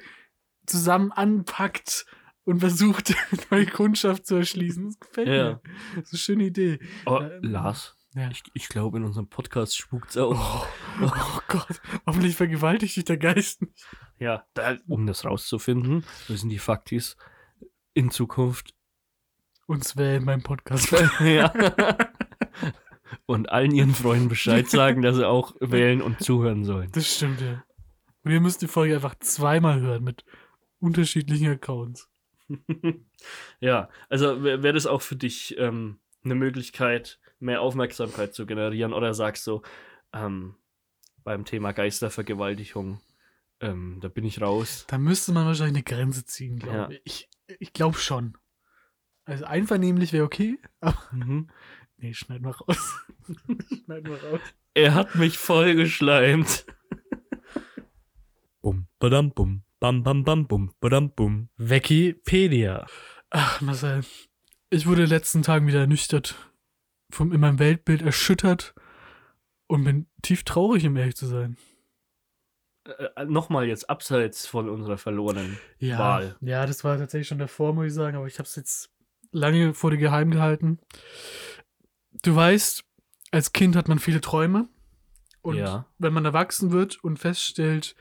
zusammen 0.67 1.11
anpackt 1.13 2.05
und 2.45 2.61
versucht, 2.61 3.15
neue 3.51 3.67
Kundschaft 3.67 4.27
zu 4.27 4.37
erschließen. 4.37 4.87
Das 4.87 4.99
gefällt 4.99 5.29
Ja. 5.29 5.35
mir. 5.45 5.61
Das 5.95 6.05
ist 6.05 6.13
eine 6.13 6.19
schöne 6.19 6.45
Idee. 6.45 6.79
Oh, 7.07 7.21
Ähm, 7.21 7.43
Lars, 7.43 7.97
Ja. 8.15 8.31
ich, 8.31 8.43
ich 8.53 8.69
glaube, 8.69 8.99
in 8.99 9.05
unserem 9.05 9.29
Podcast 9.29 9.77
spukt's 9.77 10.17
auch. 10.19 10.67
Oh 11.01 11.41
Gott, 11.49 11.81
hoffentlich 12.07 12.37
vergewaltigt 12.37 12.97
dich 12.97 13.05
der 13.05 13.17
Geist 13.17 13.63
nicht. 13.63 13.87
Ja, 14.19 14.47
da, 14.53 14.77
um 14.87 15.07
das 15.07 15.25
rauszufinden, 15.25 16.05
müssen 16.29 16.51
die 16.51 16.59
Faktis 16.59 17.17
in 17.95 18.11
Zukunft 18.11 18.75
Uns 19.67 19.97
wählen 19.97 20.25
beim 20.27 20.43
Podcast. 20.43 20.91
ja. 21.21 21.53
und 23.27 23.51
allen 23.51 23.73
ihren 23.73 23.95
Freunden 23.95 24.29
Bescheid 24.29 24.69
sagen, 24.69 25.01
dass 25.01 25.17
sie 25.17 25.27
auch 25.27 25.55
wählen 25.61 26.03
und 26.03 26.23
zuhören 26.23 26.65
sollen. 26.65 26.91
Das 26.93 27.17
stimmt, 27.17 27.41
ja. 27.41 27.65
Und 28.25 28.31
ihr 28.31 28.41
müsst 28.41 28.61
die 28.63 28.69
Folge 28.69 28.95
einfach 28.95 29.15
zweimal 29.19 29.81
hören 29.81 30.05
mit 30.05 30.25
unterschiedlichen 30.81 31.49
Accounts. 31.49 32.09
Ja, 33.61 33.89
also 34.09 34.43
wäre 34.43 34.65
wär 34.65 34.73
das 34.73 34.87
auch 34.87 35.01
für 35.01 35.15
dich 35.15 35.57
ähm, 35.57 36.01
eine 36.25 36.35
Möglichkeit, 36.35 37.21
mehr 37.43 37.61
Aufmerksamkeit 37.61 38.35
zu 38.35 38.47
generieren? 38.47 38.93
Oder 38.93 39.15
sagst 39.15 39.47
du, 39.47 39.63
ähm, 40.13 40.55
beim 41.25 41.45
Thema 41.45 41.73
Geistervergewaltigung, 41.73 43.01
ähm, 43.61 43.99
da 44.01 44.09
bin 44.09 44.25
ich 44.25 44.41
raus? 44.41 44.85
Da 44.89 44.99
müsste 44.99 45.33
man 45.33 45.47
wahrscheinlich 45.47 45.85
eine 45.87 45.97
Grenze 45.97 46.25
ziehen, 46.25 46.59
glaube 46.59 46.95
Ja. 46.95 47.01
ich. 47.05 47.29
Ich, 47.49 47.57
ich 47.61 47.73
glaube 47.73 47.99
schon. 47.99 48.37
Also 49.25 49.45
einvernehmlich 49.45 50.13
wäre 50.13 50.25
okay, 50.25 50.59
aber 50.81 50.99
Mhm. 51.13 51.49
nee, 51.97 52.15
schneid 52.15 52.41
mal 52.43 52.51
raus. 52.51 52.95
schneid 53.85 54.05
mal 54.05 54.17
raus. 54.19 54.41
Er 54.75 54.95
hat 54.95 55.15
mich 55.17 55.39
vollgeschleimt. 55.39 56.65
Bum, 58.61 58.87
badam, 58.99 59.33
bum, 59.33 59.65
bam, 59.81 60.03
bam, 60.03 60.25
bam, 60.25 60.47
bum, 60.47 60.73
badam, 60.81 61.11
bum. 61.15 61.49
Wikipedia. 61.57 62.87
Ach, 63.31 63.61
Marcel. 63.61 64.03
Ich 64.71 64.87
wurde 64.87 65.03
in 65.03 65.09
den 65.09 65.17
letzten 65.17 65.43
Tagen 65.43 65.67
wieder 65.67 65.81
ernüchtert, 65.81 66.37
vom, 67.15 67.33
in 67.33 67.41
meinem 67.41 67.59
Weltbild 67.59 68.03
erschüttert 68.03 68.75
und 69.67 69.85
bin 69.85 70.07
tief 70.23 70.45
traurig, 70.45 70.87
um 70.87 70.97
ehrlich 70.97 71.17
zu 71.17 71.27
sein. 71.27 71.57
Äh, 72.85 73.25
Nochmal 73.27 73.67
jetzt 73.67 73.89
abseits 73.89 74.47
von 74.47 74.69
unserer 74.69 74.99
verlorenen 74.99 75.59
Ja, 75.79 75.99
Wahl. 75.99 76.37
ja, 76.41 76.67
das 76.67 76.85
war 76.85 76.99
tatsächlich 76.99 77.29
schon 77.29 77.39
davor, 77.39 77.73
muss 77.75 77.87
ich 77.87 77.95
sagen, 77.95 78.17
aber 78.17 78.27
ich 78.27 78.39
habe 78.39 78.47
es 78.47 78.57
jetzt 78.57 78.91
lange 79.31 79.73
vor 79.75 79.91
dir 79.91 79.99
geheim 79.99 80.31
gehalten. 80.31 80.79
Du 82.23 82.35
weißt, 82.35 82.85
als 83.31 83.53
Kind 83.53 83.77
hat 83.77 83.89
man 83.89 83.99
viele 83.99 84.21
Träume. 84.21 84.69
Und 85.41 85.57
Ja. 85.57 85.87
wenn 85.99 86.13
man 86.13 86.25
erwachsen 86.25 86.71
wird 86.71 87.03
und 87.03 87.19
feststellt, 87.19 87.97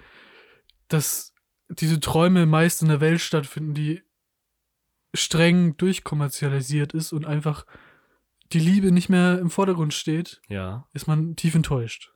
dass 0.90 1.34
diese 1.70 2.00
Träume 2.00 2.46
meist 2.46 2.82
in 2.84 2.90
einer 2.90 3.02
Welt 3.02 3.22
stattfinden, 3.22 3.74
die 3.74 4.04
streng 5.16 5.76
durchkommerzialisiert 5.78 6.94
ist 6.94 7.14
und 7.14 7.26
einfach 7.26 7.66
die 8.54 8.60
Liebe 8.60 8.92
nicht 8.92 9.10
mehr 9.10 9.40
im 9.40 9.50
Vordergrund 9.50 9.94
steht, 9.94 10.42
Ja. 10.50 10.88
ist 10.94 11.08
man 11.08 11.36
tief 11.36 11.56
enttäuscht. 11.56 12.12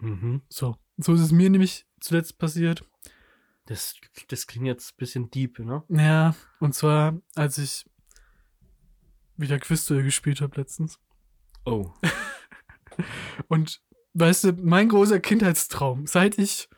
Mhm. 0.00 0.42
So, 0.48 0.76
so 0.96 1.12
ist 1.14 1.20
es 1.20 1.32
mir 1.32 1.50
nämlich 1.50 1.86
zuletzt 2.00 2.38
passiert. 2.38 2.84
Das, 3.66 3.94
das 4.28 4.46
klingt 4.46 4.66
jetzt 4.66 4.92
ein 4.92 4.96
bisschen 4.96 5.30
deep, 5.30 5.58
ne? 5.60 5.84
Ja, 5.88 6.34
und 6.60 6.74
zwar, 6.74 7.20
als 7.36 7.58
ich 7.58 7.84
wieder 9.36 9.58
Quizduell 9.58 10.02
gespielt 10.02 10.40
habe 10.40 10.56
letztens. 10.60 10.98
Oh. 11.64 11.92
Und 13.48 13.80
weißt 14.14 14.44
du, 14.44 14.52
mein 14.54 14.88
großer 14.88 15.20
Kindheitstraum, 15.20 16.06
seit 16.06 16.38
ich 16.38 16.68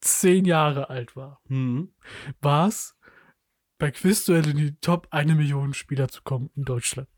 zehn 0.00 0.44
Jahre 0.44 0.88
alt 0.90 1.14
war, 1.16 1.40
Mhm. 1.48 1.92
war 2.40 2.68
es, 2.68 2.96
bei 3.78 3.90
Quizduell 3.90 4.48
in 4.48 4.56
die 4.56 4.76
Top 4.80 5.08
1 5.10 5.34
Million 5.34 5.74
Spieler 5.74 6.08
zu 6.08 6.22
kommen 6.22 6.50
in 6.56 6.64
Deutschland. 6.64 7.08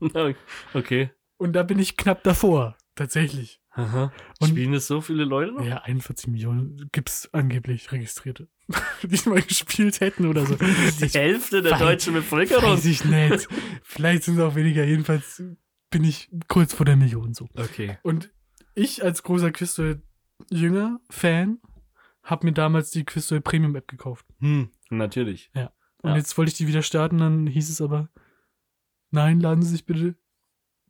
okay. 0.74 1.10
Und 1.36 1.52
da 1.52 1.62
bin 1.62 1.78
ich 1.78 1.96
knapp 1.96 2.22
davor, 2.22 2.76
tatsächlich. 2.94 3.60
Aha. 3.70 4.10
Und- 4.40 4.48
Spielen 4.48 4.72
das 4.72 4.86
so 4.86 5.02
viele 5.02 5.24
Leute 5.24 5.52
noch? 5.52 5.64
Ja, 5.64 5.82
41 5.82 6.28
Millionen 6.28 6.88
gibt's 6.92 7.28
angeblich 7.34 7.92
Registrierte, 7.92 8.48
die 9.02 9.14
es 9.14 9.26
mal 9.26 9.42
gespielt 9.42 10.00
hätten 10.00 10.26
oder 10.26 10.46
so. 10.46 10.54
Die 11.00 11.08
Hälfte 11.08 11.60
der 11.60 11.74
weiß- 11.74 11.78
deutschen 11.78 12.14
Bevölkerung. 12.14 12.64
Weiß 12.72 12.86
ich 12.86 13.04
nicht. 13.04 13.48
Vielleicht 13.82 14.24
sind 14.24 14.36
es 14.38 14.40
auch 14.40 14.54
weniger. 14.54 14.82
Jedenfalls 14.84 15.42
bin 15.90 16.04
ich 16.04 16.30
kurz 16.48 16.72
vor 16.72 16.86
der 16.86 16.96
Million 16.96 17.34
so. 17.34 17.48
Okay. 17.54 17.98
Und 18.02 18.32
ich 18.74 19.04
als 19.04 19.22
großer 19.22 19.50
Quizduell 19.52 20.02
Jünger, 20.50 20.98
Fan, 21.10 21.58
habe 22.22 22.46
mir 22.46 22.52
damals 22.52 22.90
die 22.90 23.04
Quizduell 23.04 23.40
Premium 23.42 23.76
App 23.76 23.88
gekauft. 23.88 24.24
Hm, 24.40 24.70
natürlich. 24.90 25.50
Und 26.02 26.10
Ja. 26.10 26.16
jetzt 26.16 26.36
wollte 26.38 26.50
ich 26.52 26.56
die 26.58 26.68
wieder 26.68 26.82
starten, 26.82 27.18
dann 27.18 27.46
hieß 27.46 27.70
es 27.70 27.80
aber, 27.80 28.08
nein, 29.10 29.40
laden 29.40 29.62
Sie 29.62 29.70
sich 29.70 29.86
bitte 29.86 30.14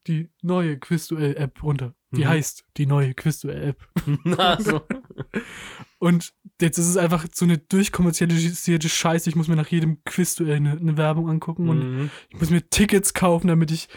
die 0.06 0.30
neue 0.42 0.78
Quizduell 0.78 1.36
App 1.36 1.62
runter. 1.62 1.94
Die 2.12 2.22
Mhm. 2.24 2.28
heißt 2.28 2.64
die 2.76 2.86
neue 2.86 3.14
Quizduell 3.14 3.62
App. 3.70 3.88
Na, 4.24 4.60
so. 4.60 4.82
Und 5.98 6.32
jetzt 6.60 6.78
ist 6.78 6.88
es 6.88 6.96
einfach 6.96 7.26
so 7.32 7.44
eine 7.44 7.58
durchkommerzialisierte 7.58 8.88
Scheiße. 8.88 9.28
Ich 9.30 9.36
muss 9.36 9.48
mir 9.48 9.56
nach 9.56 9.68
jedem 9.68 10.02
Quizduell 10.04 10.56
eine, 10.56 10.72
eine 10.72 10.96
Werbung 10.96 11.28
angucken 11.28 11.68
und 11.68 11.78
Mhm. 11.96 12.10
ich 12.28 12.38
muss 12.38 12.50
mir 12.50 12.68
Tickets 12.68 13.14
kaufen, 13.14 13.48
damit 13.48 13.70
ich 13.70 13.88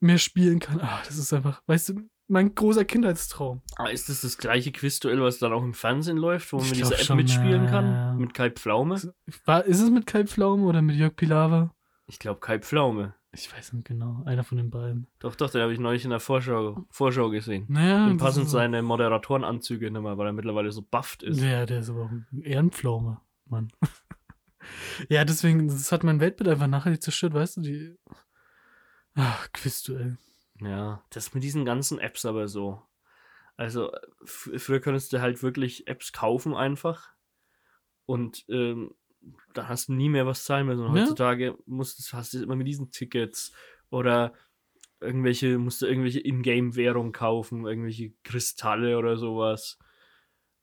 mehr 0.00 0.18
spielen 0.18 0.60
kann. 0.60 0.80
Ah, 0.80 1.02
das 1.06 1.16
ist 1.18 1.32
einfach, 1.32 1.62
weißt 1.66 1.88
du, 1.90 2.08
mein 2.28 2.54
großer 2.54 2.84
Kindheitstraum. 2.84 3.62
Ah, 3.76 3.86
ist 3.88 4.08
das 4.08 4.20
das 4.20 4.38
gleiche 4.38 4.70
Quizduell, 4.72 5.20
was 5.20 5.38
dann 5.38 5.52
auch 5.52 5.62
im 5.62 5.74
Fernsehen 5.74 6.16
läuft, 6.18 6.52
wo 6.52 6.58
man 6.58 6.66
mit 6.68 6.76
dieser 6.76 6.94
App 6.98 7.04
schon, 7.04 7.16
mitspielen 7.16 7.64
ja, 7.64 7.70
kann? 7.70 7.84
ja. 7.92 8.12
Mit 8.14 8.34
Kai 8.34 8.50
Pflaume? 8.50 9.14
War, 9.44 9.64
ist 9.64 9.80
es 9.80 9.90
mit 9.90 10.06
Kai 10.06 10.24
Pflaume 10.26 10.64
oder 10.66 10.82
mit 10.82 10.96
Jörg 10.96 11.16
Pilawa? 11.16 11.74
Ich 12.06 12.18
glaube 12.18 12.40
Kai 12.40 12.58
Pflaume. 12.58 13.14
Ich 13.32 13.54
weiß 13.54 13.74
nicht 13.74 13.86
genau. 13.86 14.22
Einer 14.24 14.42
von 14.42 14.56
den 14.56 14.70
beiden. 14.70 15.06
Doch, 15.18 15.34
doch, 15.34 15.50
den 15.50 15.60
habe 15.60 15.72
ich 15.72 15.78
neulich 15.78 16.04
in 16.04 16.10
der 16.10 16.20
Vorschau, 16.20 16.86
Vorschau 16.90 17.28
gesehen. 17.28 17.66
Naja. 17.68 18.06
Ihm 18.06 18.16
das 18.16 18.26
passen 18.26 18.44
ist- 18.44 18.50
seine 18.50 18.82
Moderatorenanzüge 18.82 19.90
nicht 19.90 20.00
mehr, 20.02 20.16
weil 20.16 20.26
er 20.28 20.32
mittlerweile 20.32 20.72
so 20.72 20.80
bufft 20.82 21.22
ist. 21.22 21.40
Ja, 21.40 21.66
der 21.66 21.80
ist 21.80 21.90
aber 21.90 22.04
auch 22.04 22.10
ein 22.10 22.26
Ehrenpflaume, 22.42 23.20
Mann. 23.46 23.70
ja, 25.10 25.24
deswegen, 25.26 25.68
das 25.68 25.92
hat 25.92 26.04
mein 26.04 26.20
Weltbild 26.20 26.48
einfach 26.48 26.66
nachher 26.68 26.98
zerstört, 27.00 27.34
weißt 27.34 27.58
du, 27.58 27.60
die. 27.60 27.96
Ach, 29.14 29.48
Quizduell. 29.52 30.16
Ja, 30.60 31.04
das 31.10 31.34
mit 31.34 31.42
diesen 31.44 31.64
ganzen 31.64 31.98
Apps 31.98 32.24
aber 32.24 32.48
so. 32.48 32.82
Also, 33.56 33.90
früher 34.24 34.80
konntest 34.80 35.12
du 35.12 35.20
halt 35.20 35.42
wirklich 35.42 35.86
Apps 35.88 36.12
kaufen 36.12 36.54
einfach. 36.54 37.10
Und 38.06 38.44
ähm, 38.48 38.94
da 39.52 39.68
hast 39.68 39.88
du 39.88 39.92
nie 39.92 40.08
mehr 40.08 40.26
was 40.26 40.44
zahlen 40.44 40.66
müssen. 40.66 40.84
Und 40.84 40.94
Ja. 40.94 41.02
heutzutage 41.02 41.58
musstest, 41.66 42.12
hast 42.12 42.34
du 42.34 42.42
immer 42.42 42.56
mit 42.56 42.66
diesen 42.66 42.90
Tickets 42.90 43.52
oder 43.90 44.32
irgendwelche, 45.00 45.58
musst 45.58 45.82
du 45.82 45.86
irgendwelche 45.86 46.20
Ingame-Währung 46.20 47.12
kaufen, 47.12 47.66
irgendwelche 47.66 48.12
Kristalle 48.22 48.98
oder 48.98 49.16
sowas. 49.16 49.78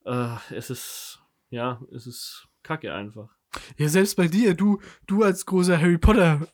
Äh, 0.05 0.35
es 0.51 0.69
ist, 0.69 1.21
ja, 1.49 1.81
es 1.91 2.07
ist 2.07 2.47
kacke 2.63 2.93
einfach. 2.93 3.29
Ja, 3.77 3.87
selbst 3.87 4.15
bei 4.17 4.27
dir, 4.27 4.53
du, 4.53 4.81
du 5.07 5.23
als 5.23 5.45
großer 5.45 5.79
Harry 5.79 5.97
Potter 5.97 6.47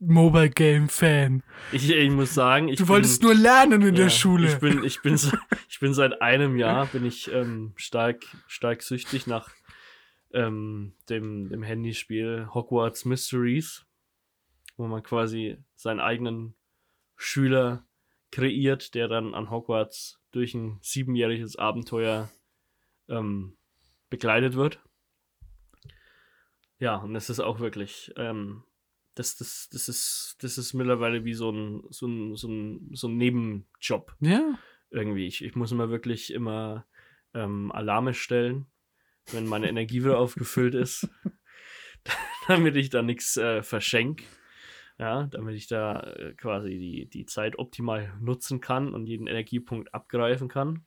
Mobile 0.00 0.50
Game 0.50 0.88
Fan. 0.88 1.42
Ich, 1.72 1.88
ich 1.90 2.10
muss 2.10 2.32
sagen, 2.34 2.68
ich 2.68 2.76
Du 2.78 2.84
bin- 2.84 2.88
wolltest 2.94 3.22
nur 3.22 3.34
lernen 3.34 3.82
in 3.82 3.94
Ja, 3.94 4.04
der 4.04 4.08
Schule. 4.10 4.48
Ich 4.48 4.58
bin, 4.58 4.82
ich 4.82 5.02
bin, 5.02 5.18
ich 5.68 5.78
bin 5.80 5.92
seit 5.94 6.22
einem 6.22 6.56
Jahr 6.56 6.86
bin 6.86 7.04
ich 7.04 7.30
ähm, 7.32 7.72
stark, 7.76 8.24
stark 8.46 8.82
süchtig 8.82 9.26
nach 9.26 9.50
ähm, 10.32 10.94
dem, 11.08 11.48
dem 11.50 11.62
Handyspiel 11.62 12.48
Hogwarts 12.54 13.04
Mysteries, 13.04 13.84
wo 14.76 14.86
man 14.86 15.02
quasi 15.02 15.58
seinen 15.74 16.00
eigenen 16.00 16.54
Schüler 17.16 17.84
kreiert, 18.32 18.94
der 18.94 19.06
dann 19.08 19.34
an 19.34 19.50
Hogwarts 19.50 20.18
durch 20.30 20.54
ein 20.54 20.78
siebenjähriges 20.80 21.56
Abenteuer 21.56 22.30
ähm, 23.08 23.56
begleitet 24.08 24.54
wird. 24.54 24.80
Ja, 26.78 26.96
und 26.96 27.12
das 27.12 27.28
ist 27.28 27.40
auch 27.40 27.60
wirklich, 27.60 28.12
ähm, 28.16 28.62
das, 29.20 29.36
das, 29.36 29.68
das, 29.70 29.88
ist, 29.88 30.36
das 30.40 30.56
ist 30.56 30.72
mittlerweile 30.72 31.24
wie 31.24 31.34
so 31.34 31.50
ein, 31.50 31.82
so 31.90 32.06
ein, 32.06 32.36
so 32.36 32.48
ein, 32.48 32.90
so 32.94 33.06
ein 33.06 33.16
Nebenjob 33.18 34.16
ja. 34.20 34.58
irgendwie. 34.90 35.26
Ich, 35.26 35.44
ich 35.44 35.54
muss 35.54 35.72
immer 35.72 35.90
wirklich 35.90 36.32
immer 36.32 36.86
ähm, 37.34 37.70
Alarme 37.70 38.14
stellen, 38.14 38.66
wenn 39.32 39.46
meine 39.46 39.68
Energie 39.68 40.02
wieder 40.02 40.18
aufgefüllt 40.18 40.74
ist, 40.74 41.08
damit 42.48 42.76
ich 42.76 42.88
da 42.88 43.02
nichts 43.02 43.36
äh, 43.36 43.62
verschenke. 43.62 44.24
Ja, 44.98 45.24
damit 45.24 45.54
ich 45.54 45.66
da 45.66 46.00
äh, 46.00 46.34
quasi 46.34 46.78
die, 46.78 47.08
die 47.08 47.24
Zeit 47.24 47.58
optimal 47.58 48.12
nutzen 48.20 48.60
kann 48.60 48.92
und 48.92 49.06
jeden 49.06 49.26
Energiepunkt 49.26 49.94
abgreifen 49.94 50.48
kann. 50.48 50.84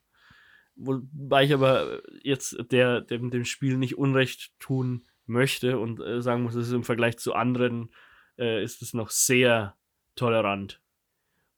Wobei 0.75 1.45
ich 1.45 1.53
aber 1.53 2.01
jetzt 2.21 2.57
der, 2.71 3.01
dem, 3.01 3.31
dem 3.31 3.45
Spiel 3.45 3.77
nicht 3.77 3.97
Unrecht 3.97 4.51
tun 4.59 5.05
möchte 5.25 5.79
und 5.79 5.99
äh, 5.99 6.21
sagen 6.21 6.43
muss, 6.43 6.55
es 6.55 6.67
ist 6.67 6.73
im 6.73 6.84
Vergleich 6.84 7.17
zu 7.17 7.34
anderen, 7.34 7.89
äh, 8.38 8.63
ist 8.63 8.81
es 8.81 8.93
noch 8.93 9.09
sehr 9.09 9.75
tolerant 10.15 10.79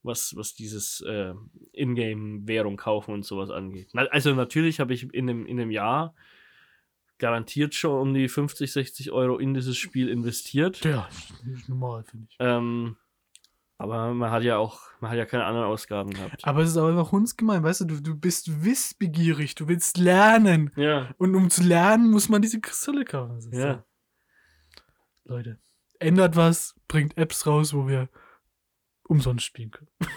was, 0.06 0.36
was 0.36 0.54
dieses 0.54 1.02
äh, 1.02 1.34
Ingame-Währung 1.74 2.78
kaufen 2.78 3.14
und 3.14 3.26
sowas 3.26 3.50
angeht. 3.50 3.90
Na, 3.94 4.04
also 4.04 4.34
natürlich 4.34 4.80
habe 4.80 4.94
ich 4.94 5.12
in 5.14 5.28
dem, 5.28 5.46
in 5.46 5.58
dem 5.58 5.72
Jahr 5.72 6.14
garantiert 7.18 7.74
schon 7.74 8.00
um 8.00 8.14
die 8.14 8.28
50, 8.28 8.72
60 8.72 9.12
Euro 9.12 9.38
in 9.38 9.54
dieses 9.54 9.78
Spiel 9.78 10.10
investiert. 10.10 10.84
Ja, 10.84 11.08
das 11.44 11.60
ist 11.60 11.70
normal, 11.70 12.04
finde 12.04 12.28
ich. 12.30 12.36
Ähm, 12.40 12.98
aber 13.78 14.14
man 14.14 14.32
hat 14.32 14.44
ja 14.44 14.58
auch, 14.58 14.80
man 15.02 15.12
hat 15.12 15.18
ja 15.18 15.26
keine 15.26 15.46
anderen 15.46 15.68
Ausgaben 15.68 16.12
gehabt. 16.12 16.46
Aber 16.46 16.62
es 16.62 16.70
ist 16.70 16.78
auch 16.78 16.88
einfach 16.88 17.12
hundsgemein, 17.12 17.64
weißt 17.64 17.82
du, 17.82 17.86
du, 17.86 18.02
du 18.02 18.16
bist 18.16 18.64
wissbegierig, 18.64 19.56
du 19.56 19.68
willst 19.68 19.98
lernen. 19.98 20.72
Ja, 20.78 21.10
Und 21.18 21.36
um 21.36 21.50
zu 21.50 21.64
lernen, 21.64 22.10
muss 22.10 22.30
man 22.30 22.42
diese 22.42 22.62
Kristalle 22.62 23.04
kaufen. 23.04 23.52
Ja. 23.52 23.84
so. 25.26 25.34
Leute, 25.34 25.60
ändert 26.00 26.36
was, 26.36 26.76
bringt 26.88 27.18
Apps 27.18 27.46
raus, 27.48 27.74
wo 27.74 27.88
wir 27.88 28.10
umsonst 29.04 29.46
spielen 29.46 29.72
können. 29.72 29.90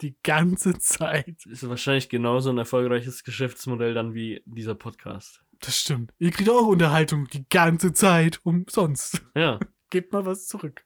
Die 0.00 0.16
ganze 0.22 0.78
Zeit. 0.78 1.46
Ist 1.46 1.68
wahrscheinlich 1.68 2.08
genauso 2.08 2.50
ein 2.50 2.58
erfolgreiches 2.58 3.24
Geschäftsmodell 3.24 3.94
dann 3.94 4.12
wie 4.12 4.42
dieser 4.44 4.74
Podcast. 4.74 5.44
Das 5.60 5.78
stimmt. 5.78 6.12
Ihr 6.18 6.30
kriegt 6.30 6.50
auch 6.50 6.66
Unterhaltung 6.66 7.28
die 7.28 7.48
ganze 7.48 7.92
Zeit 7.92 8.40
umsonst. 8.42 9.24
Ja, 9.34 9.60
Gebt 9.90 10.12
mal 10.12 10.26
was 10.26 10.48
zurück. 10.48 10.84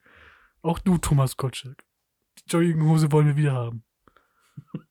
Auch 0.61 0.79
du, 0.79 0.99
Thomas 0.99 1.39
Gottschalk. 1.39 1.83
Die 2.39 2.51
Jogginghose 2.51 3.11
wollen 3.11 3.29
wir 3.29 3.37
wieder 3.37 3.55
haben. 3.55 3.83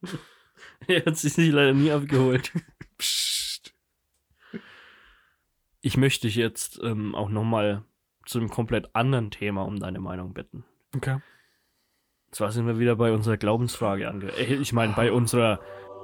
er 0.88 1.06
hat 1.06 1.18
sich 1.18 1.38
leider 1.38 1.74
nie 1.74 1.92
abgeholt. 1.92 2.52
Psst. 2.98 3.76
Ich 5.82 5.96
möchte 5.96 6.26
dich 6.26 6.36
jetzt 6.36 6.80
ähm, 6.82 7.14
auch 7.14 7.30
nochmal 7.30 7.86
zu 8.28 8.40
einem 8.40 8.50
komplett 8.50 8.94
anderen 8.96 9.32
Thema 9.32 9.64
um 9.66 9.80
deine 9.80 10.00
Meinung 10.00 10.34
bitten. 10.34 10.64
Okay. 10.96 11.20
Zwar 12.32 12.52
sind 12.52 12.68
wir 12.68 12.78
wieder 12.78 12.96
bei 12.96 13.12
unserer 13.14 13.38
Glaubensfrage 13.38 14.08
ange... 14.08 14.30
Äh, 14.38 14.56
ich 14.56 14.74
meine, 14.74 14.94
bei 14.94 15.12
unserer 15.12 15.60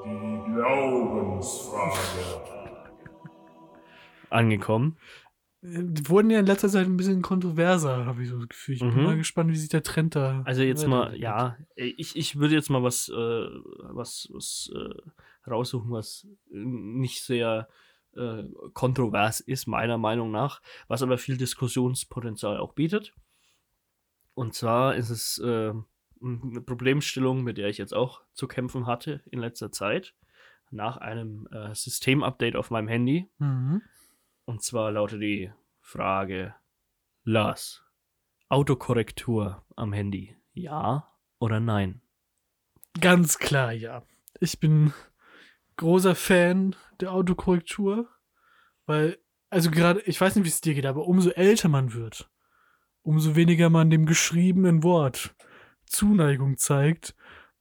Die 0.06 0.54
Glaubensfrage. 0.54 2.00
angekommen. 4.30 4.98
Die 5.62 6.10
wurden 6.10 6.30
ja 6.30 6.40
in 6.40 6.46
letzter 6.46 6.68
Zeit 6.68 6.88
ein 6.88 6.98
bisschen 6.98 7.22
kontroverser, 7.22 8.06
habe 8.06 8.24
ich 8.24 8.30
so 8.30 8.38
das 8.38 8.50
Gefühl. 8.50 8.76
Ich 8.76 8.82
bin 8.82 8.94
Mhm. 8.96 9.04
mal 9.04 9.16
gespannt, 9.16 9.50
wie 9.52 9.56
sich 9.56 9.70
der 9.70 9.84
Trend 9.84 10.14
da. 10.16 10.42
Also 10.46 10.62
jetzt 10.62 10.86
mal, 10.88 11.16
ja, 11.16 11.56
ich, 11.76 12.18
ich 12.18 12.38
würde 12.38 12.54
jetzt 12.56 12.70
mal 12.70 12.84
was, 12.84 13.08
äh, 13.08 13.14
was, 13.14 14.28
was 14.34 14.70
äh, 14.76 15.50
raussuchen, 15.50 15.90
was 15.92 16.28
nicht 16.50 17.24
sehr 17.24 17.70
äh, 18.16 18.44
kontrovers 18.74 19.40
ist, 19.40 19.68
meiner 19.68 19.98
Meinung 19.98 20.32
nach, 20.32 20.62
was 20.88 21.02
aber 21.02 21.18
viel 21.18 21.38
Diskussionspotenzial 21.38 22.58
auch 22.58 22.74
bietet. 22.74 23.14
Und 24.34 24.54
zwar 24.54 24.96
ist 24.96 25.10
es 25.10 25.40
äh, 25.40 25.74
eine 26.22 26.62
Problemstellung, 26.62 27.44
mit 27.44 27.58
der 27.58 27.68
ich 27.68 27.78
jetzt 27.78 27.94
auch 27.94 28.22
zu 28.34 28.48
kämpfen 28.48 28.88
hatte 28.88 29.22
in 29.30 29.40
letzter 29.40 29.72
Zeit, 29.72 30.16
nach 30.72 30.98
einem 30.98 31.48
äh, 31.52 31.74
Systemupdate 31.76 32.56
auf 32.56 32.72
meinem 32.72 32.88
Handy. 32.88 33.30
Mhm. 33.38 33.82
Und 34.46 34.64
zwar 34.64 34.92
lautet 34.92 35.22
die 35.22 35.52
Frage: 35.80 36.56
Lars, 37.24 37.84
Autokorrektur 38.50 39.64
am 39.76 39.94
Handy, 39.94 40.36
ja 40.54 41.10
oder 41.40 41.60
nein? 41.60 42.02
Ganz 43.00 43.38
klar, 43.38 43.72
ja. 43.72 44.04
Ich 44.40 44.60
bin 44.60 44.94
großer 45.78 46.16
Fan 46.16 46.76
der 47.00 47.12
Autokorrektur, 47.12 48.08
weil, 48.86 49.18
also 49.50 49.72
gerade, 49.72 50.02
ich 50.02 50.20
weiß 50.20 50.36
nicht, 50.36 50.46
wie 50.46 50.50
es 50.50 50.62
dir 50.62 50.74
geht, 50.74 50.86
aber 50.86 51.08
umso 51.08 51.30
älter 51.30 51.70
man 51.70 51.94
wird, 51.94 52.30
umso 53.02 53.36
weniger 53.36 53.70
man 53.70 53.90
dem 53.90 54.06
geschriebenen 54.06 54.84
Wort 54.84 55.36
Zuneigung 55.86 56.58
zeigt, 56.58 57.16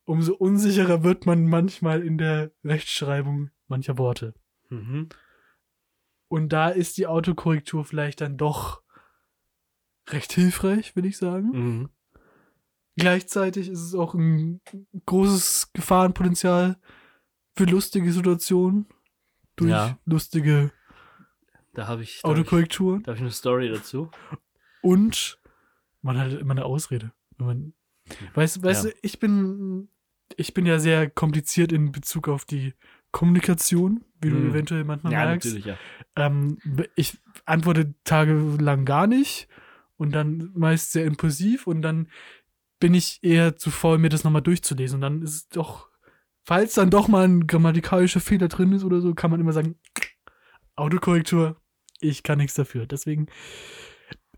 umso 0.04 0.34
unsicherer 0.34 1.04
wird 1.04 1.26
man 1.26 1.46
manchmal 1.46 2.02
in 2.02 2.18
der 2.18 2.50
Rechtschreibung 2.64 3.50
mancher 3.68 3.98
Worte. 3.98 4.34
Mhm. 4.68 5.08
Und 6.28 6.48
da 6.50 6.70
ist 6.70 6.96
die 6.96 7.06
Autokorrektur 7.06 7.84
vielleicht 7.84 8.20
dann 8.20 8.36
doch 8.38 8.82
recht 10.08 10.32
hilfreich, 10.32 10.96
würde 10.96 11.08
ich 11.08 11.18
sagen. 11.18 11.50
Mhm. 11.50 11.90
Gleichzeitig 12.96 13.68
ist 13.68 13.80
es 13.80 13.94
auch 13.94 14.14
ein 14.14 14.60
großes 15.06 15.72
Gefahrenpotenzial 15.72 16.78
für 17.54 17.64
lustige 17.64 18.12
Situationen 18.12 18.86
durch 19.56 19.70
Ja. 19.70 19.98
lustige 20.04 20.72
Da 21.74 21.86
habe 21.86 22.02
ich, 22.02 22.20
da 22.22 22.28
hab 22.28 22.34
ich, 22.36 22.40
Autokorrekturen. 22.40 23.02
da 23.02 23.12
hab 23.12 23.16
ich 23.16 23.22
eine 23.22 23.30
Story 23.30 23.68
dazu. 23.70 24.10
Und 24.80 25.38
man 26.02 26.18
hat 26.18 26.32
immer 26.32 26.52
eine 26.52 26.64
Ausrede. 26.64 27.12
Wenn 27.38 27.46
man, 27.46 27.74
weißt 28.34 28.62
weißt 28.62 28.84
Ja. 28.84 28.90
du, 28.90 28.96
ich 29.02 29.18
bin, 29.18 29.88
ich 30.36 30.54
bin 30.54 30.66
ja 30.66 30.78
sehr 30.78 31.08
kompliziert 31.08 31.72
in 31.72 31.92
Bezug 31.92 32.28
auf 32.28 32.44
die 32.44 32.74
Kommunikation, 33.10 34.04
wie 34.20 34.30
du 34.30 34.36
Mhm. 34.36 34.50
eventuell 34.50 34.84
manchmal 34.84 35.12
Ja, 35.12 35.24
merkst. 35.26 35.46
natürlich, 35.46 35.66
ja. 35.66 35.76
Ähm, 36.16 36.58
ich 36.96 37.18
antworte 37.44 37.94
tagelang 38.04 38.84
gar 38.84 39.06
nicht 39.06 39.48
und 39.96 40.12
dann 40.12 40.50
meist 40.54 40.92
sehr 40.92 41.04
impulsiv 41.04 41.66
und 41.66 41.82
dann 41.82 42.08
bin 42.80 42.94
ich 42.94 43.22
eher 43.22 43.56
zu 43.56 43.70
faul, 43.70 43.98
mir 43.98 44.08
das 44.08 44.24
nochmal 44.24 44.42
durchzulesen. 44.42 44.96
Und 44.96 45.00
dann 45.02 45.22
ist 45.22 45.34
es 45.34 45.48
doch, 45.48 45.88
falls 46.44 46.74
dann 46.74 46.90
doch 46.90 47.08
mal 47.08 47.24
ein 47.26 47.46
grammatikalischer 47.46 48.20
Fehler 48.20 48.48
drin 48.48 48.72
ist 48.72 48.84
oder 48.84 49.00
so, 49.00 49.14
kann 49.14 49.30
man 49.30 49.40
immer 49.40 49.52
sagen, 49.52 49.78
Autokorrektur, 50.76 51.60
ich 52.00 52.22
kann 52.22 52.38
nichts 52.38 52.54
dafür. 52.54 52.86
Deswegen, 52.86 53.26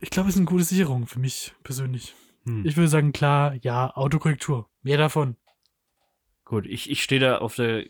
ich 0.01 0.11
glaube, 0.11 0.29
es 0.29 0.35
ist 0.35 0.41
eine 0.41 0.47
gute 0.47 0.65
Sicherung 0.65 1.07
für 1.07 1.19
mich 1.21 1.55
persönlich. 1.63 2.15
Hm. 2.45 2.65
Ich 2.67 2.77
würde 2.77 2.89
sagen, 2.89 3.13
klar, 3.13 3.55
ja, 3.63 3.91
Autokorrektur. 3.95 4.69
Mehr 4.83 4.99
davon. 4.99 5.37
Gut, 6.45 6.67
ich, 6.67 6.91
ich 6.91 7.03
stehe 7.03 7.21
da 7.21 7.39
auf 7.39 7.55
der 7.57 7.87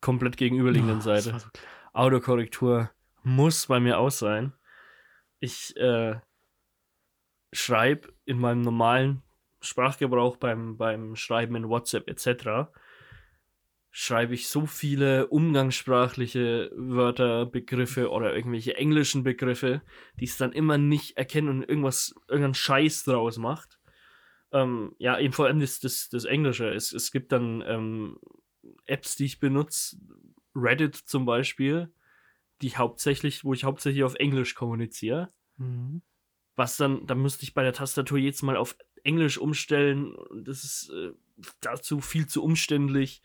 komplett 0.00 0.36
gegenüberliegenden 0.36 0.98
Oh, 0.98 1.02
Seite. 1.02 1.38
so. 1.38 1.46
Autokorrektur 1.94 2.90
muss 3.22 3.66
bei 3.66 3.80
mir 3.80 3.98
aus 3.98 4.18
sein. 4.18 4.52
Ich 5.40 5.74
äh, 5.76 6.16
schreibe 7.52 8.12
in 8.24 8.38
meinem 8.38 8.60
normalen 8.60 9.22
Sprachgebrauch 9.60 10.36
beim, 10.36 10.76
beim 10.76 11.16
Schreiben 11.16 11.56
in 11.56 11.68
WhatsApp 11.68 12.08
etc. 12.08 12.68
schreibe 13.98 14.34
ich 14.34 14.48
so 14.48 14.66
viele 14.66 15.26
umgangssprachliche 15.28 16.70
Wörter, 16.76 17.46
Begriffe 17.46 18.10
oder 18.10 18.36
irgendwelche 18.36 18.76
englischen 18.76 19.22
Begriffe, 19.22 19.80
die 20.20 20.26
es 20.26 20.36
dann 20.36 20.52
immer 20.52 20.76
nicht 20.76 21.16
erkennen 21.16 21.48
und 21.48 21.62
irgendwas, 21.62 22.14
irgendeinen 22.28 22.52
Scheiß 22.52 23.04
draus 23.04 23.38
macht. 23.38 23.80
Ähm, 24.52 24.94
ja, 24.98 25.18
eben 25.18 25.32
vor 25.32 25.46
allem 25.46 25.60
das, 25.60 25.80
das, 25.80 26.10
das 26.10 26.26
Englische. 26.26 26.68
Es, 26.68 26.92
es 26.92 27.10
gibt 27.10 27.32
dann 27.32 27.64
ähm, 27.66 28.18
Apps, 28.84 29.16
die 29.16 29.24
ich 29.24 29.40
benutze, 29.40 29.96
Reddit 30.54 30.94
zum 30.94 31.24
Beispiel, 31.24 31.90
die 32.60 32.66
ich 32.66 32.76
hauptsächlich, 32.76 33.44
wo 33.44 33.54
ich 33.54 33.64
hauptsächlich 33.64 34.04
auf 34.04 34.16
Englisch 34.16 34.54
kommuniziere. 34.54 35.32
Mhm. 35.56 36.02
Was 36.54 36.76
dann, 36.76 37.06
da 37.06 37.14
müsste 37.14 37.44
ich 37.44 37.54
bei 37.54 37.62
der 37.62 37.72
Tastatur 37.72 38.18
jetzt 38.18 38.42
mal 38.42 38.58
auf 38.58 38.76
Englisch 39.04 39.38
umstellen. 39.38 40.14
Das 40.44 40.64
ist 40.64 40.90
äh, 40.90 41.12
dazu 41.62 42.02
viel 42.02 42.26
zu 42.26 42.44
umständlich. 42.44 43.22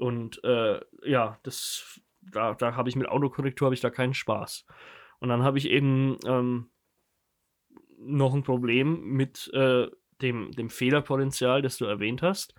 Und 0.00 0.42
äh, 0.44 0.80
ja, 1.04 1.38
das, 1.42 2.00
da, 2.22 2.54
da 2.54 2.74
habe 2.74 2.88
ich 2.88 2.96
mit 2.96 3.06
Autokorrektur 3.06 3.66
habe 3.66 3.74
ich 3.74 3.82
da 3.82 3.90
keinen 3.90 4.14
Spaß. 4.14 4.64
Und 5.18 5.28
dann 5.28 5.42
habe 5.42 5.58
ich 5.58 5.68
eben 5.68 6.16
ähm, 6.24 6.70
noch 7.98 8.32
ein 8.32 8.42
Problem 8.42 9.02
mit 9.02 9.50
äh, 9.52 9.88
dem, 10.22 10.52
dem 10.52 10.70
Fehlerpotenzial, 10.70 11.60
das 11.60 11.76
du 11.76 11.84
erwähnt 11.84 12.22
hast. 12.22 12.54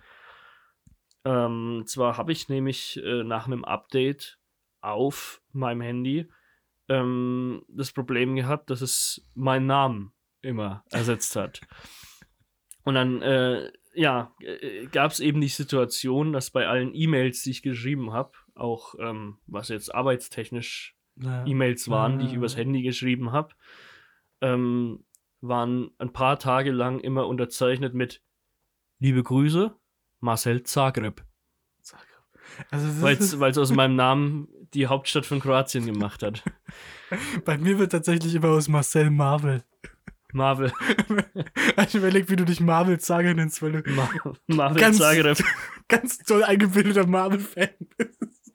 Ähm, 1.24 1.82
zwar 1.86 2.16
habe 2.16 2.30
ich 2.30 2.48
nämlich 2.48 3.02
äh, 3.02 3.24
nach 3.24 3.46
einem 3.46 3.64
Update 3.64 4.38
auf 4.80 5.42
meinem 5.50 5.80
Handy 5.80 6.30
ähm, 6.88 7.64
das 7.66 7.90
Problem 7.90 8.36
gehabt, 8.36 8.70
dass 8.70 8.82
es 8.82 9.28
meinen 9.34 9.66
Namen 9.66 10.12
immer 10.42 10.84
ersetzt 10.92 11.34
hat. 11.34 11.60
Und 12.84 12.94
dann, 12.94 13.20
äh, 13.20 13.72
ja, 13.94 14.34
gab 14.92 15.10
es 15.10 15.20
eben 15.20 15.40
die 15.40 15.48
Situation, 15.48 16.32
dass 16.32 16.50
bei 16.50 16.66
allen 16.66 16.94
E-Mails, 16.94 17.42
die 17.42 17.50
ich 17.50 17.62
geschrieben 17.62 18.12
habe, 18.12 18.32
auch 18.54 18.94
ähm, 18.98 19.38
was 19.46 19.68
jetzt 19.68 19.94
arbeitstechnisch 19.94 20.96
Ja. 21.16 21.44
E-Mails 21.46 21.88
waren, 21.88 22.18
die 22.18 22.26
ich 22.26 22.34
übers 22.34 22.56
Handy 22.56 22.82
geschrieben 22.82 23.32
habe, 23.32 23.54
ähm, 24.40 25.04
waren 25.40 25.90
ein 25.98 26.12
paar 26.12 26.38
Tage 26.38 26.70
lang 26.70 27.00
immer 27.00 27.26
unterzeichnet 27.26 27.94
mit 27.94 28.22
Liebe 28.98 29.22
Grüße, 29.22 29.74
Marcel 30.20 30.62
Zagreb. 30.62 31.24
Also 32.70 32.86
das 32.86 33.40
Weil 33.40 33.50
es 33.50 33.58
aus 33.58 33.72
meinem 33.72 33.96
Namen 33.96 34.48
die 34.74 34.86
Hauptstadt 34.86 35.26
von 35.26 35.40
Kroatien 35.40 35.86
gemacht 35.86 36.22
hat. 36.22 36.42
bei 37.44 37.58
mir 37.58 37.78
wird 37.78 37.92
tatsächlich 37.92 38.34
immer 38.34 38.50
aus 38.50 38.68
Marcel 38.68 39.10
Marvel. 39.10 39.64
Marvel, 40.32 40.72
Ich 41.86 41.94
überlege, 41.94 42.28
wie 42.30 42.36
du 42.36 42.44
dich 42.44 42.60
Marvel 42.60 42.98
Zager 43.00 43.34
nennst, 43.34 43.60
weil 43.62 43.82
du 43.82 43.90
Mar 43.90 44.10
Marvel 44.46 44.80
Ganz- 44.80 44.98
Zagreb. 44.98 45.38
ganz 45.88 46.18
toll 46.18 46.42
eingebildeter 46.44 47.06
Marvel-Fan 47.06 47.70
bist. 47.96 48.52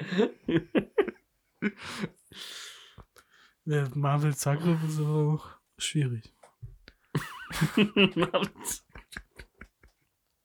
Ja, 3.68 3.88
Marvel 3.94 4.36
Zagreb 4.36 4.78
ist 4.84 5.00
aber 5.00 5.34
auch 5.34 5.48
schwierig. 5.76 6.32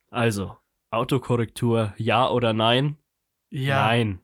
also, 0.09 0.57
Autokorrektur, 0.89 1.93
ja 1.97 2.28
oder 2.30 2.53
nein? 2.53 2.97
Ja, 3.49 3.86
Nein. 3.88 4.22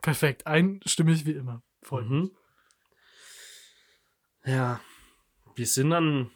perfekt. 0.00 0.46
Einstimmig 0.46 1.26
wie 1.26 1.32
immer. 1.32 1.62
Voll. 1.82 2.04
Mhm. 2.04 2.30
Ja, 4.44 4.80
wir 5.58 5.66
sind 5.66 5.90
dann, 5.90 6.30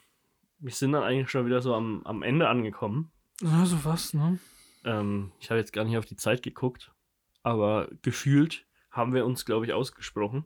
wir 0.59 0.73
sind 0.73 0.91
dann 0.91 1.03
eigentlich 1.03 1.29
schon 1.29 1.45
wieder 1.45 1.61
so 1.61 1.73
am, 1.73 2.03
am 2.05 2.21
Ende 2.21 2.47
angekommen. 2.47 3.11
Ja, 3.41 3.65
so 3.65 3.83
was, 3.83 4.13
ne? 4.13 4.39
Ähm, 4.83 5.31
ich 5.39 5.49
habe 5.49 5.59
jetzt 5.59 5.73
gar 5.73 5.85
nicht 5.85 5.97
auf 5.97 6.05
die 6.05 6.15
Zeit 6.15 6.43
geguckt, 6.43 6.93
aber 7.41 7.89
gefühlt 8.01 8.65
haben 8.91 9.13
wir 9.13 9.25
uns, 9.25 9.45
glaube 9.45 9.65
ich, 9.65 9.73
ausgesprochen. 9.73 10.45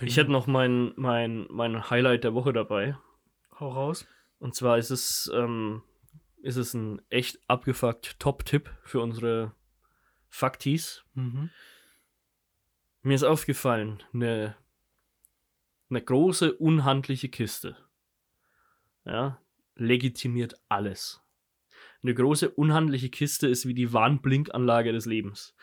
Ich 0.00 0.16
hätte 0.16 0.30
noch 0.30 0.46
mein, 0.46 0.92
mein, 0.96 1.46
mein 1.50 1.90
Highlight 1.90 2.24
der 2.24 2.34
Woche 2.34 2.52
dabei. 2.52 2.96
Hau 3.58 3.70
raus. 3.70 4.06
Und 4.38 4.54
zwar 4.54 4.78
ist 4.78 4.90
es, 4.90 5.30
ähm, 5.34 5.82
ist 6.42 6.56
es 6.56 6.74
ein 6.74 7.02
echt 7.10 7.40
abgefuckt 7.48 8.18
Top-Tipp 8.20 8.70
für 8.84 9.00
unsere 9.00 9.52
Faktis. 10.28 11.04
Mhm. 11.14 11.50
Mir 13.02 13.14
ist 13.14 13.24
aufgefallen, 13.24 14.02
eine, 14.12 14.56
eine 15.90 16.00
große, 16.02 16.54
unhandliche 16.54 17.28
Kiste. 17.28 17.76
Ja, 19.04 19.38
legitimiert 19.76 20.54
alles. 20.68 21.20
Eine 22.02 22.14
große, 22.14 22.50
unhandliche 22.50 23.10
Kiste 23.10 23.48
ist 23.48 23.66
wie 23.66 23.74
die 23.74 23.92
Warnblinkanlage 23.92 24.92
des 24.92 25.06
Lebens. 25.06 25.54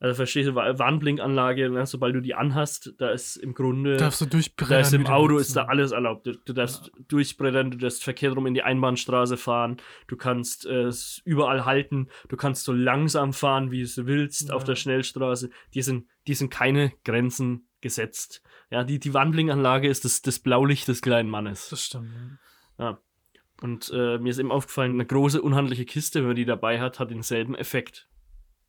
Also 0.00 0.16
verstehst 0.16 0.48
du, 0.48 0.54
Wa- 0.56 0.76
Warnblinkanlage, 0.80 1.70
ne, 1.70 1.86
sobald 1.86 2.16
du 2.16 2.20
die 2.20 2.34
anhast, 2.34 2.92
da 2.98 3.10
ist 3.10 3.36
im 3.36 3.54
Grunde, 3.54 3.96
Darfst 3.96 4.20
du 4.20 4.26
durchbrennen. 4.26 4.70
da 4.72 4.80
ist 4.80 4.92
im 4.92 5.06
Auto 5.06 5.38
ist 5.38 5.54
da 5.54 5.66
alles 5.66 5.92
erlaubt. 5.92 6.26
Du, 6.26 6.32
du 6.32 6.52
darfst 6.52 6.90
durchbrennen, 7.06 7.70
du 7.70 7.78
darfst 7.78 8.02
verkehrt 8.02 8.34
rum 8.34 8.46
in 8.48 8.54
die 8.54 8.64
Einbahnstraße 8.64 9.36
fahren, 9.36 9.76
du 10.08 10.16
kannst 10.16 10.66
äh, 10.66 10.82
es 10.86 11.22
überall 11.24 11.64
halten, 11.64 12.08
du 12.28 12.36
kannst 12.36 12.64
so 12.64 12.72
langsam 12.72 13.32
fahren, 13.32 13.70
wie 13.70 13.84
du 13.84 14.06
willst, 14.06 14.50
auf 14.52 14.62
Ja. 14.62 14.66
der 14.66 14.74
Schnellstraße. 14.76 15.50
Die 15.74 15.82
sind, 15.82 16.08
die 16.26 16.34
sind 16.34 16.50
keine 16.50 16.92
Grenzen 17.04 17.68
gesetzt. 17.82 18.42
Ja, 18.70 18.84
die, 18.84 18.98
die 18.98 19.12
Warnblinkanlage 19.12 19.88
ist 19.88 20.04
das, 20.04 20.22
das 20.22 20.38
Blaulicht 20.38 20.88
des 20.88 21.02
kleinen 21.02 21.28
Mannes. 21.28 21.68
Das 21.68 21.84
stimmt. 21.84 22.10
ja. 22.78 22.84
Ja. 22.84 22.98
Und 23.60 23.90
äh, 23.94 24.18
mir 24.18 24.30
ist 24.30 24.38
eben 24.38 24.50
aufgefallen, 24.50 24.92
eine 24.92 25.06
große, 25.06 25.40
unhandliche 25.40 25.84
Kiste, 25.84 26.20
wenn 26.20 26.28
man 26.28 26.36
die 26.36 26.44
dabei 26.46 26.80
hat, 26.80 26.98
hat 26.98 27.10
denselben 27.10 27.54
Effekt. 27.54 28.08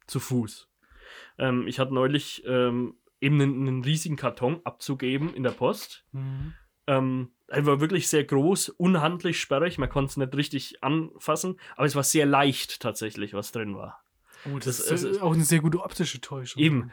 Zu 0.06 0.20
Fuß. 0.20 0.70
Ähm, 1.40 1.66
ich 1.68 1.80
hatte 1.80 1.94
neulich 1.94 2.44
ähm, 2.46 2.96
eben 3.22 3.42
einen, 3.42 3.68
einen 3.68 3.84
riesigen 3.84 4.18
Karton 4.18 4.60
abzugeben 4.66 5.34
in 5.34 5.42
der 5.44 5.52
Post. 5.52 6.06
Mhm. 6.12 6.54
Ähm, 6.86 7.32
er 7.48 7.66
war 7.66 7.80
wirklich 7.80 8.08
sehr 8.10 8.24
groß, 8.26 8.70
unhandlich 8.70 9.40
sperrig, 9.40 9.78
man 9.78 9.90
konnte 9.90 10.10
es 10.12 10.18
nicht 10.18 10.36
richtig 10.36 10.84
anfassen, 10.84 11.60
aber 11.78 11.86
es 11.86 11.96
war 11.96 12.04
sehr 12.04 12.26
leicht 12.26 12.82
tatsächlich, 12.82 13.34
was 13.34 13.52
drin 13.54 13.76
war. 13.78 14.04
Oh, 14.46 14.58
das, 14.58 14.66
Das- 14.78 14.92
ist 14.92 15.04
es- 15.04 15.22
auch 15.22 15.34
eine 15.34 15.46
sehr 15.46 15.60
gute 15.62 15.80
optische 15.82 16.20
Täuschung. 16.20 16.62
Eben. 16.62 16.92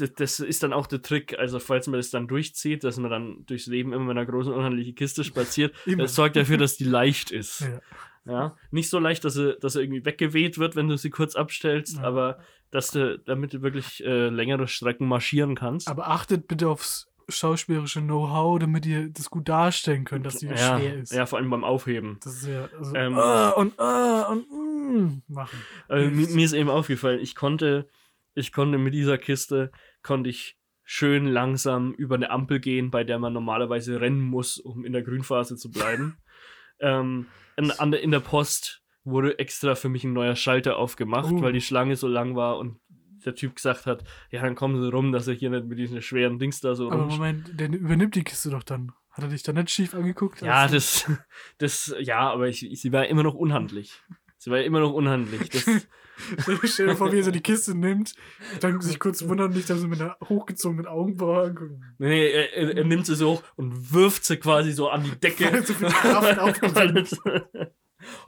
Äh, 0.00 0.08
Das, 0.16 0.40
ist 0.40 0.62
dann 0.62 0.72
auch 0.72 0.86
der 0.86 1.02
Trick, 1.02 1.38
also 1.38 1.58
falls 1.58 1.86
man 1.86 1.98
das 1.98 2.10
dann 2.10 2.28
durchzieht, 2.28 2.84
dass 2.84 2.96
man 2.98 3.10
dann 3.10 3.44
durchs 3.46 3.66
Leben 3.66 3.92
immer 3.92 4.04
mit 4.06 4.16
einer 4.16 4.26
großen, 4.26 4.52
unhandlichen 4.52 4.94
Kiste 4.94 5.24
spaziert, 5.24 5.74
Immer. 5.86 6.02
das 6.04 6.14
sorgt 6.14 6.36
dafür, 6.36 6.58
dass 6.58 6.76
die 6.76 6.84
leicht 6.84 7.30
ist. 7.30 7.60
Ja. 7.60 7.80
Ja, 8.24 8.56
nicht 8.70 8.88
so 8.88 9.00
leicht, 9.00 9.24
dass 9.24 9.34
sie, 9.34 9.56
dass 9.60 9.72
sie 9.72 9.80
irgendwie 9.80 10.04
weggeweht 10.04 10.56
wird, 10.56 10.76
wenn 10.76 10.86
du 10.88 10.96
sie 10.96 11.10
kurz 11.10 11.34
abstellst, 11.34 11.96
Ja. 11.96 12.04
aber 12.04 12.38
dass 12.70 12.92
du, 12.92 13.18
damit 13.18 13.52
du 13.52 13.62
wirklich 13.62 14.02
äh, 14.04 14.28
längere 14.28 14.68
Strecken 14.68 15.08
marschieren 15.08 15.56
kannst. 15.56 15.88
Aber 15.88 16.08
achtet 16.08 16.46
bitte 16.46 16.68
aufs 16.68 17.08
schauspielerische 17.28 18.00
Know-how, 18.00 18.58
damit 18.60 18.86
ihr 18.86 19.08
das 19.08 19.28
gut 19.28 19.48
darstellen 19.48 20.04
könnt, 20.04 20.24
dass 20.26 20.36
die 20.36 20.46
ja, 20.46 20.78
schwer 20.78 20.96
ist. 20.98 21.12
ja, 21.12 21.26
vor 21.26 21.38
allem 21.38 21.50
beim 21.50 21.64
Aufheben. 21.64 22.18
Das 22.22 22.34
ist 22.36 22.46
ja 22.46 22.68
also, 22.78 22.94
Ähm, 22.94 23.18
ah 23.18 23.50
und 23.50 23.78
ah 23.80 24.22
und 24.30 24.46
mm, 24.50 25.22
machen. 25.28 25.58
Also, 25.88 26.10
mir, 26.10 26.28
mir 26.28 26.44
ist 26.44 26.52
eben 26.52 26.68
aufgefallen, 26.70 27.20
ich 27.20 27.34
konnte, 27.34 27.88
ich 28.34 28.52
konnte 28.52 28.78
mit 28.78 28.94
dieser 28.94 29.18
Kiste, 29.18 29.70
konnte 30.02 30.30
ich 30.30 30.56
schön 30.84 31.26
langsam 31.26 31.92
über 31.92 32.16
eine 32.16 32.30
Ampel 32.30 32.60
gehen, 32.60 32.90
bei 32.90 33.04
der 33.04 33.18
man 33.18 33.32
normalerweise 33.32 34.00
rennen 34.00 34.20
muss, 34.20 34.58
um 34.58 34.84
in 34.84 34.92
der 34.92 35.02
Grünphase 35.02 35.56
zu 35.56 35.70
bleiben. 35.70 36.18
ähm, 36.80 37.26
der, 37.58 38.00
in 38.00 38.10
der 38.10 38.20
Post 38.20 38.82
wurde 39.04 39.38
extra 39.38 39.74
für 39.74 39.88
mich 39.88 40.04
ein 40.04 40.12
neuer 40.12 40.36
Schalter 40.36 40.76
aufgemacht, 40.76 41.32
Uh. 41.32 41.42
weil 41.42 41.52
die 41.52 41.60
Schlange 41.60 41.96
so 41.96 42.08
lang 42.08 42.36
war 42.36 42.58
und 42.58 42.78
der 43.24 43.34
Typ 43.34 43.56
gesagt 43.56 43.86
hat, 43.86 44.04
ja, 44.30 44.42
dann 44.42 44.54
kommen 44.54 44.80
sie 44.80 44.90
rum, 44.90 45.12
dass 45.12 45.28
er 45.28 45.34
hier 45.34 45.50
nicht 45.50 45.66
mit 45.66 45.78
diesen 45.78 46.02
schweren 46.02 46.38
Dings 46.38 46.60
da 46.60 46.74
so 46.74 46.90
Aber. 46.90 47.06
Moment, 47.06 47.58
der 47.58 47.68
übernimmt 47.68 48.14
die 48.14 48.24
Kiste 48.24 48.50
doch 48.50 48.62
dann. 48.62 48.92
Hat 49.10 49.24
er 49.24 49.30
dich 49.30 49.42
da 49.42 49.52
nicht 49.52 49.70
schief 49.70 49.94
angeguckt? 49.94 50.40
Ja, 50.40 50.66
das, 50.66 51.10
das, 51.58 51.94
ja, 52.00 52.30
aber 52.30 52.48
ich, 52.48 52.64
ich, 52.70 52.80
sie 52.80 52.92
war 52.92 53.06
immer 53.06 53.22
noch 53.22 53.34
unhandlich. 53.34 54.02
Sie 54.38 54.50
war 54.50 54.60
immer 54.60 54.80
noch 54.80 54.92
unhandlich. 54.92 55.50
Das, 55.50 55.66
Stell 56.64 56.86
dir 56.86 56.96
vor, 56.96 57.12
wie 57.12 57.18
er 57.18 57.24
so 57.24 57.30
die 57.30 57.40
Kiste 57.40 57.76
nimmt, 57.76 58.14
dann 58.60 58.80
sich 58.80 58.98
kurz 58.98 59.26
wundert, 59.26 59.54
nicht, 59.54 59.68
dass 59.70 59.82
er 59.82 59.88
mit 59.88 60.00
einer 60.00 60.16
hochgezogenen 60.28 60.86
Augenbraue 60.86 61.44
anguckt. 61.44 61.72
Nee, 61.98 62.30
er, 62.30 62.54
er, 62.54 62.76
er 62.78 62.84
nimmt 62.84 63.06
sie 63.06 63.16
so 63.16 63.32
hoch 63.32 63.42
und 63.56 63.92
wirft 63.92 64.24
sie 64.24 64.36
quasi 64.36 64.72
so 64.72 64.88
an 64.88 65.04
die 65.04 65.18
Decke. 65.18 65.62
So 65.64 65.74
viel 65.74 65.88
Kraft 65.88 66.38
aufgewendet 66.38 67.16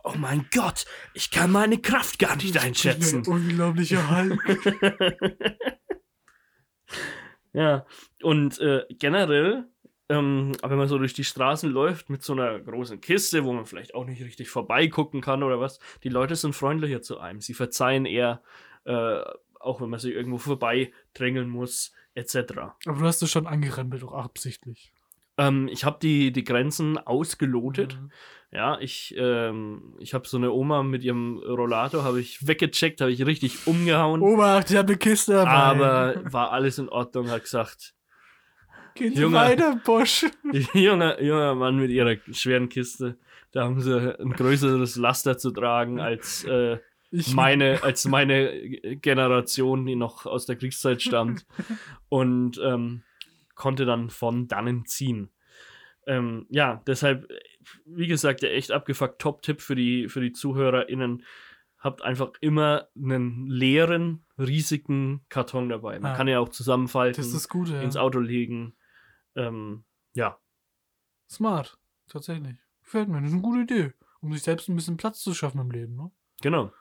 oh 0.03 0.15
mein 0.17 0.47
Gott, 0.55 0.85
ich 1.15 1.31
kann 1.31 1.51
meine 1.51 1.79
Kraft 1.79 2.19
gar 2.19 2.37
nicht 2.37 2.57
einschätzen. 2.63 3.23
Der 3.23 3.33
unglaubliche 3.33 4.11
Hulk. 4.11 4.41
Ja, 7.57 7.87
und 8.21 8.59
äh, 8.59 8.83
generell, 8.99 9.69
ähm, 10.09 10.53
wenn 10.63 10.79
man 10.79 10.89
so 10.89 10.99
durch 10.99 11.15
die 11.15 11.25
Straßen 11.25 11.71
läuft 11.71 12.11
mit 12.11 12.23
so 12.23 12.35
einer 12.35 12.59
großen 12.59 13.01
Kiste, 13.01 13.45
wo 13.45 13.53
man 13.53 13.65
vielleicht 13.65 13.95
auch 13.95 14.05
nicht 14.05 14.23
richtig 14.23 14.51
vorbeigucken 14.51 15.21
kann 15.21 15.43
oder 15.43 15.61
was, 15.61 15.79
die 16.03 16.11
Leute 16.11 16.37
sind 16.37 16.55
freundlicher 16.55 17.03
zu 17.03 17.19
einem. 17.19 17.41
Sie 17.41 17.55
verzeihen 17.55 18.05
eher, 18.05 18.43
äh, 18.85 19.21
auch 19.61 19.81
wenn 19.81 19.89
man 19.89 20.01
sich 20.01 20.15
irgendwo 20.15 20.39
vorbeidrängeln 20.39 21.49
muss, 21.49 21.93
etc. 22.15 22.37
Aber 22.87 22.99
du 22.99 23.07
hast 23.07 23.23
es 23.23 23.31
schon 23.31 23.47
angerempelt, 23.47 24.05
auch 24.05 24.13
absichtlich. 24.13 24.93
Ähm, 25.39 25.69
ich 25.69 25.85
habe 25.85 25.99
die, 26.01 26.33
die 26.33 26.45
Grenzen 26.45 26.99
ausgelotet. 26.99 27.99
Mhm. 28.01 28.11
Ja, 28.53 28.79
ich, 28.79 29.15
ähm, 29.19 29.97
ich 29.99 30.15
habe 30.15 30.29
so 30.29 30.37
eine 30.37 30.53
Oma 30.53 30.85
mit 30.85 31.03
ihrem 31.03 31.39
Rollator, 31.39 32.05
habe 32.05 32.21
ich 32.21 32.47
weggecheckt, 32.47 33.01
habe 33.01 33.11
ich 33.11 33.27
richtig 33.27 33.67
umgehauen. 33.67 34.21
Obacht, 34.21 34.71
ich 34.71 34.77
habe 34.77 34.89
eine 34.89 34.97
Kiste 34.97 35.33
dabei. 35.33 35.51
aber 35.51 36.33
war 36.33 36.53
alles 36.53 36.79
in 36.79 36.89
Ordnung, 36.89 37.31
hat 37.31 37.43
gesagt, 37.43 37.95
Gehen 38.95 39.15
Sie 39.15 39.23
Junge. 39.23 39.37
weiter, 39.37 39.81
Bosch. 39.85 40.25
junger, 40.75 41.21
junger 41.23 41.55
Mann 41.55 41.77
mit 41.77 41.91
ihrer 41.91 42.17
schweren 42.33 42.69
Kiste, 42.69 43.19
da 43.53 43.65
haben 43.65 43.81
sie 43.81 44.19
ein 44.21 44.31
größeres 44.33 44.97
Laster 44.97 45.37
zu 45.39 45.51
tragen 45.51 46.01
als 46.01 46.45
äh, 46.45 46.79
meine, 47.35 47.83
als 47.83 48.05
meine 48.07 48.69
Generation, 49.01 49.87
die 49.87 49.97
noch 49.97 50.27
aus 50.27 50.47
der 50.47 50.57
Kriegszeit 50.57 51.03
stammt. 51.03 51.47
und 52.09 52.61
ähm, 52.63 53.03
konnte 53.55 53.85
dann 53.85 54.11
von 54.11 54.49
dannen 54.49 54.85
ziehen. 54.87 55.31
Ähm, 56.07 56.47
ja, 56.51 56.83
deshalb, 56.87 57.29
wie 57.87 58.07
gesagt, 58.09 58.43
der 58.43 58.55
echt 58.55 58.73
abgefuckt 58.73 59.21
Top-Tipp 59.21 59.61
für 59.61 59.75
die, 59.75 60.09
für 60.09 60.21
die 60.21 60.33
ZuhörerInnen. 60.33 61.25
Habt 61.79 62.03
einfach 62.03 62.33
immer 62.41 62.89
einen 62.97 63.47
leeren, 63.49 64.25
riesigen 64.39 65.23
Karton 65.29 65.69
dabei. 65.69 65.99
Man 66.01 66.13
Ah. 66.13 66.17
kann 66.17 66.29
ja 66.29 66.41
auch 66.41 66.49
zusammenfalten, 66.49 67.17
Das 67.17 67.27
ist 67.29 67.35
das 67.35 67.49
Gute. 67.49 67.75
Ja. 67.75 67.83
ins 67.83 67.97
Auto 67.97 68.19
legen. 68.21 68.75
Ähm, 69.37 69.85
ja, 70.15 70.39
Smart. 71.35 71.79
Tatsächlich. 72.09 72.57
Gefällt 72.83 73.09
mir. 73.09 73.21
Das 73.21 73.29
ist 73.29 73.35
eine 73.35 73.43
gute 73.43 73.61
Idee. 73.63 73.93
Um 74.21 74.33
sich 74.33 74.43
selbst 74.43 74.69
ein 74.69 74.77
bisschen 74.77 74.97
Platz 74.97 75.21
zu 75.21 75.35
schaffen 75.35 75.61
im 75.61 75.71
Leben, 75.71 75.97
ne? 75.97 76.11
genau. 76.41 76.73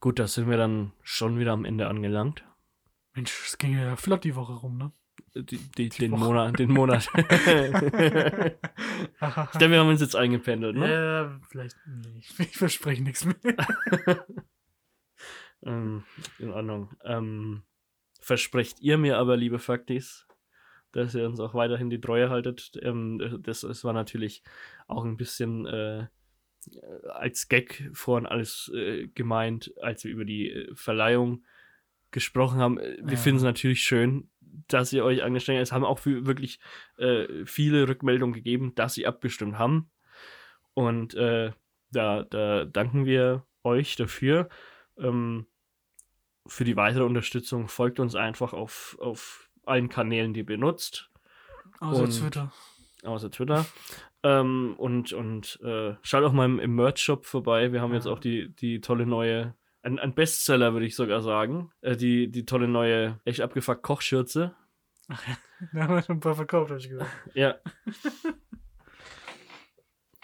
Gut, 0.00 0.18
da 0.18 0.26
sind 0.26 0.48
wir 0.48 0.56
dann 0.56 0.92
schon 1.02 1.38
wieder 1.38 1.52
am 1.52 1.66
Ende 1.66 1.86
angelangt. 1.86 2.42
Mensch, 3.12 3.46
es 3.46 3.58
ging 3.58 3.76
ja 3.76 3.96
flott 3.96 4.24
die 4.24 4.34
Woche 4.34 4.54
rum, 4.54 4.78
ne? 4.78 4.92
Die, 5.34 5.58
die, 5.58 5.90
den, 5.90 6.12
Woche. 6.12 6.20
Monat, 6.20 6.58
den 6.58 6.72
Monat. 6.72 7.06
ich 7.14 7.20
denke, 7.20 8.56
wir 9.70 9.78
haben 9.78 9.88
uns 9.88 10.00
jetzt 10.00 10.16
eingependelt, 10.16 10.74
ne? 10.76 10.90
Ja, 10.90 11.40
vielleicht. 11.50 11.76
Nee, 11.86 12.18
ich, 12.18 12.40
ich 12.40 12.56
verspreche 12.56 13.02
nichts 13.02 13.24
mehr. 13.24 13.36
Ähm, 15.62 16.04
in 16.38 16.52
Ordnung. 16.52 16.88
Ähm, 17.04 17.64
versprecht 18.18 18.80
ihr 18.80 18.96
mir 18.96 19.18
aber, 19.18 19.36
liebe 19.36 19.58
Faktis, 19.58 20.26
dass 20.92 21.14
ihr 21.14 21.26
uns 21.26 21.40
auch 21.40 21.54
weiterhin 21.54 21.90
die 21.90 22.00
Treue 22.00 22.30
haltet. 22.30 22.72
Ähm, 22.82 23.40
das, 23.42 23.60
das 23.60 23.84
war 23.84 23.92
natürlich 23.92 24.42
auch 24.86 25.04
ein 25.04 25.16
bisschen 25.16 25.66
äh, 25.66 26.06
als 27.08 27.48
Gag 27.48 27.90
vorhin 27.92 28.26
alles 28.26 28.70
äh, 28.74 29.08
gemeint, 29.08 29.72
als 29.80 30.04
wir 30.04 30.10
über 30.10 30.24
die 30.24 30.50
äh, 30.50 30.74
Verleihung 30.74 31.44
gesprochen 32.10 32.58
haben. 32.60 32.78
Äh, 32.78 32.98
Wir 33.02 33.12
Ja. 33.14 33.18
finden 33.18 33.38
es 33.38 33.44
natürlich 33.44 33.82
schön, 33.82 34.28
dass 34.68 34.92
ihr 34.92 35.04
euch 35.04 35.22
angestrengt 35.22 35.58
habt. 35.58 35.68
Es 35.68 35.72
haben 35.72 35.84
auch 35.84 36.04
wirklich 36.04 36.58
äh, 36.98 37.44
viele 37.46 37.88
Rückmeldungen 37.88 38.34
gegeben, 38.34 38.74
dass 38.74 38.94
sie 38.94 39.06
abgestimmt 39.06 39.58
haben. 39.58 39.90
Und 40.74 41.14
äh, 41.14 41.52
da, 41.92 42.24
da 42.24 42.64
danken 42.64 43.04
wir 43.04 43.46
euch 43.64 43.96
dafür. 43.96 44.48
Ähm, 44.98 45.46
für 46.46 46.64
die 46.64 46.76
weitere 46.76 47.04
Unterstützung 47.04 47.68
folgt 47.68 48.00
uns 48.00 48.14
einfach 48.14 48.52
auf, 48.52 48.96
auf 49.00 49.49
allen 49.70 49.88
Kanälen, 49.88 50.34
die 50.34 50.42
benutzt, 50.42 51.10
Außer 51.80 52.02
Und- 52.02 52.10
Twitter. 52.18 52.52
außer 53.04 53.30
Twitter. 53.30 53.64
Ähm, 54.22 54.74
und 54.76 55.14
und 55.14 55.58
äh, 55.62 55.94
schaut 56.02 56.24
auch 56.24 56.32
mal 56.32 56.44
im, 56.44 56.58
im 56.58 56.74
Merch-Shop 56.74 57.24
vorbei. 57.24 57.72
Wir 57.72 57.80
haben 57.80 57.94
jetzt 57.94 58.04
Ja. 58.04 58.12
auch 58.12 58.18
die, 58.18 58.54
die 58.54 58.82
tolle 58.82 59.06
neue, 59.06 59.54
ein, 59.82 59.98
ein 59.98 60.14
Bestseller, 60.14 60.74
würde 60.74 60.84
ich 60.84 60.94
sogar 60.94 61.22
sagen. 61.22 61.72
Äh, 61.80 61.96
die, 61.96 62.30
die 62.30 62.44
tolle 62.44 62.68
neue, 62.68 63.18
echt 63.24 63.40
abgefuckt 63.40 63.82
Kochschürze. 63.82 64.54
Da 65.72 65.82
haben 65.82 65.94
wir 65.94 66.02
schon 66.02 66.16
ein 66.16 66.20
paar 66.20 66.34
verkauft, 66.34 66.70
habe 66.70 66.80
ich 66.80 66.88
gesagt. 66.88 67.10
Ja. 67.34 67.54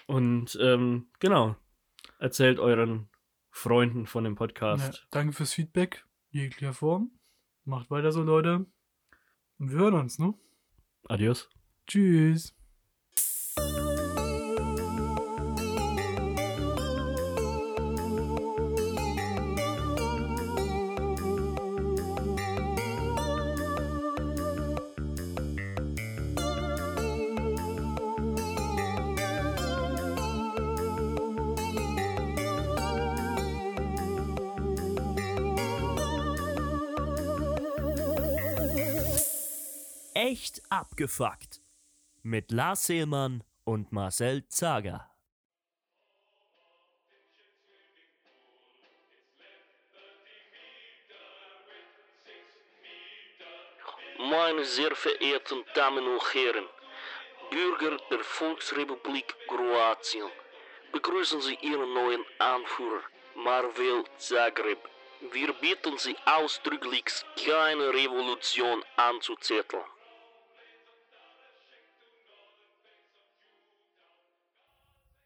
und 0.07 0.57
ähm, 0.61 1.09
genau. 1.20 1.57
Erzählt 2.18 2.59
euren 2.59 3.09
Freunden 3.51 4.07
von 4.07 4.24
dem 4.24 4.32
Ja, 4.34 4.38
Podcast. 4.38 5.07
danke 5.11 5.32
fürs 5.34 5.53
Feedback. 5.53 6.07
Jeglicher 6.30 6.72
Form. 6.72 7.11
Macht 7.64 7.90
weiter 7.90 8.12
so, 8.12 8.22
Leute. 8.22 8.66
Und 9.59 9.70
wir 9.70 9.78
hören 9.78 9.94
uns, 9.94 10.18
ne? 10.18 10.34
Adios. 11.09 11.48
Tschüss. 11.86 12.55
Abgefuckt. 40.76 41.60
Mit 42.22 42.50
Lars 42.50 42.86
Seelmann 42.86 43.42
und 43.64 43.92
Marcel 43.92 44.46
Zager. 44.48 45.10
Meine 54.18 54.64
sehr 54.64 54.94
verehrten 54.94 55.64
Damen 55.74 56.06
und 56.06 56.34
Herren, 56.34 56.66
Bürger 57.50 57.96
der 58.10 58.20
Volksrepublik 58.20 59.34
Kroatien, 59.48 60.28
begrüßen 60.92 61.40
Sie 61.40 61.56
Ihren 61.62 61.94
neuen 61.94 62.24
Anführer, 62.38 63.02
Marvel 63.34 64.04
Zagreb. 64.18 64.78
Wir 65.32 65.52
bitten 65.54 65.96
Sie 65.96 66.16
ausdrücklich, 66.26 67.04
keine 67.44 67.88
Revolution 67.94 68.82
anzuzetteln. 68.96 69.95